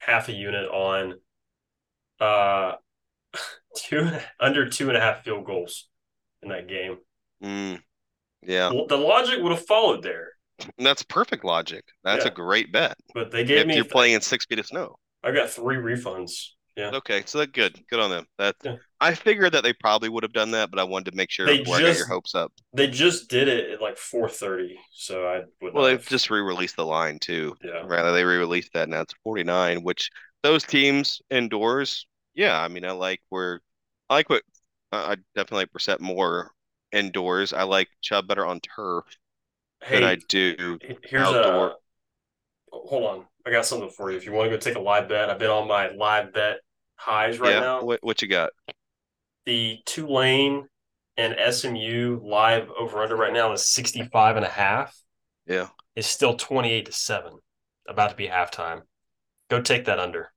[0.00, 1.14] half a unit on
[2.20, 2.74] uh
[3.76, 5.88] two under two and a half field goals
[6.42, 6.98] in that game.
[7.42, 7.80] mm,
[8.42, 10.30] yeah the logic would have followed there,
[10.78, 12.30] that's perfect logic that's Yeah.
[12.30, 13.76] a great bet but they gave if me.
[13.76, 16.50] you're playing in six feet of snow I got three refunds.
[16.76, 17.78] Yeah, Okay, so that good.
[17.88, 18.26] Good on them.
[18.38, 18.76] That's Yeah.
[19.00, 21.46] I figured that they probably would have done that, but I wanted to make sure
[21.46, 22.52] They before I got your just- hopes up.
[22.74, 24.78] they just did it at like four thirty.
[24.92, 25.72] So I would.
[25.74, 27.56] Well, they've have- just re-released the line too.
[27.64, 27.82] yeah.
[27.86, 30.10] Rather, they re-released that now it's 49, which
[30.42, 33.60] those teams indoors, yeah, I mean, I like where
[34.10, 34.42] I like what
[34.92, 36.52] I I definitely like Brissett more
[36.92, 37.52] indoors.
[37.54, 39.04] I like Chubb better on turf
[39.90, 40.78] than I do.
[41.04, 41.68] here's outdoor.
[41.70, 41.74] a.
[42.72, 44.16] Hold on, I got something for you.
[44.18, 46.60] If you want to go take a live bet, I've been on my live bet
[46.96, 47.82] highs right yeah, now.
[47.82, 48.50] what what you got?
[49.44, 50.68] The Tulane
[51.16, 54.96] and SMU live over under right now is 65 and a half.
[55.46, 55.68] Yeah.
[55.94, 57.32] It's still 28 to 7.
[57.88, 58.82] About to be halftime.
[59.48, 60.32] Go take that under.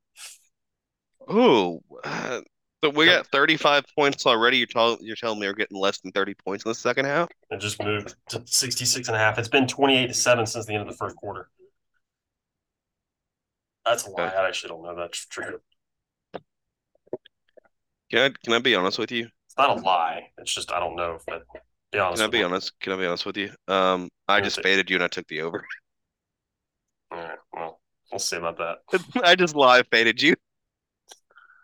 [1.27, 2.41] Oh, uh,
[2.83, 4.57] so we got 35 points already.
[4.57, 7.29] You're telling you're telling me we're getting less than 30 points in the second half?
[7.51, 9.37] It just moved to 66 and a half.
[9.37, 11.49] It's been 28 to 7 since the end of the first quarter.
[13.85, 14.27] That's a lie.
[14.27, 14.35] Okay.
[14.35, 15.59] I actually don't know that's true.
[18.11, 19.27] Can I can I be honest with you?
[19.45, 20.29] It's not a lie.
[20.37, 21.43] It's just I don't know if that
[21.91, 22.19] be honest.
[22.21, 22.45] Can I be you.
[22.45, 22.79] honest?
[22.79, 23.51] Can I be honest with you?
[23.67, 25.65] Um, I just faded you and I took the over.
[27.11, 27.79] All right, well,
[28.11, 28.77] we'll see about that.
[29.23, 30.35] I just live faded you.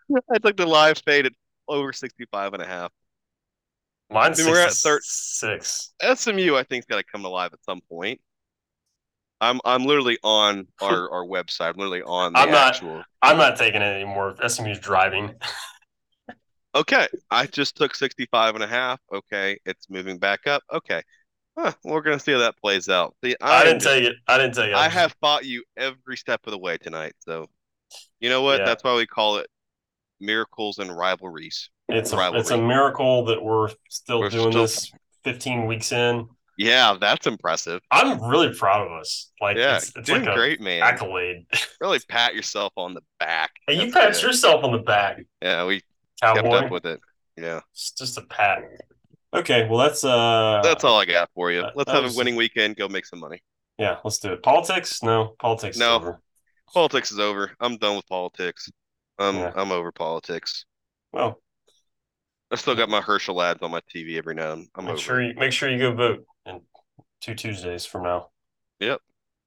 [0.32, 1.32] I took the live fade at
[1.68, 2.90] over 65 and a half.
[4.10, 5.92] Mine's I mean, we're at thir- 66.
[6.14, 8.20] SMU, I think, has got to come alive at some point.
[9.40, 11.70] I'm I'm literally on our, our website.
[11.70, 13.02] I'm literally on the I'm not- actual.
[13.22, 14.34] I'm not taking it anymore.
[14.48, 15.34] SMU's driving.
[16.76, 19.00] Okay, I just took 65 and a half.
[19.12, 20.62] Okay, it's moving back up.
[20.72, 21.02] Okay.
[21.58, 23.14] Huh, we're gonna see how that plays out.
[23.24, 24.16] See, I I'm didn't take it.
[24.28, 24.74] I didn't take it.
[24.74, 27.14] I have fought you every step of the way tonight.
[27.20, 27.46] So,
[28.20, 28.58] you know what?
[28.60, 28.66] Yeah.
[28.66, 29.46] That's why we call it
[30.20, 31.70] miracles and rivalries.
[31.88, 32.40] It's a, rivalry.
[32.40, 34.92] it's a miracle that we're still We're doing still- this
[35.24, 36.28] 15 weeks in.
[36.58, 37.80] Yeah, that's impressive.
[37.90, 39.30] I'm really proud of us.
[39.40, 40.82] Like Yeah, it's, it's doing like a great, man.
[40.82, 41.46] accolade.
[41.80, 43.50] Really pat yourself on the back.
[43.66, 44.22] Hey, you pat good.
[44.22, 45.82] yourself on the back, Yeah, we
[46.20, 47.00] kept up with it.
[47.36, 48.58] Yeah, It's just a pat.
[49.34, 51.64] Okay, well that's uh that's all I got for you.
[51.74, 52.76] Let's have was- a winning weekend.
[52.76, 53.42] Go make some money.
[53.78, 54.42] Yeah, let's do it.
[54.42, 55.02] Politics?
[55.02, 55.76] No, politics.
[55.76, 55.96] is No.
[55.96, 56.20] over.
[56.72, 57.52] Politics is over.
[57.60, 58.70] I'm done with politics.
[59.18, 59.52] I'm Yeah.
[59.54, 60.64] I'm over politics.
[61.12, 61.40] Well,
[62.50, 64.68] I still got my Herschel ads on my TV every now and then.
[64.76, 65.00] I'm make over.
[65.02, 66.62] sure you make sure you go vote in
[67.20, 68.28] two Tuesdays from now.
[68.80, 69.00] Yep.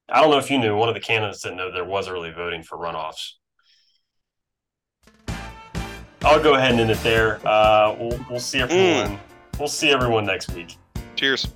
[0.10, 0.76] I don't know if you knew.
[0.76, 3.34] One of the candidates didn't know there was early voting for runoffs.
[6.24, 7.40] I'll go ahead and end it there.
[7.48, 9.20] Uh, we'll we'll see everyone.
[9.58, 10.78] We'll see everyone next week.
[11.16, 11.48] Cheers.